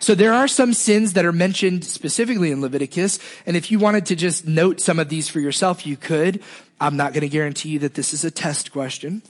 So 0.00 0.14
there 0.14 0.32
are 0.32 0.48
some 0.48 0.72
sins 0.72 1.12
that 1.12 1.26
are 1.26 1.32
mentioned 1.32 1.84
specifically 1.84 2.50
in 2.50 2.62
Leviticus. 2.62 3.18
And 3.44 3.54
if 3.54 3.70
you 3.70 3.78
wanted 3.78 4.06
to 4.06 4.16
just 4.16 4.46
note 4.46 4.80
some 4.80 4.98
of 4.98 5.10
these 5.10 5.28
for 5.28 5.40
yourself, 5.40 5.86
you 5.86 5.96
could. 5.96 6.42
I'm 6.80 6.96
not 6.96 7.12
going 7.12 7.20
to 7.20 7.28
guarantee 7.28 7.68
you 7.68 7.78
that 7.80 7.94
this 7.94 8.14
is 8.14 8.24
a 8.24 8.30
test 8.30 8.72
question, 8.72 9.20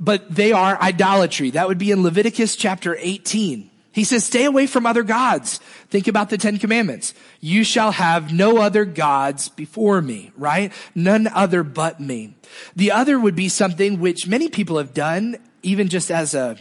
but 0.00 0.34
they 0.34 0.52
are 0.52 0.80
idolatry. 0.80 1.50
That 1.50 1.68
would 1.68 1.76
be 1.76 1.90
in 1.90 2.02
Leviticus 2.02 2.56
chapter 2.56 2.96
18. 2.98 3.70
He 3.92 4.04
says, 4.04 4.24
stay 4.24 4.44
away 4.44 4.66
from 4.66 4.86
other 4.86 5.02
gods. 5.02 5.58
Think 5.90 6.08
about 6.08 6.30
the 6.30 6.38
Ten 6.38 6.58
Commandments. 6.58 7.12
You 7.40 7.62
shall 7.62 7.90
have 7.90 8.32
no 8.32 8.58
other 8.58 8.86
gods 8.86 9.50
before 9.50 10.00
me, 10.00 10.32
right? 10.36 10.72
None 10.94 11.26
other 11.26 11.62
but 11.62 12.00
me. 12.00 12.34
The 12.76 12.92
other 12.92 13.18
would 13.18 13.34
be 13.34 13.48
something 13.50 14.00
which 14.00 14.26
many 14.26 14.48
people 14.48 14.78
have 14.78 14.94
done, 14.94 15.36
even 15.62 15.88
just 15.88 16.10
as 16.10 16.34
a 16.34 16.56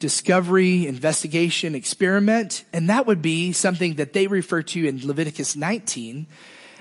discovery, 0.00 0.86
investigation, 0.86 1.76
experiment. 1.76 2.64
And 2.72 2.90
that 2.90 3.06
would 3.06 3.22
be 3.22 3.52
something 3.52 3.94
that 3.94 4.12
they 4.12 4.26
refer 4.26 4.62
to 4.62 4.88
in 4.88 5.06
Leviticus 5.06 5.54
19 5.54 6.26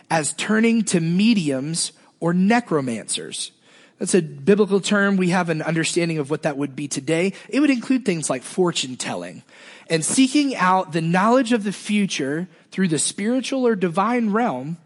as 0.09 0.34
turning 0.34 0.84
to 0.86 0.99
mediums 0.99 1.91
or 2.20 2.34
necromancers. 2.34 3.51
That's 3.99 4.15
a 4.15 4.22
biblical 4.22 4.80
term. 4.80 5.17
We 5.17 5.30
have 5.30 5.49
an 5.49 5.61
understanding 5.61 6.17
of 6.17 6.30
what 6.30 6.43
that 6.43 6.57
would 6.57 6.76
be 6.76 6.88
today. 6.88 7.34
It 7.49 7.59
would 7.59 7.70
include 7.70 8.05
things 8.05 8.30
like 8.30 8.41
fortune 8.41 8.95
telling 8.95 9.43
and 9.89 10.03
seeking 10.05 10.55
out 10.55 10.93
the 10.93 11.01
knowledge 11.01 11.51
of 11.51 11.65
the 11.65 11.74
future 11.74 12.47
through 12.72 12.88
the 12.88 12.99
spiritual 12.99 13.67
or 13.67 13.76
divine 13.76 14.30
realm 14.30 14.78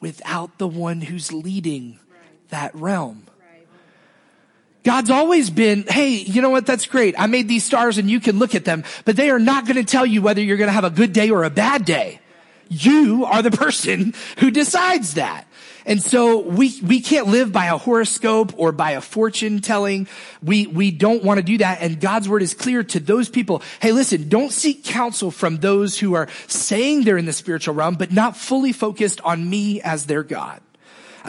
without 0.00 0.58
the 0.58 0.68
one 0.68 1.00
who's 1.00 1.32
leading 1.32 1.98
that 2.50 2.74
realm. 2.74 3.27
God's 4.84 5.10
always 5.10 5.50
been, 5.50 5.84
hey, 5.88 6.10
you 6.10 6.40
know 6.40 6.50
what? 6.50 6.66
That's 6.66 6.86
great. 6.86 7.14
I 7.18 7.26
made 7.26 7.48
these 7.48 7.64
stars 7.64 7.98
and 7.98 8.10
you 8.10 8.20
can 8.20 8.38
look 8.38 8.54
at 8.54 8.64
them, 8.64 8.84
but 9.04 9.16
they 9.16 9.30
are 9.30 9.38
not 9.38 9.66
going 9.66 9.76
to 9.76 9.84
tell 9.84 10.06
you 10.06 10.22
whether 10.22 10.40
you're 10.40 10.56
going 10.56 10.68
to 10.68 10.72
have 10.72 10.84
a 10.84 10.90
good 10.90 11.12
day 11.12 11.30
or 11.30 11.44
a 11.44 11.50
bad 11.50 11.84
day. 11.84 12.20
You 12.68 13.24
are 13.24 13.42
the 13.42 13.50
person 13.66 14.14
who 14.38 14.50
decides 14.50 15.14
that. 15.14 15.46
And 15.88 16.02
so 16.02 16.40
we, 16.40 16.78
we 16.82 17.00
can't 17.00 17.28
live 17.28 17.50
by 17.50 17.66
a 17.66 17.78
horoscope 17.78 18.52
or 18.58 18.72
by 18.72 18.90
a 18.90 19.00
fortune 19.00 19.60
telling. 19.60 20.06
We, 20.42 20.66
we 20.66 20.90
don't 20.90 21.24
want 21.24 21.38
to 21.38 21.42
do 21.42 21.56
that. 21.58 21.80
And 21.80 21.98
God's 21.98 22.28
word 22.28 22.42
is 22.42 22.52
clear 22.52 22.84
to 22.84 23.00
those 23.00 23.30
people. 23.30 23.62
Hey, 23.80 23.92
listen, 23.92 24.28
don't 24.28 24.52
seek 24.52 24.84
counsel 24.84 25.30
from 25.30 25.56
those 25.56 25.98
who 25.98 26.12
are 26.12 26.28
saying 26.46 27.04
they're 27.04 27.16
in 27.16 27.24
the 27.24 27.32
spiritual 27.32 27.74
realm, 27.74 27.94
but 27.94 28.12
not 28.12 28.36
fully 28.36 28.72
focused 28.72 29.22
on 29.22 29.48
me 29.48 29.80
as 29.80 30.04
their 30.04 30.22
God. 30.22 30.60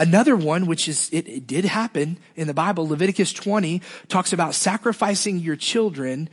Another 0.00 0.34
one, 0.34 0.64
which 0.64 0.88
is, 0.88 1.10
it, 1.12 1.28
it 1.28 1.46
did 1.46 1.66
happen 1.66 2.16
in 2.34 2.46
the 2.46 2.54
Bible, 2.54 2.88
Leviticus 2.88 3.34
20 3.34 3.82
talks 4.08 4.32
about 4.32 4.54
sacrificing 4.54 5.38
your 5.38 5.56
children 5.56 6.30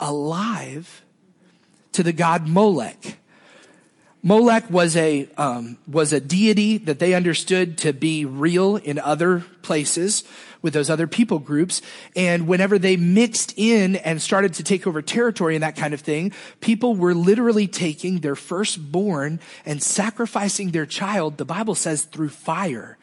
alive 0.00 1.04
to 1.92 2.02
the 2.02 2.12
god 2.12 2.48
Molech. 2.48 3.18
Molech 4.24 4.68
was 4.68 4.96
a 4.96 5.28
um, 5.36 5.78
was 5.86 6.12
a 6.12 6.18
deity 6.18 6.78
that 6.78 6.98
they 6.98 7.14
understood 7.14 7.78
to 7.78 7.92
be 7.92 8.24
real 8.24 8.76
in 8.76 8.98
other 8.98 9.44
places 9.62 10.24
with 10.60 10.72
those 10.72 10.88
other 10.88 11.06
people 11.06 11.38
groups. 11.38 11.82
And 12.16 12.48
whenever 12.48 12.78
they 12.78 12.96
mixed 12.96 13.52
in 13.56 13.96
and 13.96 14.20
started 14.20 14.54
to 14.54 14.64
take 14.64 14.86
over 14.86 15.02
territory 15.02 15.54
and 15.54 15.62
that 15.62 15.76
kind 15.76 15.92
of 15.92 16.00
thing, 16.00 16.32
people 16.60 16.96
were 16.96 17.14
literally 17.14 17.68
taking 17.68 18.20
their 18.20 18.34
firstborn 18.34 19.40
and 19.66 19.82
sacrificing 19.82 20.70
their 20.70 20.86
child. 20.86 21.36
The 21.36 21.44
Bible 21.44 21.74
says 21.74 22.04
through 22.04 22.30
fire. 22.30 22.96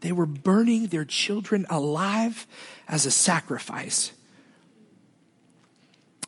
They 0.00 0.12
were 0.12 0.26
burning 0.26 0.86
their 0.86 1.04
children 1.04 1.66
alive 1.70 2.46
as 2.86 3.06
a 3.06 3.10
sacrifice. 3.10 4.12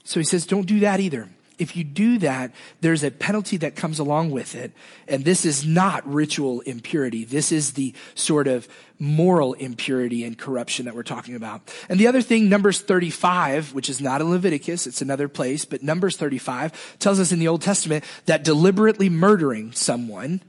So 0.04 0.18
he 0.18 0.24
says, 0.24 0.46
don't 0.46 0.66
do 0.66 0.80
that 0.80 1.00
either 1.00 1.28
if 1.60 1.76
you 1.76 1.84
do 1.84 2.18
that, 2.18 2.52
there's 2.80 3.04
a 3.04 3.10
penalty 3.10 3.58
that 3.58 3.76
comes 3.76 3.98
along 3.98 4.30
with 4.30 4.54
it. 4.54 4.72
And 5.06 5.24
this 5.24 5.44
is 5.44 5.66
not 5.66 6.10
ritual 6.10 6.62
impurity. 6.62 7.24
This 7.24 7.52
is 7.52 7.74
the 7.74 7.92
sort 8.14 8.48
of 8.48 8.66
moral 8.98 9.52
impurity 9.52 10.24
and 10.24 10.36
corruption 10.36 10.86
that 10.86 10.94
we're 10.94 11.02
talking 11.02 11.36
about. 11.36 11.72
And 11.90 12.00
the 12.00 12.06
other 12.06 12.22
thing, 12.22 12.48
Numbers 12.48 12.80
35, 12.80 13.74
which 13.74 13.90
is 13.90 14.00
not 14.00 14.22
in 14.22 14.30
Leviticus, 14.30 14.86
it's 14.86 15.02
another 15.02 15.28
place, 15.28 15.66
but 15.66 15.82
Numbers 15.82 16.16
35 16.16 16.98
tells 16.98 17.20
us 17.20 17.30
in 17.30 17.38
the 17.38 17.48
Old 17.48 17.60
Testament 17.60 18.04
that 18.24 18.42
deliberately 18.42 19.10
murdering 19.10 19.72
someone 19.72 20.40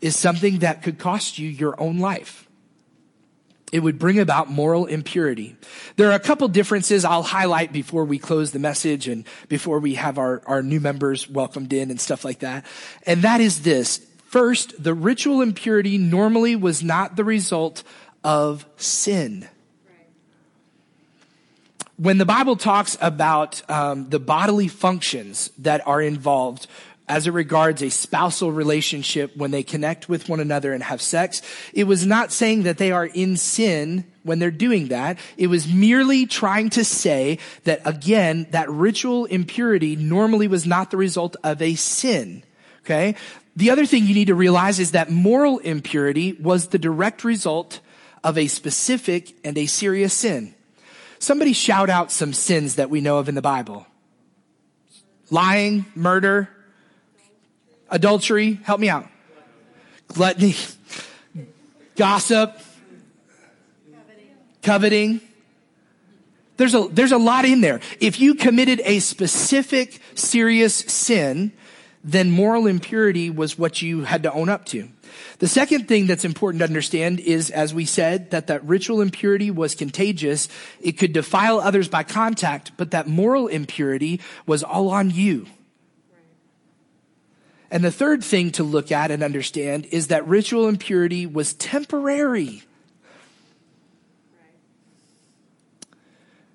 is 0.00 0.16
something 0.16 0.58
that 0.60 0.82
could 0.82 0.98
cost 0.98 1.38
you 1.38 1.48
your 1.48 1.80
own 1.80 1.98
life 1.98 2.46
it 3.72 3.80
would 3.80 3.98
bring 3.98 4.18
about 4.18 4.48
moral 4.48 4.86
impurity. 4.86 5.56
There 5.96 6.08
are 6.10 6.14
a 6.14 6.20
couple 6.20 6.46
differences 6.48 7.04
I'll 7.04 7.22
highlight 7.22 7.72
before 7.72 8.04
we 8.04 8.18
close 8.18 8.52
the 8.52 8.58
message 8.58 9.08
and 9.08 9.26
before 9.48 9.80
we 9.80 9.94
have 9.94 10.18
our, 10.18 10.42
our 10.46 10.62
new 10.62 10.80
members 10.80 11.28
welcomed 11.28 11.72
in 11.72 11.90
and 11.90 12.00
stuff 12.00 12.24
like 12.24 12.40
that. 12.40 12.64
And 13.06 13.22
that 13.22 13.40
is 13.40 13.62
this. 13.62 14.06
First, 14.26 14.82
the 14.82 14.94
ritual 14.94 15.42
impurity 15.42 15.98
normally 15.98 16.54
was 16.56 16.82
not 16.82 17.16
the 17.16 17.24
result 17.24 17.82
of 18.22 18.66
sin. 18.76 19.48
When 21.96 22.18
the 22.18 22.26
Bible 22.26 22.56
talks 22.56 22.98
about 23.00 23.68
um, 23.70 24.10
the 24.10 24.20
bodily 24.20 24.68
functions 24.68 25.50
that 25.58 25.86
are 25.86 26.02
involved 26.02 26.66
as 27.08 27.26
it 27.26 27.32
regards 27.32 27.82
a 27.82 27.90
spousal 27.90 28.50
relationship 28.50 29.36
when 29.36 29.50
they 29.50 29.62
connect 29.62 30.08
with 30.08 30.28
one 30.28 30.40
another 30.40 30.72
and 30.72 30.82
have 30.82 31.00
sex. 31.00 31.40
It 31.72 31.84
was 31.84 32.04
not 32.04 32.32
saying 32.32 32.64
that 32.64 32.78
they 32.78 32.90
are 32.90 33.06
in 33.06 33.36
sin 33.36 34.04
when 34.24 34.38
they're 34.38 34.50
doing 34.50 34.88
that. 34.88 35.18
It 35.36 35.46
was 35.46 35.72
merely 35.72 36.26
trying 36.26 36.70
to 36.70 36.84
say 36.84 37.38
that 37.64 37.80
again, 37.84 38.48
that 38.50 38.68
ritual 38.68 39.24
impurity 39.26 39.94
normally 39.94 40.48
was 40.48 40.66
not 40.66 40.90
the 40.90 40.96
result 40.96 41.36
of 41.44 41.62
a 41.62 41.76
sin. 41.76 42.42
Okay. 42.84 43.14
The 43.54 43.70
other 43.70 43.86
thing 43.86 44.06
you 44.06 44.14
need 44.14 44.26
to 44.26 44.34
realize 44.34 44.78
is 44.78 44.90
that 44.92 45.10
moral 45.10 45.58
impurity 45.58 46.34
was 46.34 46.68
the 46.68 46.78
direct 46.78 47.24
result 47.24 47.80
of 48.22 48.36
a 48.36 48.48
specific 48.48 49.34
and 49.44 49.56
a 49.56 49.66
serious 49.66 50.12
sin. 50.12 50.54
Somebody 51.18 51.52
shout 51.52 51.88
out 51.88 52.12
some 52.12 52.32
sins 52.32 52.74
that 52.74 52.90
we 52.90 53.00
know 53.00 53.18
of 53.18 53.28
in 53.28 53.34
the 53.34 53.42
Bible. 53.42 53.86
Lying, 55.30 55.86
murder, 55.94 56.48
adultery, 57.90 58.60
help 58.62 58.80
me 58.80 58.88
out. 58.88 59.06
Gluttony, 60.08 60.54
gossip, 61.96 62.58
coveting. 64.62 65.20
There's 66.56 66.74
a, 66.74 66.88
there's 66.90 67.12
a 67.12 67.18
lot 67.18 67.44
in 67.44 67.60
there. 67.60 67.80
If 68.00 68.20
you 68.20 68.34
committed 68.34 68.80
a 68.84 69.00
specific 69.00 70.00
serious 70.14 70.74
sin, 70.74 71.52
then 72.02 72.30
moral 72.30 72.66
impurity 72.66 73.30
was 73.30 73.58
what 73.58 73.82
you 73.82 74.04
had 74.04 74.22
to 74.22 74.32
own 74.32 74.48
up 74.48 74.64
to. 74.66 74.88
The 75.38 75.48
second 75.48 75.88
thing 75.88 76.06
that's 76.06 76.24
important 76.24 76.60
to 76.60 76.64
understand 76.64 77.20
is, 77.20 77.50
as 77.50 77.74
we 77.74 77.84
said, 77.84 78.30
that 78.30 78.46
that 78.46 78.64
ritual 78.64 79.00
impurity 79.00 79.50
was 79.50 79.74
contagious. 79.74 80.48
It 80.80 80.92
could 80.92 81.12
defile 81.12 81.58
others 81.58 81.88
by 81.88 82.04
contact, 82.04 82.72
but 82.76 82.92
that 82.92 83.06
moral 83.06 83.48
impurity 83.48 84.20
was 84.46 84.62
all 84.62 84.88
on 84.88 85.10
you. 85.10 85.46
And 87.70 87.84
the 87.84 87.90
third 87.90 88.22
thing 88.22 88.52
to 88.52 88.62
look 88.62 88.92
at 88.92 89.10
and 89.10 89.22
understand 89.22 89.86
is 89.90 90.08
that 90.08 90.26
ritual 90.26 90.68
impurity 90.68 91.26
was 91.26 91.54
temporary. 91.54 92.62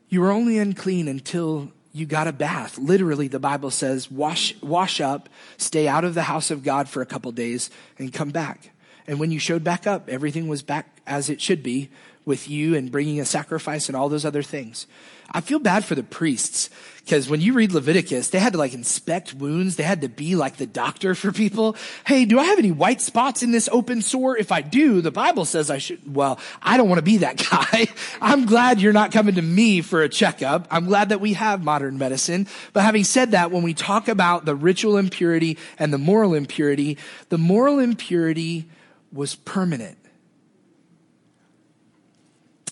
You 0.07 0.21
were 0.21 0.31
only 0.31 0.57
unclean 0.57 1.07
until 1.07 1.71
you 1.93 2.05
got 2.05 2.27
a 2.27 2.33
bath. 2.33 2.77
Literally, 2.77 3.27
the 3.27 3.39
Bible 3.39 3.71
says, 3.71 4.09
wash, 4.09 4.55
wash 4.61 5.01
up, 5.01 5.29
stay 5.57 5.87
out 5.87 6.03
of 6.03 6.13
the 6.13 6.23
house 6.23 6.51
of 6.51 6.63
God 6.63 6.87
for 6.87 7.01
a 7.01 7.05
couple 7.05 7.31
days, 7.31 7.69
and 7.97 8.13
come 8.13 8.29
back. 8.29 8.71
And 9.07 9.19
when 9.19 9.31
you 9.31 9.39
showed 9.39 9.63
back 9.63 9.87
up, 9.87 10.07
everything 10.09 10.47
was 10.47 10.61
back 10.61 11.01
as 11.05 11.29
it 11.29 11.41
should 11.41 11.63
be 11.63 11.89
with 12.23 12.49
you 12.49 12.75
and 12.75 12.91
bringing 12.91 13.19
a 13.19 13.25
sacrifice 13.25 13.87
and 13.87 13.95
all 13.95 14.09
those 14.09 14.25
other 14.25 14.43
things. 14.43 14.87
I 15.33 15.39
feel 15.39 15.59
bad 15.59 15.85
for 15.85 15.95
the 15.95 16.03
priests 16.03 16.69
because 16.99 17.29
when 17.29 17.39
you 17.39 17.53
read 17.53 17.71
Leviticus, 17.71 18.29
they 18.29 18.39
had 18.39 18.51
to 18.51 18.59
like 18.59 18.73
inspect 18.73 19.33
wounds. 19.33 19.77
They 19.77 19.83
had 19.83 20.01
to 20.01 20.09
be 20.09 20.35
like 20.35 20.57
the 20.57 20.65
doctor 20.65 21.15
for 21.15 21.31
people. 21.31 21.77
Hey, 22.05 22.25
do 22.25 22.37
I 22.37 22.43
have 22.43 22.59
any 22.59 22.71
white 22.71 22.99
spots 22.99 23.41
in 23.41 23.51
this 23.51 23.69
open 23.71 24.01
sore? 24.01 24.37
If 24.37 24.51
I 24.51 24.61
do, 24.61 24.99
the 25.01 25.09
Bible 25.11 25.45
says 25.45 25.71
I 25.71 25.77
should. 25.77 26.13
Well, 26.13 26.37
I 26.61 26.75
don't 26.75 26.89
want 26.89 26.99
to 26.99 27.03
be 27.03 27.17
that 27.17 27.37
guy. 27.49 27.87
I'm 28.21 28.45
glad 28.45 28.81
you're 28.81 28.91
not 28.91 29.13
coming 29.13 29.35
to 29.35 29.41
me 29.41 29.81
for 29.81 30.01
a 30.01 30.09
checkup. 30.09 30.67
I'm 30.69 30.85
glad 30.85 31.09
that 31.09 31.21
we 31.21 31.33
have 31.33 31.63
modern 31.63 31.97
medicine. 31.97 32.47
But 32.73 32.83
having 32.83 33.05
said 33.05 33.31
that, 33.31 33.51
when 33.51 33.63
we 33.63 33.73
talk 33.73 34.09
about 34.09 34.43
the 34.43 34.55
ritual 34.55 34.97
impurity 34.97 35.57
and 35.79 35.93
the 35.93 35.97
moral 35.97 36.33
impurity, 36.33 36.97
the 37.29 37.37
moral 37.37 37.79
impurity 37.79 38.69
was 39.13 39.35
permanent. 39.35 39.97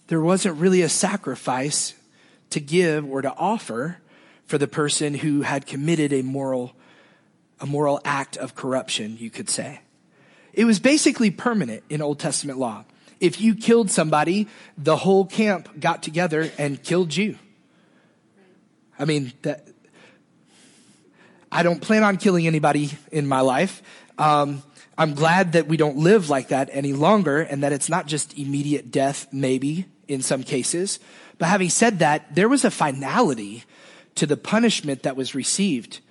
There 0.07 0.22
wasn't 0.22 0.57
really 0.57 0.82
a 0.82 0.89
sacrifice 0.89 1.93
to 2.52 2.60
give 2.60 3.10
or 3.10 3.22
to 3.22 3.34
offer 3.36 4.00
for 4.45 4.58
the 4.58 4.68
person 4.68 5.14
who 5.14 5.41
had 5.41 5.66
committed 5.66 6.12
a 6.12 6.24
moral, 6.24 6.74
a 7.60 7.66
moral 7.66 8.02
act 8.04 8.38
of 8.38 8.56
corruption, 8.56 9.18
you 9.20 9.30
could 9.30 9.50
say. 9.50 9.82
It 10.54 10.66
was 10.66 10.80
basically 10.80 11.32
permanent 11.32 11.84
in 11.89 12.02
Old 12.02 12.20
Testament 12.20 12.58
law. 12.58 12.86
If 13.20 13.39
you 13.41 13.54
killed 13.54 13.91
somebody, 13.91 14.47
the 14.78 14.95
whole 14.95 15.26
camp 15.26 15.80
got 15.80 16.02
together 16.02 16.52
and 16.58 16.82
killed 16.82 17.16
you. 17.16 17.38
I 18.97 19.06
mean, 19.06 19.34
that, 19.43 19.68
I 21.52 21.64
don't 21.64 21.82
plan 21.82 22.04
on 22.04 22.18
killing 22.18 22.47
anybody 22.47 22.91
in 23.12 23.28
my 23.28 23.41
life. 23.41 23.82
Um, 24.18 24.64
I'm 24.97 25.14
glad 25.14 25.54
that 25.54 25.68
we 25.68 25.78
don't 25.78 25.97
live 25.97 26.30
like 26.30 26.50
that 26.50 26.70
any 26.74 26.93
longer 26.93 27.39
and 27.39 27.64
that 27.64 27.72
it's 27.72 27.88
not 27.88 28.08
just 28.08 28.38
immediate 28.38 28.91
death, 28.91 29.28
maybe 29.32 29.86
in 30.10 30.22
some 30.22 30.43
cases, 30.43 31.00
but 31.39 31.47
having 31.47 31.69
said 31.69 31.99
that, 31.99 32.35
there 32.35 32.49
was 32.49 32.63
a 32.63 32.69
finality 32.69 33.63
to 34.15 34.27
the 34.27 34.37
punishment 34.37 35.03
that 35.03 35.15
was 35.15 35.33
received. 35.33 36.01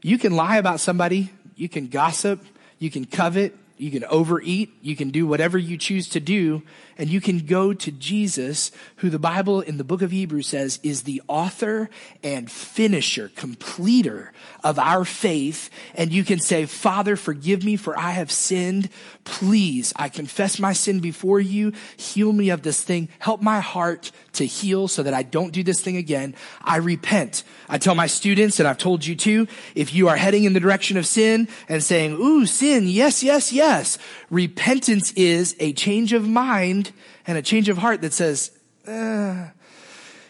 You 0.00 0.16
can 0.16 0.34
lie 0.34 0.56
about 0.56 0.80
somebody, 0.80 1.30
you 1.56 1.68
can 1.68 1.88
gossip, 1.88 2.42
you 2.78 2.88
can 2.88 3.04
covet, 3.04 3.54
you 3.76 3.90
can 3.90 4.04
overeat, 4.04 4.72
you 4.80 4.96
can 4.96 5.10
do 5.10 5.26
whatever 5.26 5.58
you 5.58 5.76
choose 5.76 6.08
to 6.10 6.20
do, 6.20 6.62
and 6.98 7.08
you 7.08 7.20
can 7.20 7.38
go 7.38 7.72
to 7.72 7.92
Jesus, 7.92 8.72
who 8.96 9.08
the 9.08 9.18
Bible 9.20 9.60
in 9.60 9.78
the 9.78 9.84
book 9.84 10.02
of 10.02 10.10
Hebrews 10.10 10.48
says 10.48 10.80
is 10.82 11.02
the 11.02 11.22
author 11.28 11.88
and 12.24 12.50
finisher, 12.50 13.30
completer 13.36 14.32
of 14.64 14.78
our 14.80 15.04
faith. 15.04 15.70
And 15.94 16.12
you 16.12 16.24
can 16.24 16.40
say, 16.40 16.66
Father, 16.66 17.14
forgive 17.14 17.64
me 17.64 17.76
for 17.76 17.96
I 17.96 18.10
have 18.10 18.32
sinned. 18.32 18.88
Please, 19.22 19.92
I 19.94 20.08
confess 20.08 20.58
my 20.58 20.72
sin 20.72 20.98
before 20.98 21.38
you. 21.38 21.72
Heal 21.96 22.32
me 22.32 22.50
of 22.50 22.62
this 22.62 22.82
thing. 22.82 23.08
Help 23.20 23.40
my 23.40 23.60
heart 23.60 24.10
to 24.32 24.44
heal 24.44 24.88
so 24.88 25.02
that 25.04 25.14
I 25.14 25.22
don't 25.22 25.52
do 25.52 25.62
this 25.62 25.80
thing 25.80 25.96
again. 25.96 26.34
I 26.62 26.76
repent. 26.76 27.44
I 27.68 27.78
tell 27.78 27.94
my 27.94 28.06
students, 28.06 28.58
and 28.58 28.68
I've 28.68 28.78
told 28.78 29.06
you 29.06 29.14
too, 29.14 29.46
if 29.74 29.94
you 29.94 30.08
are 30.08 30.16
heading 30.16 30.44
in 30.44 30.52
the 30.52 30.60
direction 30.60 30.96
of 30.96 31.06
sin 31.06 31.48
and 31.68 31.82
saying, 31.82 32.14
ooh, 32.14 32.46
sin, 32.46 32.88
yes, 32.88 33.22
yes, 33.22 33.52
yes. 33.52 33.98
Repentance 34.30 35.12
is 35.12 35.54
a 35.60 35.72
change 35.72 36.12
of 36.12 36.26
mind 36.26 36.87
and 37.26 37.38
a 37.38 37.42
change 37.42 37.68
of 37.68 37.78
heart 37.78 38.00
that 38.02 38.12
says, 38.12 38.50
uh, 38.86 39.48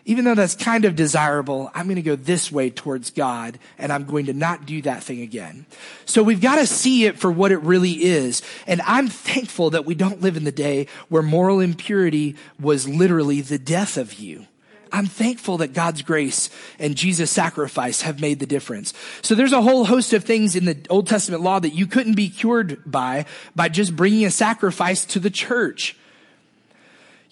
even 0.09 0.25
though 0.25 0.35
that's 0.35 0.55
kind 0.55 0.87
of 0.87 0.97
desirable, 0.97 1.71
I'm 1.75 1.85
going 1.85 1.97
to 1.97 2.03
go 2.03 2.17
this 2.17 2.51
way 2.51 2.71
towards 2.71 3.11
God 3.11 3.59
and 3.77 3.93
I'm 3.93 4.05
going 4.05 4.25
to 4.27 4.33
not 4.33 4.65
do 4.65 4.81
that 4.83 5.03
thing 5.03 5.21
again. 5.21 5.67
So 6.07 6.23
we've 6.23 6.41
got 6.41 6.57
to 6.57 6.67
see 6.67 7.05
it 7.05 7.19
for 7.19 7.31
what 7.31 7.53
it 7.53 7.59
really 7.59 7.93
is. 7.93 8.41
And 8.67 8.81
I'm 8.87 9.09
thankful 9.09 9.69
that 9.71 9.85
we 9.85 9.95
don't 9.95 10.23
live 10.23 10.39
in 10.39 10.45
the 10.45 10.51
day 10.51 10.87
where 11.11 11.21
moral 11.21 11.61
impurity 11.61 12.37
was 12.59 12.89
literally 12.89 13.43
the 13.43 13.59
death 13.59 13.99
of 13.99 14.15
you. 14.15 14.47
I'm 14.91 15.05
thankful 15.05 15.59
that 15.59 15.75
God's 15.75 16.01
grace 16.01 16.49
and 16.79 16.97
Jesus' 16.97 17.31
sacrifice 17.31 18.01
have 18.01 18.19
made 18.19 18.41
the 18.41 18.47
difference. 18.47 18.95
So 19.21 19.35
there's 19.35 19.53
a 19.53 19.61
whole 19.61 19.85
host 19.85 20.15
of 20.15 20.25
things 20.25 20.57
in 20.57 20.65
the 20.65 20.79
Old 20.89 21.07
Testament 21.07 21.43
law 21.43 21.59
that 21.59 21.75
you 21.75 21.87
couldn't 21.87 22.15
be 22.15 22.31
cured 22.31 22.81
by, 22.91 23.27
by 23.55 23.69
just 23.69 23.95
bringing 23.95 24.25
a 24.25 24.31
sacrifice 24.31 25.05
to 25.05 25.21
the 25.21 25.29
church. 25.29 25.98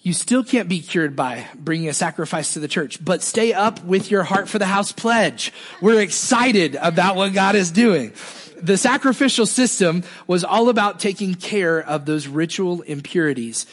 You 0.07 0.13
still 0.13 0.41
can't 0.41 0.69
be 0.69 0.79
cured 0.79 1.17
by 1.17 1.47
bringing 1.53 1.89
a 1.89 1.93
sacrifice 1.93 2.53
to 2.53 2.61
the 2.61 2.69
church, 2.69 3.03
but 3.03 3.21
stay 3.21 3.51
up 3.51 3.83
with 3.83 4.09
your 4.09 4.23
heart 4.23 4.47
for 4.47 4.57
the 4.57 4.65
house 4.65 4.93
pledge. 4.93 5.51
We're 5.81 5.99
excited 5.99 6.75
about 6.75 7.17
what 7.17 7.33
God 7.33 7.55
is 7.55 7.71
doing. 7.71 8.13
The 8.55 8.77
sacrificial 8.77 9.45
system 9.45 10.03
was 10.25 10.45
all 10.45 10.69
about 10.69 11.01
taking 11.01 11.35
care 11.35 11.77
of 11.77 12.05
those 12.05 12.25
ritual 12.25 12.83
impurities. 12.83 13.65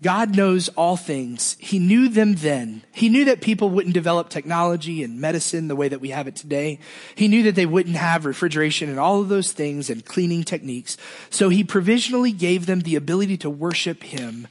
God 0.00 0.36
knows 0.36 0.68
all 0.68 0.96
things. 0.96 1.56
He 1.58 1.80
knew 1.80 2.08
them 2.08 2.36
then. 2.36 2.84
He 2.92 3.08
knew 3.08 3.24
that 3.24 3.40
people 3.40 3.68
wouldn't 3.68 3.92
develop 3.92 4.28
technology 4.28 5.02
and 5.02 5.20
medicine 5.20 5.66
the 5.66 5.74
way 5.74 5.88
that 5.88 6.00
we 6.00 6.10
have 6.10 6.28
it 6.28 6.36
today. 6.36 6.78
He 7.16 7.26
knew 7.26 7.42
that 7.42 7.56
they 7.56 7.66
wouldn't 7.66 7.96
have 7.96 8.26
refrigeration 8.26 8.90
and 8.90 9.00
all 9.00 9.20
of 9.20 9.28
those 9.28 9.50
things 9.50 9.90
and 9.90 10.04
cleaning 10.04 10.44
techniques. 10.44 10.96
So 11.30 11.48
he 11.48 11.64
provisionally 11.64 12.30
gave 12.30 12.66
them 12.66 12.82
the 12.82 12.94
ability 12.94 13.38
to 13.38 13.50
worship 13.50 14.04
him 14.04 14.46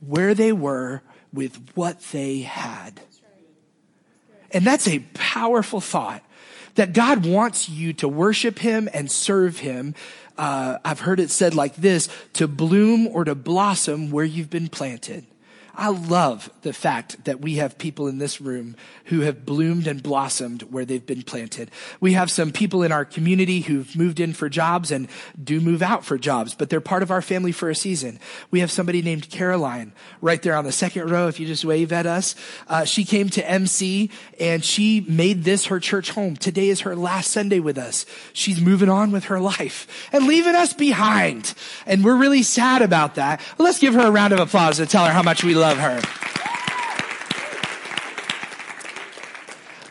where 0.00 0.34
they 0.34 0.52
were 0.52 1.02
with 1.32 1.56
what 1.74 2.00
they 2.12 2.40
had. 2.40 3.00
And 4.52 4.64
that's 4.64 4.88
a 4.88 5.00
powerful 5.14 5.80
thought 5.80 6.22
that 6.76 6.92
God 6.92 7.26
wants 7.26 7.68
you 7.68 7.92
to 7.94 8.08
worship 8.08 8.58
him 8.58 8.88
and 8.92 9.10
serve 9.10 9.58
him 9.58 9.94
uh, 10.38 10.78
I've 10.84 11.00
heard 11.00 11.20
it 11.20 11.30
said 11.30 11.54
like 11.54 11.76
this, 11.76 12.08
to 12.34 12.46
bloom 12.46 13.08
or 13.08 13.24
to 13.24 13.34
blossom 13.34 14.10
where 14.10 14.24
you've 14.24 14.50
been 14.50 14.68
planted. 14.68 15.26
I 15.78 15.88
love 15.88 16.48
the 16.62 16.72
fact 16.72 17.24
that 17.26 17.42
we 17.42 17.56
have 17.56 17.76
people 17.76 18.08
in 18.08 18.16
this 18.16 18.40
room 18.40 18.76
who 19.06 19.20
have 19.20 19.44
bloomed 19.44 19.86
and 19.86 20.02
blossomed 20.02 20.62
where 20.62 20.86
they've 20.86 21.04
been 21.04 21.22
planted. 21.22 21.70
We 22.00 22.14
have 22.14 22.30
some 22.30 22.50
people 22.50 22.82
in 22.82 22.92
our 22.92 23.04
community 23.04 23.60
who've 23.60 23.94
moved 23.94 24.18
in 24.18 24.32
for 24.32 24.48
jobs 24.48 24.90
and 24.90 25.06
do 25.42 25.60
move 25.60 25.82
out 25.82 26.02
for 26.02 26.16
jobs, 26.16 26.54
but 26.54 26.70
they're 26.70 26.80
part 26.80 27.02
of 27.02 27.10
our 27.10 27.20
family 27.20 27.52
for 27.52 27.68
a 27.68 27.74
season. 27.74 28.18
We 28.50 28.60
have 28.60 28.70
somebody 28.70 29.02
named 29.02 29.28
Caroline 29.28 29.92
right 30.22 30.42
there 30.42 30.56
on 30.56 30.64
the 30.64 30.72
second 30.72 31.10
row. 31.10 31.28
If 31.28 31.38
you 31.38 31.46
just 31.46 31.64
wave 31.64 31.92
at 31.92 32.06
us, 32.06 32.34
uh, 32.68 32.84
she 32.84 33.04
came 33.04 33.28
to 33.30 33.48
MC 33.48 34.10
and 34.40 34.64
she 34.64 35.02
made 35.02 35.44
this 35.44 35.66
her 35.66 35.78
church 35.78 36.10
home. 36.10 36.36
Today 36.36 36.70
is 36.70 36.80
her 36.80 36.96
last 36.96 37.30
Sunday 37.30 37.60
with 37.60 37.76
us. 37.76 38.06
She's 38.32 38.62
moving 38.62 38.88
on 38.88 39.12
with 39.12 39.24
her 39.24 39.40
life 39.40 40.08
and 40.10 40.26
leaving 40.26 40.54
us 40.54 40.72
behind. 40.72 41.52
And 41.84 42.02
we're 42.02 42.16
really 42.16 42.42
sad 42.42 42.80
about 42.80 43.16
that. 43.16 43.42
let's 43.58 43.78
give 43.78 43.92
her 43.92 44.06
a 44.06 44.10
round 44.10 44.32
of 44.32 44.40
applause 44.40 44.80
and 44.80 44.88
tell 44.88 45.04
her 45.04 45.12
how 45.12 45.22
much 45.22 45.44
we 45.44 45.54
love 45.54 45.65
love 45.66 45.78
her. 45.78 46.00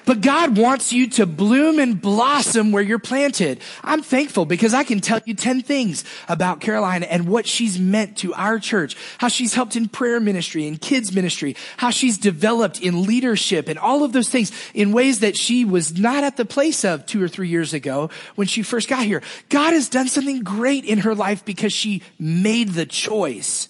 But 0.06 0.22
God 0.22 0.56
wants 0.56 0.94
you 0.94 1.10
to 1.10 1.26
bloom 1.26 1.80
and 1.80 2.00
blossom 2.00 2.72
where 2.72 2.84
you're 2.84 3.00
planted. 3.00 3.60
I'm 3.84 4.04
thankful 4.04 4.46
because 4.46 4.72
I 4.74 4.84
can 4.84 5.00
tell 5.00 5.20
you 5.26 5.34
10 5.34 5.64
things 5.64 6.06
about 6.30 6.62
Caroline 6.62 7.02
and 7.02 7.28
what 7.28 7.48
she's 7.48 7.80
meant 7.80 8.20
to 8.20 8.32
our 8.36 8.60
church, 8.60 8.96
how 9.18 9.30
she's 9.30 9.56
helped 9.56 9.76
in 9.76 9.90
prayer 9.90 10.20
ministry 10.20 10.68
and 10.68 10.80
kids 10.80 11.12
ministry, 11.12 11.56
how 11.78 11.90
she's 11.90 12.20
developed 12.20 12.80
in 12.82 13.02
leadership 13.02 13.68
and 13.68 13.80
all 13.80 14.04
of 14.04 14.14
those 14.14 14.30
things 14.30 14.52
in 14.76 14.92
ways 14.92 15.22
that 15.22 15.36
she 15.36 15.66
was 15.66 15.98
not 15.98 16.24
at 16.24 16.38
the 16.38 16.46
place 16.46 16.86
of 16.86 17.08
two 17.08 17.22
or 17.22 17.28
three 17.28 17.50
years 17.50 17.74
ago 17.74 18.12
when 18.36 18.46
she 18.46 18.62
first 18.62 18.88
got 18.88 19.04
here. 19.04 19.24
God 19.50 19.74
has 19.74 19.90
done 19.90 20.08
something 20.08 20.44
great 20.44 20.86
in 20.86 21.00
her 21.00 21.16
life 21.16 21.44
because 21.44 21.74
she 21.74 22.04
made 22.20 22.70
the 22.70 22.86
choice 22.86 23.70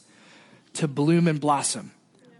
to 0.75 0.87
bloom 0.87 1.27
and 1.27 1.39
blossom 1.39 1.91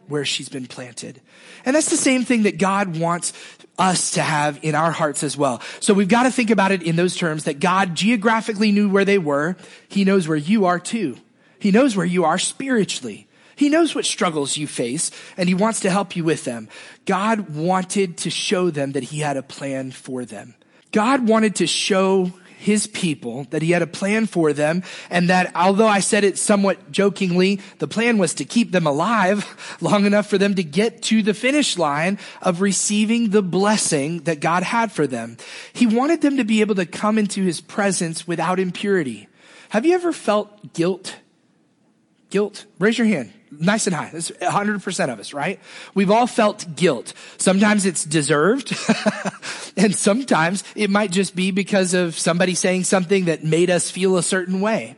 where 0.08 0.26
she's 0.26 0.50
been 0.50 0.68
planted. 0.68 1.22
And 1.66 1.76
that's 1.76 1.90
the 1.90 1.98
same 1.98 2.24
thing 2.24 2.44
that 2.44 2.58
God 2.58 2.98
wants 2.98 3.34
us 3.78 4.12
to 4.12 4.22
have 4.22 4.60
in 4.62 4.76
our 4.76 4.92
hearts 4.92 5.24
as 5.24 5.36
well. 5.36 5.62
So 5.80 5.94
we've 5.94 6.08
got 6.08 6.24
to 6.24 6.32
think 6.32 6.50
about 6.50 6.72
it 6.72 6.84
in 6.84 6.96
those 6.96 7.16
terms 7.16 7.44
that 7.46 7.60
God 7.60 7.96
geographically 7.96 8.72
knew 8.72 8.90
where 8.90 9.06
they 9.06 9.18
were. 9.18 9.58
He 9.88 10.06
knows 10.06 10.28
where 10.28 10.38
you 10.38 10.66
are 10.66 10.80
too. 10.80 11.18
He 11.60 11.72
knows 11.72 11.96
where 11.96 12.06
you 12.06 12.24
are 12.26 12.38
spiritually. 12.38 13.28
He 13.56 13.70
knows 13.70 13.96
what 13.96 14.06
struggles 14.06 14.58
you 14.58 14.68
face 14.68 15.12
and 15.38 15.48
he 15.48 15.56
wants 15.56 15.80
to 15.82 15.90
help 15.90 16.16
you 16.16 16.24
with 16.24 16.44
them. 16.44 16.68
God 17.06 17.56
wanted 17.56 18.18
to 18.18 18.30
show 18.30 18.70
them 18.70 18.92
that 18.94 19.04
he 19.04 19.20
had 19.20 19.38
a 19.38 19.44
plan 19.44 19.92
for 19.92 20.26
them. 20.26 20.56
God 20.92 21.28
wanted 21.28 21.56
to 21.56 21.68
show 21.68 22.32
his 22.66 22.88
people, 22.88 23.46
that 23.52 23.62
he 23.62 23.72
had 23.72 23.84
a 23.84 23.88
plan 23.88 24.26
for 24.26 24.52
them, 24.52 24.82
and 25.12 25.30
that 25.30 25.56
although 25.56 25.88
I 25.88 26.00
said 26.00 26.24
it 26.24 26.36
somewhat 26.40 26.92
jokingly, 26.92 27.62
the 27.78 27.88
plan 27.88 28.18
was 28.18 28.34
to 28.34 28.44
keep 28.44 28.72
them 28.72 28.88
alive 28.88 29.78
long 29.82 30.06
enough 30.06 30.28
for 30.28 30.40
them 30.40 30.56
to 30.56 30.64
get 30.64 31.04
to 31.04 31.22
the 31.22 31.36
finish 31.36 31.78
line 31.78 32.18
of 32.42 32.62
receiving 32.62 33.30
the 33.30 33.44
blessing 33.44 34.22
that 34.24 34.40
God 34.40 34.64
had 34.64 34.92
for 34.92 35.06
them. 35.06 35.38
He 35.74 35.86
wanted 35.86 36.22
them 36.22 36.38
to 36.38 36.44
be 36.44 36.62
able 36.62 36.74
to 36.76 36.88
come 36.88 37.20
into 37.20 37.44
his 37.44 37.62
presence 37.62 38.28
without 38.28 38.60
impurity. 38.60 39.28
Have 39.70 39.86
you 39.86 39.94
ever 39.94 40.12
felt 40.12 40.74
guilt? 40.74 41.18
Guilt? 42.32 42.66
Raise 42.80 42.98
your 42.98 43.08
hand 43.08 43.32
nice 43.60 43.88
and 43.88 43.96
high. 43.96 44.10
That's 44.12 44.32
100% 44.32 45.14
of 45.14 45.20
us, 45.20 45.34
right? 45.34 45.60
We've 45.94 46.12
all 46.12 46.28
felt 46.28 46.76
guilt. 46.76 47.14
Sometimes 47.38 47.86
it's 47.86 48.04
deserved. 48.04 48.76
and 49.78 49.96
sometimes 49.96 50.64
it 50.76 50.90
might 50.90 51.12
just 51.12 51.36
be 51.36 51.52
because 51.52 51.94
of 51.94 52.18
somebody 52.18 52.56
saying 52.56 52.84
something 52.84 53.26
that 53.26 53.44
made 53.44 53.70
us 53.70 53.90
feel 53.90 54.18
a 54.18 54.24
certain 54.24 54.62
way. 54.62 54.96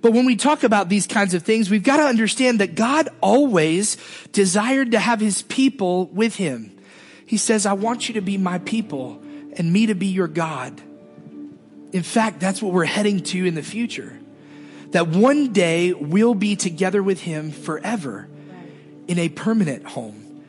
But 0.00 0.12
when 0.12 0.26
we 0.26 0.36
talk 0.36 0.64
about 0.64 0.88
these 0.88 1.06
kinds 1.06 1.32
of 1.34 1.44
things, 1.44 1.70
we've 1.70 1.84
got 1.84 1.98
to 1.98 2.04
understand 2.04 2.60
that 2.60 2.74
God 2.74 3.08
always 3.20 3.96
desired 4.32 4.92
to 4.92 4.98
have 4.98 5.20
his 5.20 5.42
people 5.42 6.06
with 6.06 6.34
him. 6.34 6.76
He 7.24 7.36
says, 7.36 7.66
I 7.66 7.74
want 7.74 8.08
you 8.08 8.14
to 8.14 8.20
be 8.20 8.36
my 8.36 8.58
people 8.58 9.22
and 9.56 9.72
me 9.72 9.86
to 9.86 9.94
be 9.94 10.06
your 10.06 10.28
God. 10.28 10.80
In 11.92 12.02
fact, 12.02 12.40
that's 12.40 12.60
what 12.60 12.72
we're 12.72 12.84
heading 12.84 13.20
to 13.20 13.46
in 13.46 13.54
the 13.54 13.62
future 13.62 14.18
that 14.92 15.08
one 15.08 15.52
day 15.52 15.92
we'll 15.92 16.34
be 16.34 16.56
together 16.56 17.02
with 17.02 17.20
him 17.20 17.50
forever 17.50 18.28
in 19.08 19.18
a 19.18 19.28
permanent 19.28 19.84
home. 19.84 20.44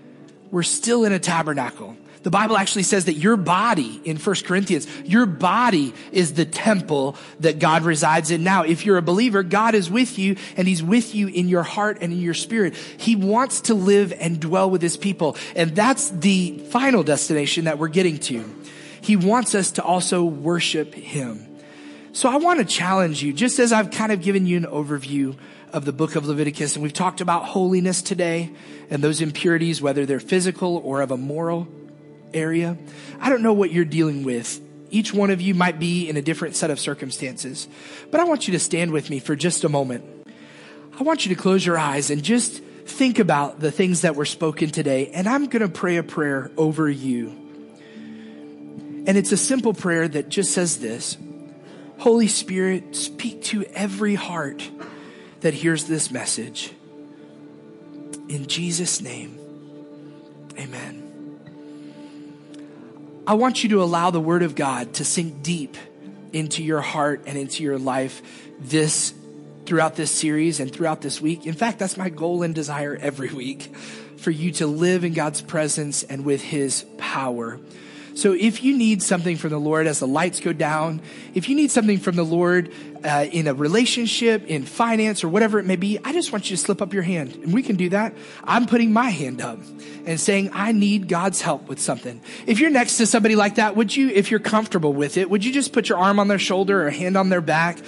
We're 0.51 0.63
still 0.63 1.03
in 1.03 1.11
a 1.11 1.19
tabernacle. 1.19 1.97
The 2.23 2.31
Bible 2.31 2.55
actually 2.55 2.83
says 2.83 3.05
that 3.05 3.15
your 3.15 3.35
body 3.35 4.01
in 4.05 4.17
1 4.17 4.35
Corinthians, 4.45 4.87
your 5.03 5.25
body 5.25 5.93
is 6.13 6.33
the 6.33 6.45
temple 6.45 7.17
that 7.41 7.59
God 7.59 7.83
resides 7.83 8.31
in 8.31 8.43
now. 8.43 8.63
If 8.63 8.85
you're 8.85 8.97
a 8.97 9.01
believer, 9.01 9.43
God 9.43 9.75
is 9.75 9.89
with 9.89 10.17
you 10.17 10.37
and 10.55 10.65
he's 10.65 10.81
with 10.81 11.13
you 11.13 11.27
in 11.27 11.49
your 11.49 11.63
heart 11.63 11.97
and 11.99 12.13
in 12.13 12.21
your 12.21 12.33
spirit. 12.33 12.75
He 12.75 13.17
wants 13.17 13.61
to 13.61 13.73
live 13.73 14.13
and 14.17 14.39
dwell 14.39 14.69
with 14.69 14.81
his 14.81 14.95
people. 14.95 15.35
And 15.53 15.75
that's 15.75 16.11
the 16.11 16.59
final 16.69 17.03
destination 17.03 17.65
that 17.65 17.77
we're 17.77 17.89
getting 17.89 18.19
to. 18.19 18.43
He 19.01 19.17
wants 19.17 19.53
us 19.53 19.71
to 19.71 19.83
also 19.83 20.23
worship 20.23 20.93
him. 20.93 21.52
So 22.15 22.29
I 22.29 22.35
want 22.35 22.59
to 22.59 22.65
challenge 22.65 23.23
you, 23.23 23.33
just 23.33 23.57
as 23.57 23.73
I've 23.73 23.89
kind 23.89 24.11
of 24.11 24.21
given 24.21 24.45
you 24.45 24.55
an 24.55 24.65
overview 24.65 25.35
of 25.71 25.83
the 25.83 25.91
book 25.91 26.15
of 26.15 26.27
Leviticus, 26.27 26.75
and 26.75 26.83
we've 26.83 26.93
talked 26.93 27.21
about 27.21 27.45
holiness 27.45 28.03
today 28.03 28.51
and 28.91 29.03
those 29.03 29.19
impurities, 29.19 29.81
whether 29.81 30.05
they're 30.05 30.19
physical 30.19 30.77
or 30.77 31.01
of 31.01 31.09
a 31.09 31.17
moral 31.17 31.67
area. 32.31 32.77
I 33.19 33.29
don't 33.29 33.41
know 33.41 33.53
what 33.53 33.71
you're 33.71 33.83
dealing 33.83 34.23
with. 34.23 34.61
Each 34.91 35.11
one 35.11 35.31
of 35.31 35.41
you 35.41 35.55
might 35.55 35.79
be 35.79 36.07
in 36.07 36.15
a 36.15 36.21
different 36.21 36.55
set 36.55 36.69
of 36.69 36.79
circumstances, 36.79 37.67
but 38.11 38.19
I 38.19 38.25
want 38.25 38.47
you 38.47 38.51
to 38.51 38.59
stand 38.59 38.91
with 38.91 39.09
me 39.09 39.17
for 39.17 39.35
just 39.35 39.63
a 39.63 39.69
moment. 39.69 40.05
I 40.99 41.01
want 41.01 41.25
you 41.25 41.33
to 41.35 41.41
close 41.41 41.65
your 41.65 41.79
eyes 41.79 42.11
and 42.11 42.21
just 42.21 42.63
think 42.85 43.17
about 43.17 43.59
the 43.59 43.71
things 43.71 44.01
that 44.01 44.15
were 44.15 44.25
spoken 44.25 44.69
today, 44.69 45.07
and 45.15 45.27
I'm 45.27 45.47
going 45.47 45.63
to 45.63 45.67
pray 45.67 45.97
a 45.97 46.03
prayer 46.03 46.51
over 46.57 46.87
you. 46.87 47.29
And 49.07 49.17
it's 49.17 49.31
a 49.31 49.37
simple 49.37 49.73
prayer 49.73 50.07
that 50.07 50.29
just 50.29 50.51
says 50.51 50.77
this 50.77 51.17
Holy 52.03 52.27
Spirit, 52.27 52.97
speak 52.97 53.41
to 53.43 53.63
every 53.73 54.13
heart 54.13 54.69
that 55.39 55.53
hears 55.53 55.85
this 55.85 56.11
message. 56.11 56.73
In 58.27 58.45
Jesus' 58.47 58.99
name, 58.99 59.39
amen. 60.59 61.39
I 63.25 63.35
want 63.35 63.63
you 63.63 63.69
to 63.69 63.81
allow 63.81 64.11
the 64.11 64.19
Word 64.19 64.43
of 64.43 64.53
God 64.53 64.95
to 64.95 65.05
sink 65.05 65.43
deep 65.43 65.77
into 66.33 66.61
your 66.61 66.81
heart 66.81 67.23
and 67.25 67.37
into 67.37 67.63
your 67.63 67.79
life 67.79 68.21
this 68.59 69.13
throughout 69.65 69.95
this 69.95 70.11
series 70.11 70.59
and 70.59 70.73
throughout 70.73 70.99
this 70.99 71.21
week. 71.21 71.45
In 71.45 71.53
fact, 71.53 71.79
that's 71.79 71.95
my 71.95 72.09
goal 72.09 72.43
and 72.43 72.53
desire 72.53 72.97
every 72.99 73.33
week 73.33 73.73
for 74.17 74.29
you 74.29 74.51
to 74.51 74.67
live 74.67 75.05
in 75.05 75.13
God's 75.13 75.41
presence 75.41 76.03
and 76.03 76.25
with 76.25 76.41
His 76.41 76.85
power. 76.97 77.61
So 78.15 78.33
if 78.33 78.63
you 78.63 78.77
need 78.77 79.01
something 79.01 79.37
from 79.37 79.49
the 79.49 79.59
Lord 79.59 79.87
as 79.87 79.99
the 79.99 80.07
lights 80.07 80.39
go 80.39 80.53
down, 80.53 81.01
if 81.33 81.49
you 81.49 81.55
need 81.55 81.71
something 81.71 81.97
from 81.97 82.15
the 82.15 82.23
Lord 82.23 82.71
uh, 83.03 83.25
in 83.31 83.47
a 83.47 83.53
relationship, 83.53 84.45
in 84.45 84.63
finance, 84.63 85.23
or 85.23 85.29
whatever 85.29 85.59
it 85.59 85.65
may 85.65 85.75
be, 85.75 85.99
I 86.03 86.13
just 86.13 86.31
want 86.31 86.49
you 86.49 86.55
to 86.55 86.61
slip 86.61 86.81
up 86.81 86.93
your 86.93 87.03
hand. 87.03 87.35
And 87.35 87.53
we 87.53 87.63
can 87.63 87.75
do 87.75 87.89
that. 87.89 88.13
I'm 88.43 88.67
putting 88.67 88.93
my 88.93 89.09
hand 89.09 89.41
up 89.41 89.59
and 90.05 90.19
saying, 90.19 90.51
I 90.53 90.73
need 90.73 91.07
God's 91.07 91.41
help 91.41 91.67
with 91.67 91.79
something. 91.79 92.21
If 92.45 92.59
you're 92.59 92.69
next 92.69 92.97
to 92.97 93.05
somebody 93.07 93.35
like 93.35 93.55
that, 93.55 93.75
would 93.75 93.95
you, 93.95 94.09
if 94.09 94.29
you're 94.29 94.39
comfortable 94.39 94.93
with 94.93 95.17
it, 95.17 95.29
would 95.29 95.43
you 95.43 95.51
just 95.51 95.73
put 95.73 95.89
your 95.89 95.97
arm 95.97 96.19
on 96.19 96.27
their 96.27 96.39
shoulder 96.39 96.85
or 96.85 96.91
hand 96.91 97.17
on 97.17 97.29
their 97.29 97.41
back? 97.41 97.79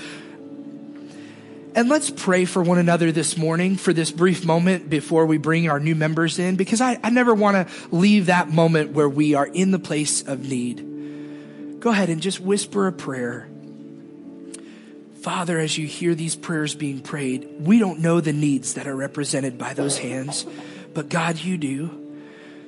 And 1.76 1.89
let's 1.89 2.09
pray 2.09 2.45
for 2.45 2.63
one 2.63 2.78
another 2.78 3.11
this 3.11 3.36
morning 3.36 3.76
for 3.76 3.91
this 3.91 4.09
brief 4.09 4.45
moment 4.45 4.89
before 4.89 5.26
we 5.26 5.38
bring 5.38 5.69
our 5.69 5.78
new 5.78 5.93
members 5.93 6.39
in, 6.39 6.55
because 6.55 6.80
I, 6.80 6.97
I 7.03 7.09
never 7.09 7.36
want 7.36 7.67
to 7.67 7.73
leave 7.93 8.28
that 8.28 8.49
moment 8.49 8.91
where 8.93 9.09
we 9.09 9.34
are 9.34 9.45
in 9.45 9.71
the 9.71 9.80
place 9.80 10.26
of 10.26 10.39
need. 10.39 11.82
Go 11.82 11.89
ahead 11.89 12.07
and 12.07 12.21
just 12.21 12.39
whisper 12.39 12.88
a 12.88 12.93
prayer. 12.93 13.49
Father, 15.21 15.59
as 15.59 15.78
you 15.78 15.86
hear 15.86 16.15
these 16.15 16.38
prayers 16.38 16.76
being 16.76 17.01
prayed, 17.01 17.45
we 17.59 17.78
don't 17.78 17.99
know 17.99 18.21
the 18.21 18.32
needs 18.32 18.76
that 18.76 18.88
are 18.88 18.95
represented 18.95 19.57
by 19.57 19.73
those 19.73 19.97
hands, 19.97 20.45
but 20.93 21.09
God, 21.09 21.39
you 21.39 21.57
do. 21.57 21.89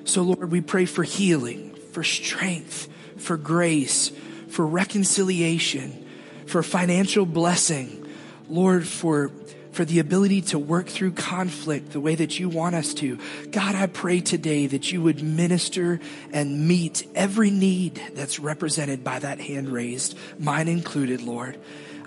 So, 0.03 0.21
Lord, 0.21 0.51
we 0.51 0.59
pray 0.59 0.83
for 0.83 1.03
healing, 1.03 1.73
for 1.93 2.03
strength, 2.03 2.89
for 3.15 3.37
grace, 3.37 4.11
for 4.49 4.67
reconciliation, 4.67 6.05
for 6.45 6.61
financial 6.61 7.25
blessing 7.25 8.03
Lord, 8.49 8.87
for, 8.87 9.31
for 9.71 9.85
the 9.85 9.99
ability 9.99 10.41
to 10.41 10.59
work 10.59 10.87
through 10.87 11.11
conflict 11.11 11.91
the 11.91 11.99
way 11.99 12.15
that 12.15 12.39
you 12.39 12.49
want 12.49 12.75
us 12.75 12.93
to. 12.95 13.17
God, 13.51 13.75
I 13.75 13.87
pray 13.87 14.21
today 14.21 14.67
that 14.67 14.91
you 14.91 15.01
would 15.01 15.21
minister 15.21 15.99
and 16.31 16.67
meet 16.67 17.07
every 17.15 17.51
need 17.51 18.01
that's 18.13 18.39
represented 18.39 19.03
by 19.03 19.19
that 19.19 19.39
hand 19.39 19.69
raised, 19.69 20.17
mine 20.39 20.67
included, 20.67 21.21
Lord. 21.21 21.57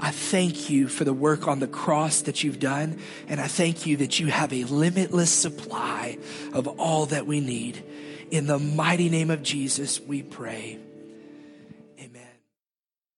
I 0.02 0.10
thank 0.10 0.70
you 0.70 0.88
for 0.88 1.04
the 1.04 1.12
work 1.12 1.46
on 1.46 1.60
the 1.60 1.66
cross 1.66 2.22
that 2.22 2.42
you've 2.42 2.58
done, 2.58 2.98
and 3.28 3.38
I 3.38 3.48
thank 3.48 3.84
you 3.84 3.98
that 3.98 4.18
you 4.18 4.28
have 4.28 4.52
a 4.52 4.64
limitless 4.64 5.30
supply 5.30 6.16
of 6.54 6.66
all 6.66 7.06
that 7.06 7.26
we 7.26 7.40
need. 7.40 7.84
In 8.30 8.46
the 8.46 8.58
mighty 8.58 9.10
name 9.10 9.30
of 9.30 9.42
Jesus, 9.42 10.00
we 10.00 10.22
pray. 10.22 10.78